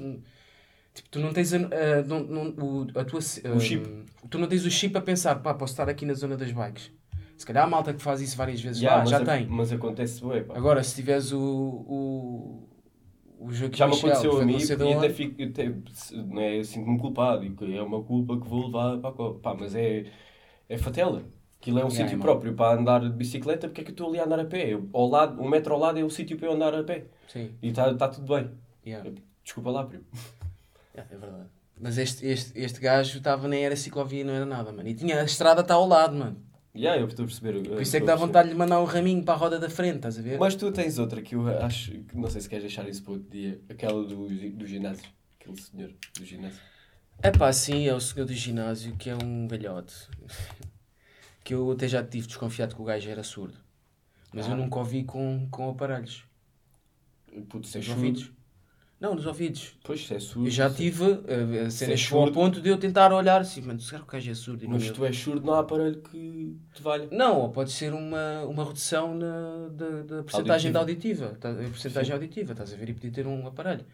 tipo, 0.96 1.10
tu 1.12 1.20
não 1.20 1.32
tens 1.32 1.54
a, 1.54 1.58
a- 1.58 2.02
não- 2.08 2.24
não- 2.24 2.50
o, 2.58 2.88
a 3.00 3.06
tua... 3.06 3.20
O 3.20 3.60
chip. 3.60 3.88
Tu 4.32 4.40
não 4.40 4.48
tens 4.48 4.66
o 4.66 4.72
chip 4.72 4.98
a 4.98 5.02
pensar, 5.02 5.36
pá, 5.36 5.54
posso 5.54 5.74
estar 5.74 5.88
aqui 5.88 6.08
na 6.08 6.16
zona 6.16 6.36
das 6.36 6.52
bikes. 6.52 6.92
Se 7.38 7.46
calhar 7.46 7.66
há 7.66 7.68
malta 7.68 7.94
que 7.94 8.02
faz 8.02 8.20
isso 8.20 8.36
várias 8.36 8.60
vezes 8.62 8.82
Yeah, 8.82 9.04
lá, 9.04 9.10
já 9.10 9.18
a- 9.18 9.26
tem. 9.26 9.46
Mas 9.48 9.72
acontece 9.72 10.20
bué, 10.22 10.42
pá. 10.42 10.58
Agora, 10.58 10.84
se 10.84 10.96
tiveres 10.96 11.32
o... 11.32 11.40
o 11.40 12.70
Já 13.74 13.88
me 13.88 13.94
Michel, 13.94 14.10
aconteceu 14.10 14.40
a 14.40 14.46
mim 14.46 14.58
e 14.58 14.94
até 14.94 15.10
fico, 15.10 15.42
eu 15.42 15.50
até, 15.50 15.64
é, 16.42 16.60
eu 16.60 16.64
sinto-me 16.64 17.00
culpado 17.00 17.44
e 17.46 17.52
que 17.56 17.76
é 17.78 17.82
uma 17.82 18.04
culpa 18.04 18.40
que 18.40 18.48
vou 18.48 18.66
levar 18.68 18.98
para 19.00 19.10
a 19.10 19.14
co- 19.14 19.34
Pá, 19.36 19.54
mas 19.54 19.76
é, 19.76 20.06
é 20.70 20.78
fatela. 20.78 21.24
Aquilo 21.62 21.80
é 21.80 21.86
um 21.86 21.90
Yeah, 21.90 22.04
sítio 22.06 22.20
é 22.20 22.22
próprio 22.22 22.54
para 22.56 22.80
andar 22.80 23.00
de 23.02 23.10
bicicleta, 23.10 23.68
porque 23.68 23.82
é 23.82 23.84
que 23.86 23.92
eu 23.92 23.94
estou 23.94 24.10
ali 24.10 24.20
a 24.20 24.26
andar 24.26 24.40
a 24.40 24.46
pé? 24.46 24.74
Eu, 24.74 24.90
ao 24.94 25.08
lado, 25.08 25.42
um 25.42 25.48
metro 25.48 25.74
ao 25.74 25.80
lado 25.80 25.98
é 25.98 26.04
o 26.04 26.10
sítio 26.10 26.38
para 26.38 26.48
eu 26.48 26.54
andar 26.54 26.74
a 26.76 26.84
pé. 26.84 27.06
Sim, 27.28 27.50
E 27.62 27.70
está 27.70 27.94
tá 27.96 28.10
tudo 28.10 28.36
bem. 28.36 28.52
yeah. 28.86 29.10
Desculpa 29.44 29.72
lá, 29.72 29.86
primo. 29.86 30.04
Yeah, 30.96 31.12
é 31.12 31.18
verdade. 31.18 31.50
Mas 31.82 31.98
este, 31.98 32.26
este, 32.28 32.52
este 32.60 32.80
gajo 32.80 33.18
estava 33.18 33.48
nem 33.48 33.66
era 33.66 33.76
ciclovia, 33.76 34.24
não 34.24 34.34
era 34.34 34.46
nada, 34.46 34.72
mano. 34.72 34.88
E 34.88 34.94
tinha 34.94 35.20
a 35.22 35.24
estrada 35.24 35.62
está 35.62 35.74
ao 35.74 35.88
lado, 35.88 36.16
mano. 36.16 36.38
Yeah, 36.76 37.00
eu 37.00 37.08
estou 37.08 37.24
a 37.24 37.28
perceber. 37.28 37.62
Por 37.70 37.82
isso 37.82 37.96
é 37.96 38.00
que 38.00 38.06
dá 38.06 38.16
vontade 38.16 38.50
de 38.50 38.56
mandar 38.56 38.82
um 38.82 38.86
raminho 38.86 39.24
para 39.24 39.36
a 39.36 39.38
roda 39.38 39.60
da 39.60 39.70
frente, 39.70 39.98
estás 39.98 40.18
a 40.18 40.22
ver? 40.24 40.40
Mas 40.40 40.56
tu 40.56 40.72
tens 40.72 40.98
outra 40.98 41.22
que 41.22 41.36
eu 41.36 41.48
acho, 41.64 41.92
que 41.92 42.18
não 42.18 42.28
sei 42.30 42.42
se 42.42 42.50
queres 42.50 42.64
deixar 42.64 42.88
isso 42.90 43.04
para 43.04 43.14
outro 43.14 43.30
dia, 43.30 43.62
aquela 43.70 44.04
do, 44.04 44.28
do 44.28 44.66
ginásio. 44.66 45.06
Aquele 45.40 45.62
senhor 45.62 45.94
do 46.18 46.26
ginásio. 46.26 46.60
É 47.22 47.30
pá, 47.32 47.54
sim, 47.54 47.88
é 47.88 47.94
o 47.94 48.00
senhor 48.00 48.26
do 48.26 48.34
ginásio 48.34 48.96
que 48.98 49.10
é 49.10 49.16
um 49.16 49.48
velhote. 49.48 49.94
que 51.44 51.54
eu 51.54 51.70
até 51.72 51.88
já 51.88 52.04
tive 52.04 52.26
desconfiado 52.26 52.76
que 52.76 52.82
o 52.82 52.86
gajo 52.86 53.08
era 53.10 53.22
surdo. 53.24 53.58
Mas 54.34 54.48
eu 54.48 54.54
Ah. 54.54 54.58
nunca 54.58 54.80
ouvi 54.80 55.04
com, 55.04 55.48
com 55.52 55.70
aparelhos. 55.70 56.24
Putz, 57.50 57.76
é 57.76 57.82
surdo. 57.82 57.92
ouvidos. 58.00 58.32
Não, 59.04 59.16
nos 59.16 59.26
ouvidos. 59.26 59.76
Pois, 59.84 60.10
é 60.12 60.20
surdo. 60.20 60.48
Eu 60.48 60.52
já 60.52 60.70
sim. 60.70 60.76
tive 60.78 61.04
uh, 61.04 61.66
a 61.68 61.70
cena 61.70 61.94
é 61.94 61.98
chegou 61.98 62.22
ao 62.22 62.32
ponto 62.32 62.62
de 62.62 62.70
eu 62.70 62.78
tentar 62.80 63.12
olhar 63.14 63.42
assim, 63.42 63.62
mano, 63.62 63.80
será 63.82 64.00
que 64.02 64.08
o 64.08 64.12
gajo 64.12 64.32
é 64.32 64.34
surdo? 64.34 64.64
E 64.64 64.68
não 64.68 64.76
Mas 64.76 64.86
é. 64.90 64.94
tu 64.94 65.06
és 65.06 65.18
surdo, 65.18 65.46
não 65.46 65.54
há 65.54 65.60
aparelho 65.60 66.02
que 66.02 66.58
te 66.74 66.82
valha. 66.82 67.08
Não, 67.12 67.40
ou 67.42 67.52
pode 67.52 67.72
ser 67.72 67.94
uma, 67.94 68.44
uma 68.46 68.64
redução 68.66 69.14
na, 69.16 69.68
da, 69.70 69.90
da 70.04 70.24
porcentagem 70.24 70.72
da 70.72 70.80
auditiva. 70.80 71.36
tá- 71.40 71.52
A 71.52 71.56
porcentagem 71.70 72.14
auditiva, 72.14 72.54
estás 72.54 72.74
a 72.74 72.78
ver? 72.78 72.90
E 72.90 72.94
podia 72.94 73.12
ter 73.12 73.28
um 73.28 73.46
aparelho. 73.48 73.86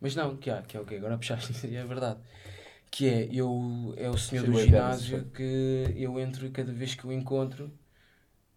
Mas 0.00 0.14
não, 0.16 0.36
que 0.36 0.50
há, 0.50 0.62
que 0.62 0.76
é 0.76 0.80
o 0.80 0.84
que 0.86 0.96
agora 0.96 1.18
puxaste, 1.18 1.52
é 1.74 1.84
verdade. 1.84 2.20
Que 2.90 3.08
é, 3.08 3.28
eu, 3.32 3.94
é 3.98 4.10
o 4.10 4.18
senhor 4.18 4.44
Sim, 4.44 4.46
do 4.46 4.54
bem 4.54 4.66
ginásio 4.66 5.26
que 5.34 5.94
eu 5.96 6.18
entro 6.20 6.46
e 6.46 6.50
cada 6.50 6.72
vez 6.72 6.94
que 6.94 7.06
o 7.06 7.12
encontro, 7.12 7.72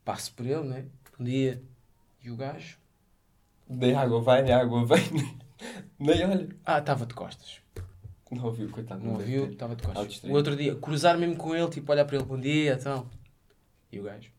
passo 0.05 0.33
por 0.33 0.45
ele, 0.45 0.63
né? 0.63 0.85
Um 1.19 1.25
dia, 1.25 1.63
e 2.23 2.31
o 2.31 2.37
gajo, 2.37 2.77
Nem 3.69 3.93
água 3.95 4.21
vai, 4.21 4.41
nem 4.41 4.53
água 4.53 4.85
vem, 4.85 5.03
nem, 5.99 6.25
olha. 6.25 6.49
ah, 6.65 6.79
estava 6.79 7.05
de 7.05 7.13
costas. 7.13 7.61
Não 8.31 8.45
ouviu, 8.45 8.69
coitado. 8.69 9.03
Não 9.03 9.13
ouviu, 9.13 9.51
estava 9.51 9.75
de 9.75 9.83
costas. 9.83 10.23
O 10.23 10.33
outro 10.33 10.55
dia, 10.55 10.75
cruzar 10.75 11.17
mesmo 11.17 11.35
com 11.35 11.55
ele, 11.55 11.69
tipo, 11.69 11.91
olhar 11.91 12.05
para 12.05 12.15
ele, 12.15 12.25
bom 12.25 12.39
dia, 12.39 12.73
então. 12.79 13.07
E 13.91 13.99
o 13.99 14.03
gajo, 14.03 14.31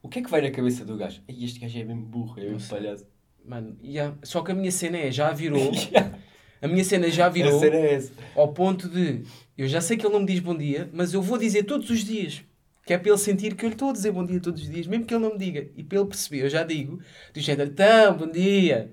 O 0.00 0.08
que 0.08 0.20
é 0.20 0.22
que 0.22 0.30
vai 0.30 0.40
na 0.40 0.50
cabeça 0.50 0.84
do 0.84 0.96
gajo? 0.96 1.20
Ei, 1.26 1.44
este 1.44 1.58
gajo 1.58 1.76
é 1.78 1.84
mesmo 1.84 2.02
burro, 2.02 2.38
é 2.38 2.44
mesmo 2.44 2.68
palhaço. 2.68 3.04
mano, 3.44 3.76
yeah. 3.82 4.16
só 4.22 4.42
que 4.42 4.52
a 4.52 4.54
minha 4.54 4.70
cena 4.70 4.96
é, 4.98 5.10
já 5.10 5.32
virou, 5.32 5.72
Yeah, 5.90 6.18
a 6.62 6.68
minha 6.68 6.84
cena 6.84 7.10
já 7.10 7.28
virou. 7.28 7.58
Cena 7.58 7.76
é 7.76 7.94
essa. 7.94 8.12
Ao 8.36 8.52
ponto 8.52 8.88
de 8.88 9.24
eu 9.56 9.68
já 9.68 9.80
sei 9.80 9.96
que 9.96 10.04
ele 10.04 10.12
não 10.12 10.20
me 10.20 10.26
diz 10.26 10.40
bom 10.40 10.56
dia, 10.56 10.90
mas 10.92 11.14
eu 11.14 11.22
vou 11.22 11.38
dizer 11.38 11.64
todos 11.64 11.88
os 11.88 12.04
dias. 12.04 12.42
Que 12.84 12.92
é 12.92 12.98
para 12.98 13.08
ele 13.08 13.18
sentir 13.18 13.54
que 13.54 13.64
eu 13.64 13.68
lhe 13.68 13.74
estou 13.74 13.90
a 13.90 13.92
dizer 13.92 14.12
bom 14.12 14.24
dia 14.24 14.40
todos 14.40 14.60
os 14.60 14.68
dias, 14.68 14.86
mesmo 14.86 15.06
que 15.06 15.14
ele 15.14 15.22
não 15.22 15.32
me 15.32 15.38
diga. 15.38 15.70
E 15.76 15.82
para 15.82 15.98
ele 15.98 16.08
perceber, 16.08 16.44
eu 16.44 16.50
já 16.50 16.62
digo, 16.62 17.00
do 17.32 17.40
género, 17.40 17.70
então, 17.70 18.16
bom 18.16 18.30
dia. 18.30 18.92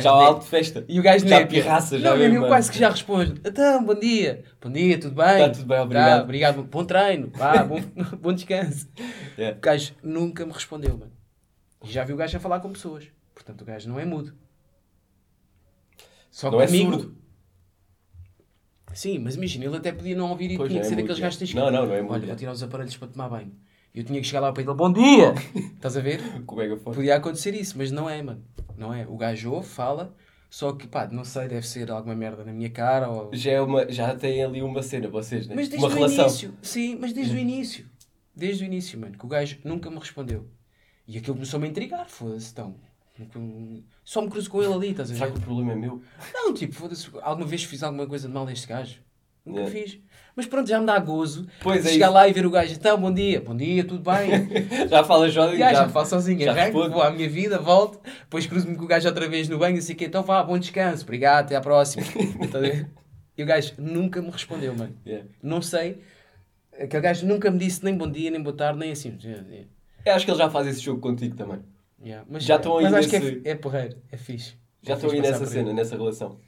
Já 0.00 0.12
o 0.12 0.20
alto 0.20 0.42
de 0.42 0.48
festa. 0.48 0.84
E 0.88 0.98
o 0.98 1.02
gajo 1.02 1.26
Já 1.26 1.38
népia. 1.40 1.62
pirraça, 1.62 1.98
já 1.98 2.16
Não, 2.16 2.22
eu 2.22 2.46
quase 2.46 2.70
que 2.70 2.78
já 2.78 2.90
respondo. 2.90 3.40
Então, 3.44 3.84
bom 3.84 3.94
dia. 3.94 4.44
Bom 4.60 4.70
dia, 4.70 4.98
tudo 4.98 5.14
bem? 5.14 5.38
Tá 5.38 5.50
tudo 5.50 5.66
bem, 5.66 5.78
obrigado. 5.80 6.18
Tá, 6.18 6.22
obrigado. 6.22 6.62
Bom 6.64 6.84
treino. 6.84 7.30
Bom, 7.68 7.80
bom 8.18 8.32
descanso. 8.32 8.88
Yeah. 9.38 9.56
O 9.56 9.60
gajo 9.60 9.94
nunca 10.02 10.44
me 10.44 10.52
respondeu, 10.52 10.96
mano. 10.96 11.12
E 11.84 11.90
já 11.90 12.04
vi 12.04 12.12
o 12.12 12.16
gajo 12.16 12.36
a 12.36 12.40
falar 12.40 12.60
com 12.60 12.72
pessoas. 12.72 13.04
Portanto, 13.34 13.62
o 13.62 13.64
gajo 13.64 13.88
não 13.88 14.00
é 14.00 14.04
mudo. 14.04 14.34
Só 16.30 16.50
Não 16.50 16.60
é 16.60 16.66
comigo... 16.66 16.92
surdo. 16.92 17.16
Sim, 18.92 19.18
mas 19.18 19.36
imagina, 19.36 19.64
ele 19.66 19.76
até 19.76 19.92
podia 19.92 20.16
não 20.16 20.30
ouvir 20.30 20.50
e 20.52 20.56
Pois, 20.56 20.70
tinha 20.70 20.80
que 20.80 20.86
é 20.86 20.88
ser 20.88 20.96
daqueles 20.96 21.18
é. 21.18 21.20
gajos 21.22 21.38
que. 21.50 21.54
Não, 21.56 21.70
não, 21.70 21.86
não 21.86 21.94
é 21.94 22.00
mudo, 22.00 22.14
Olha, 22.14 22.24
é. 22.24 22.26
vou 22.28 22.36
tirar 22.36 22.52
os 22.52 22.62
aparelhos 22.62 22.96
para 22.96 23.08
tomar 23.08 23.28
banho. 23.28 23.52
Eu 23.96 24.04
tinha 24.04 24.20
que 24.20 24.26
chegar 24.26 24.40
lá 24.40 24.52
para 24.52 24.62
ele, 24.62 24.74
bom 24.74 24.92
dia! 24.92 25.32
Estás 25.74 25.96
a 25.96 26.00
ver? 26.02 26.20
Com 26.44 26.54
o 26.54 26.58
megafone. 26.58 26.94
Podia 26.96 27.16
acontecer 27.16 27.54
isso, 27.54 27.78
mas 27.78 27.90
não 27.90 28.08
é, 28.10 28.22
mano. 28.22 28.44
Não 28.76 28.92
é. 28.92 29.06
O 29.06 29.16
gajo 29.16 29.50
ouve, 29.52 29.66
fala, 29.66 30.14
só 30.50 30.72
que, 30.72 30.86
pá, 30.86 31.08
não 31.10 31.24
sei, 31.24 31.48
deve 31.48 31.66
ser 31.66 31.90
alguma 31.90 32.14
merda 32.14 32.44
na 32.44 32.52
minha 32.52 32.68
cara 32.68 33.08
ou... 33.08 33.30
Já, 33.34 33.52
é 33.52 33.60
uma, 33.62 33.90
já 33.90 34.14
tem 34.14 34.44
ali 34.44 34.60
uma 34.60 34.82
cena, 34.82 35.08
vocês, 35.08 35.46
né? 35.48 35.54
Mas 35.54 35.68
desde 35.70 35.86
uma 35.86 35.90
o 35.94 35.96
relação. 35.96 36.26
início, 36.26 36.54
sim, 36.60 36.98
mas 37.00 37.14
desde 37.14 37.34
o 37.34 37.38
início. 37.38 37.86
Desde 38.34 38.64
o 38.64 38.66
início, 38.66 39.00
mano, 39.00 39.16
que 39.16 39.24
o 39.24 39.28
gajo 39.28 39.56
nunca 39.64 39.88
me 39.90 39.98
respondeu. 39.98 40.46
E 41.08 41.16
aquilo 41.16 41.34
começou-me 41.34 41.66
a 41.66 41.70
intrigar, 41.70 42.06
foda-se, 42.06 42.50
então. 42.52 42.74
Só 44.04 44.20
me 44.20 44.28
cruzo 44.28 44.50
com 44.50 44.62
ele 44.62 44.74
ali, 44.74 44.90
estás 44.90 45.10
a 45.10 45.14
Será 45.14 45.26
ver? 45.26 45.32
que 45.32 45.38
o 45.38 45.42
problema 45.42 45.72
é 45.72 45.76
meu? 45.76 46.02
Não, 46.34 46.52
tipo, 46.52 46.74
foda-se, 46.74 47.08
alguma 47.22 47.46
vez 47.46 47.64
fiz 47.64 47.82
alguma 47.82 48.06
coisa 48.06 48.28
de 48.28 48.34
mal 48.34 48.44
deste 48.44 48.66
gajo? 48.66 49.00
Nunca 49.42 49.60
Yeah. 49.60 49.80
fiz. 49.80 50.00
Mas 50.36 50.44
pronto, 50.46 50.68
já 50.68 50.78
me 50.78 50.84
dá 50.84 50.98
gozo 50.98 51.46
Pois 51.62 51.86
é 51.86 51.90
chegar 51.92 52.06
isso. 52.08 52.14
lá 52.14 52.28
e 52.28 52.32
ver 52.34 52.44
o 52.44 52.50
gajo, 52.50 52.74
então, 52.74 53.00
bom 53.00 53.10
dia, 53.12 53.40
bom 53.40 53.56
dia, 53.56 53.82
tudo 53.84 54.02
bem? 54.02 54.28
Já 54.86 55.02
fala 55.02 55.26
E 55.28 55.30
já, 55.30 55.72
já 55.72 55.88
faço 55.88 56.10
sozinho, 56.10 56.40
já 56.44 56.50
arranco, 56.52 56.76
responde. 56.78 56.92
vou 56.94 57.02
à 57.02 57.10
minha 57.10 57.28
vida, 57.28 57.58
volto, 57.58 57.98
depois 58.20 58.46
cruzo-me 58.46 58.76
com 58.76 58.84
o 58.84 58.86
gajo 58.86 59.08
outra 59.08 59.26
vez 59.28 59.48
no 59.48 59.58
banho, 59.58 59.78
assim 59.78 59.94
que 59.94 60.04
então 60.04 60.22
vá, 60.22 60.42
bom 60.42 60.58
descanso, 60.58 61.04
obrigado, 61.04 61.46
até 61.46 61.56
à 61.56 61.60
próxima. 61.62 62.04
Tá 62.52 62.60
e 63.38 63.42
o 63.42 63.46
gajo 63.46 63.72
nunca 63.78 64.20
me 64.20 64.30
respondeu, 64.30 64.74
mano. 64.74 64.94
Yeah. 65.06 65.26
Não 65.42 65.62
sei, 65.62 66.02
aquele 66.78 67.02
gajo 67.02 67.26
nunca 67.26 67.50
me 67.50 67.58
disse 67.58 67.82
nem 67.82 67.96
bom 67.96 68.10
dia, 68.10 68.30
nem 68.30 68.42
boa 68.42 68.54
tarde, 68.54 68.78
nem 68.78 68.92
assim. 68.92 69.16
Eu 70.04 70.14
acho 70.14 70.24
que 70.26 70.30
ele 70.30 70.38
já 70.38 70.50
faz 70.50 70.66
esse 70.66 70.80
jogo 70.80 71.00
contigo 71.00 71.34
também. 71.34 71.60
Yeah, 72.04 72.26
Mas, 72.30 72.44
Já 72.44 72.56
estão 72.56 72.76
aí 72.76 72.84
mas 72.84 72.94
acho 72.94 73.08
que 73.08 73.18
nesse- 73.18 73.42
é, 73.44 73.50
é 73.52 73.54
porreiro, 73.54 73.96
é 74.12 74.16
fixe. 74.18 74.54
Já 74.82 74.92
É 74.92 74.96
estou 74.96 75.10
aí 75.10 75.20
nessa 75.20 75.46
cena, 75.46 75.72
nessa 75.72 75.96
relação. 75.96 76.38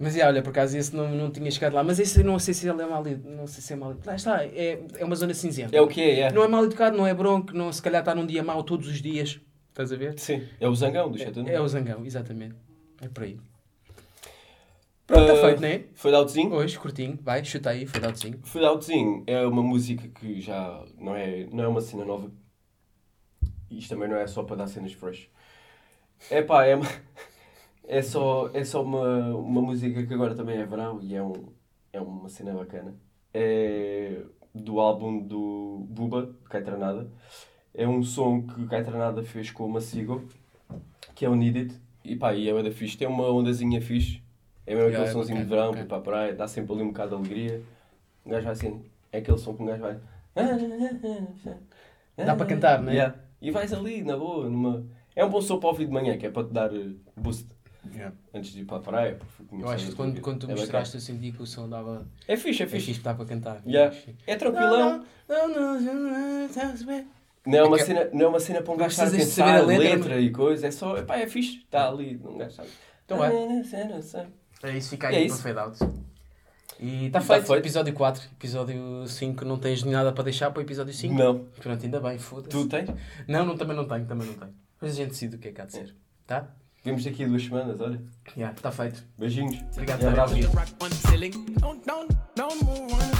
Mas 0.00 0.14
yeah, 0.14 0.32
olha, 0.32 0.42
por 0.42 0.50
acaso 0.50 0.78
esse 0.78 0.94
não, 0.94 1.08
não 1.10 1.30
tinha 1.30 1.50
chegado 1.50 1.74
lá, 1.74 1.82
mas 1.82 1.98
esse 1.98 2.22
não 2.22 2.38
sei 2.38 2.54
se 2.54 2.68
ele 2.68 2.80
é 2.80 2.86
mal 2.86 3.02
não 3.04 3.46
sei 3.48 3.60
se 3.60 3.72
é 3.72 3.76
mal 3.76 3.96
Lá 4.06 4.14
está, 4.14 4.44
é, 4.44 4.80
é 4.96 5.04
uma 5.04 5.16
zona 5.16 5.34
cinzenta. 5.34 5.76
É 5.76 5.80
o 5.80 5.88
que 5.88 6.00
é, 6.00 6.20
é. 6.20 6.32
Não 6.32 6.44
é 6.44 6.48
mal 6.48 6.64
educado, 6.64 6.96
não 6.96 7.04
é 7.06 7.12
bronco, 7.12 7.52
não, 7.52 7.72
se 7.72 7.82
calhar 7.82 8.00
está 8.00 8.14
num 8.14 8.24
dia 8.26 8.42
mau 8.42 8.62
todos 8.62 8.86
os 8.86 9.02
dias. 9.02 9.40
Estás 9.70 9.92
a 9.92 9.96
ver? 9.96 10.18
Sim, 10.18 10.46
é 10.60 10.68
o 10.68 10.74
zangão 10.74 11.10
do 11.10 11.18
chat. 11.18 11.36
É, 11.48 11.54
é 11.54 11.60
o 11.60 11.68
zangão, 11.68 12.04
exatamente. 12.06 12.54
É 13.00 13.08
por 13.08 13.24
aí. 13.24 13.38
Pronto, 15.06 15.22
está 15.22 15.32
Ah, 15.32 15.46
feito, 15.46 15.62
não 15.62 15.68
é? 15.68 15.84
Foi 15.94 16.12
outzinho? 16.12 16.52
Hoje, 16.52 16.78
curtinho, 16.78 17.18
vai, 17.22 17.44
chuta 17.44 17.70
aí, 17.70 17.86
foi 17.86 18.04
outzinho. 18.04 18.38
Foi 18.42 18.62
outzinho 18.62 19.24
é 19.26 19.46
uma 19.46 19.62
música 19.62 20.06
que 20.08 20.40
já 20.40 20.84
não 20.98 21.16
é, 21.16 21.46
não 21.50 21.64
é 21.64 21.68
uma 21.68 21.80
cena 21.80 22.04
nova. 22.04 22.30
Isto 23.70 23.90
também 23.94 24.08
não 24.08 24.16
é 24.16 24.26
só 24.26 24.42
para 24.42 24.56
dar 24.56 24.66
cenas 24.66 24.92
fresh. 24.92 25.28
É 26.30 26.42
pá, 26.42 26.64
é, 26.64 26.74
uma- 26.74 26.86
é 27.88 28.02
só, 28.02 28.50
é 28.52 28.62
só 28.62 28.82
uma, 28.82 29.34
uma 29.34 29.62
música 29.62 30.06
que 30.06 30.14
agora 30.14 30.34
também 30.34 30.58
é 30.58 30.66
verão 30.66 31.00
e 31.02 31.14
é, 31.14 31.22
um, 31.22 31.32
é 31.92 32.00
uma 32.00 32.28
cena 32.28 32.52
bacana. 32.52 32.94
É 33.32 34.22
do 34.54 34.78
álbum 34.80 35.18
do 35.20 35.86
Buba, 35.88 36.26
de 36.26 36.48
Caetranada. 36.48 37.10
É 37.74 37.88
um 37.88 38.02
som 38.02 38.42
que 38.42 38.66
Caetranada 38.66 39.22
fez 39.22 39.50
com 39.50 39.64
uma 39.64 39.80
Sigo, 39.80 40.28
que 41.14 41.24
é 41.24 41.28
o 41.28 41.34
Need 41.34 41.58
It. 41.58 41.74
E 42.04 42.14
pá, 42.16 42.34
e 42.34 42.48
é 42.48 42.62
da 42.62 42.70
fixe. 42.70 42.96
Tem 42.96 43.08
uma 43.08 43.30
ondazinha 43.30 43.80
fixe. 43.80 44.22
É 44.66 44.74
mesmo 44.74 44.90
Yeah, 44.90 44.98
aquele 44.98 45.08
é 45.08 45.12
sonzinho 45.12 45.38
de 45.38 45.48
verão, 45.48 45.70
para 45.70 45.80
ir 45.80 45.86
para 45.86 45.96
a 45.96 46.00
praia, 46.00 46.34
dá 46.34 46.46
sempre 46.46 46.74
ali 46.74 46.82
um 46.82 46.88
bocado 46.88 47.10
de 47.10 47.16
alegria. 47.16 47.62
Um 48.24 48.30
gajo 48.30 48.44
vai 48.44 48.52
assim, 48.52 48.82
é 49.10 49.18
aquele 49.18 49.38
som 49.38 49.54
que 49.54 49.62
um 49.62 49.66
gajo 49.66 49.82
vai. 49.82 49.98
Dá 52.16 52.36
para 52.36 52.46
cantar, 52.46 52.82
não 52.82 52.90
é? 52.90 52.96
Yeah. 52.96 53.16
E 53.40 53.50
vais 53.50 53.72
ali, 53.72 54.02
na 54.02 54.16
boa, 54.16 54.48
numa. 54.48 54.84
É 55.16 55.24
um 55.24 55.30
bom 55.30 55.40
som 55.40 55.58
para 55.58 55.70
ouvir 55.70 55.86
de 55.86 55.92
manhã, 55.92 56.18
que 56.18 56.26
é 56.26 56.30
para 56.30 56.44
te 56.44 56.52
dar 56.52 56.74
eh, 56.74 56.90
boost. 57.16 57.48
Yeah. 57.94 58.14
Antes 58.34 58.52
de 58.52 58.60
ir 58.60 58.64
para 58.64 58.76
a 58.78 58.80
praia. 58.80 59.18
porque 59.36 59.62
Eu 59.62 59.68
acho 59.68 59.86
que 59.86 59.94
quando, 59.94 60.20
quando 60.20 60.40
tu. 60.46 60.50
É 60.50 60.54
mostraste, 60.54 60.96
eu 60.96 61.00
senti 61.00 61.32
que 61.32 61.42
o 61.42 61.46
som 61.46 61.68
dava. 61.68 62.06
É 62.26 62.36
fixe, 62.36 62.62
é 62.62 62.66
É 62.66 62.68
fixe. 62.68 62.86
fixe 62.86 63.00
para 63.00 63.24
cantar. 63.24 63.62
Yeah. 63.66 63.94
É 63.94 63.98
fixe. 63.98 64.16
É 64.26 64.36
tranquilão. 64.36 65.04
Não, 65.28 65.48
não, 65.48 65.80
não. 65.80 67.06
Não 67.46 67.58
é 67.58 67.62
uma 67.64 67.76
É 67.78 67.84
cena, 67.84 68.10
não 68.12 68.26
é 68.26 68.28
uma 68.28 68.40
cena 68.40 68.60
para 68.62 68.72
um 68.72 68.76
Não 68.76 68.84
gajo 68.84 68.90
estar 68.90 69.06
a 69.06 69.10
pensar 69.10 69.46
saber 69.46 69.58
a 69.58 69.62
letra, 69.64 69.88
letra, 69.94 70.20
e 70.20 70.30
coisa. 70.30 70.66
É 70.66 70.70
só, 70.70 70.98
epá, 70.98 71.16
é 71.16 71.26
fixe. 71.26 71.58
Está 71.58 71.88
ali, 71.88 72.20
um 72.22 72.36
gajo 72.36 72.54
sabe. 72.54 72.68
Então 73.06 73.18
cena. 73.64 74.28
É 74.62 74.76
isso, 74.76 74.90
fica 74.90 75.10
É 75.10 75.16
aí 75.16 75.26
isso. 75.26 75.40
para 75.42 75.54
fade 75.54 75.84
out. 75.84 75.98
E 76.80 77.06
está 77.06 77.20
tá 77.20 77.24
feito. 77.26 77.46
feito. 77.46 77.60
Episódio 77.60 77.94
4. 77.94 78.22
Episódio 78.32 79.06
5. 79.06 79.44
Não 79.44 79.58
tens 79.58 79.82
nada 79.82 80.12
para 80.12 80.24
deixar 80.24 80.50
para 80.50 80.60
o 80.60 80.62
episódio 80.62 80.92
5? 80.92 81.14
Não. 81.14 81.44
Pronto, 81.60 81.82
ainda 81.84 82.00
bem, 82.00 82.18
foda-se. 82.18 82.50
Tu 82.50 82.68
tens? 82.68 82.90
Não, 83.26 83.46
não, 83.46 83.56
também 83.56 83.74
não 83.76 83.86
tenho, 83.86 84.04
também 84.06 84.26
não 84.26 84.34
tenho. 84.34 84.54
Mas 84.80 84.92
a 84.92 84.94
gente 84.94 85.10
decide 85.10 85.36
o 85.36 85.38
que 85.38 85.48
é 85.48 85.52
que 85.52 85.60
há 85.60 85.64
de 85.64 85.72
ser. 85.72 85.94
Tá? 86.26 86.48
Vemos 86.84 87.04
daqui 87.04 87.24
a 87.24 87.28
duas 87.28 87.42
semanas, 87.42 87.80
olha. 87.80 88.00
Já, 88.36 88.52
está 88.52 88.70
feito. 88.70 89.04
Beijinhos. 89.18 89.58
Obrigado 89.72 90.00
E 90.00 90.04
por 90.46 90.54
terem 91.00 93.17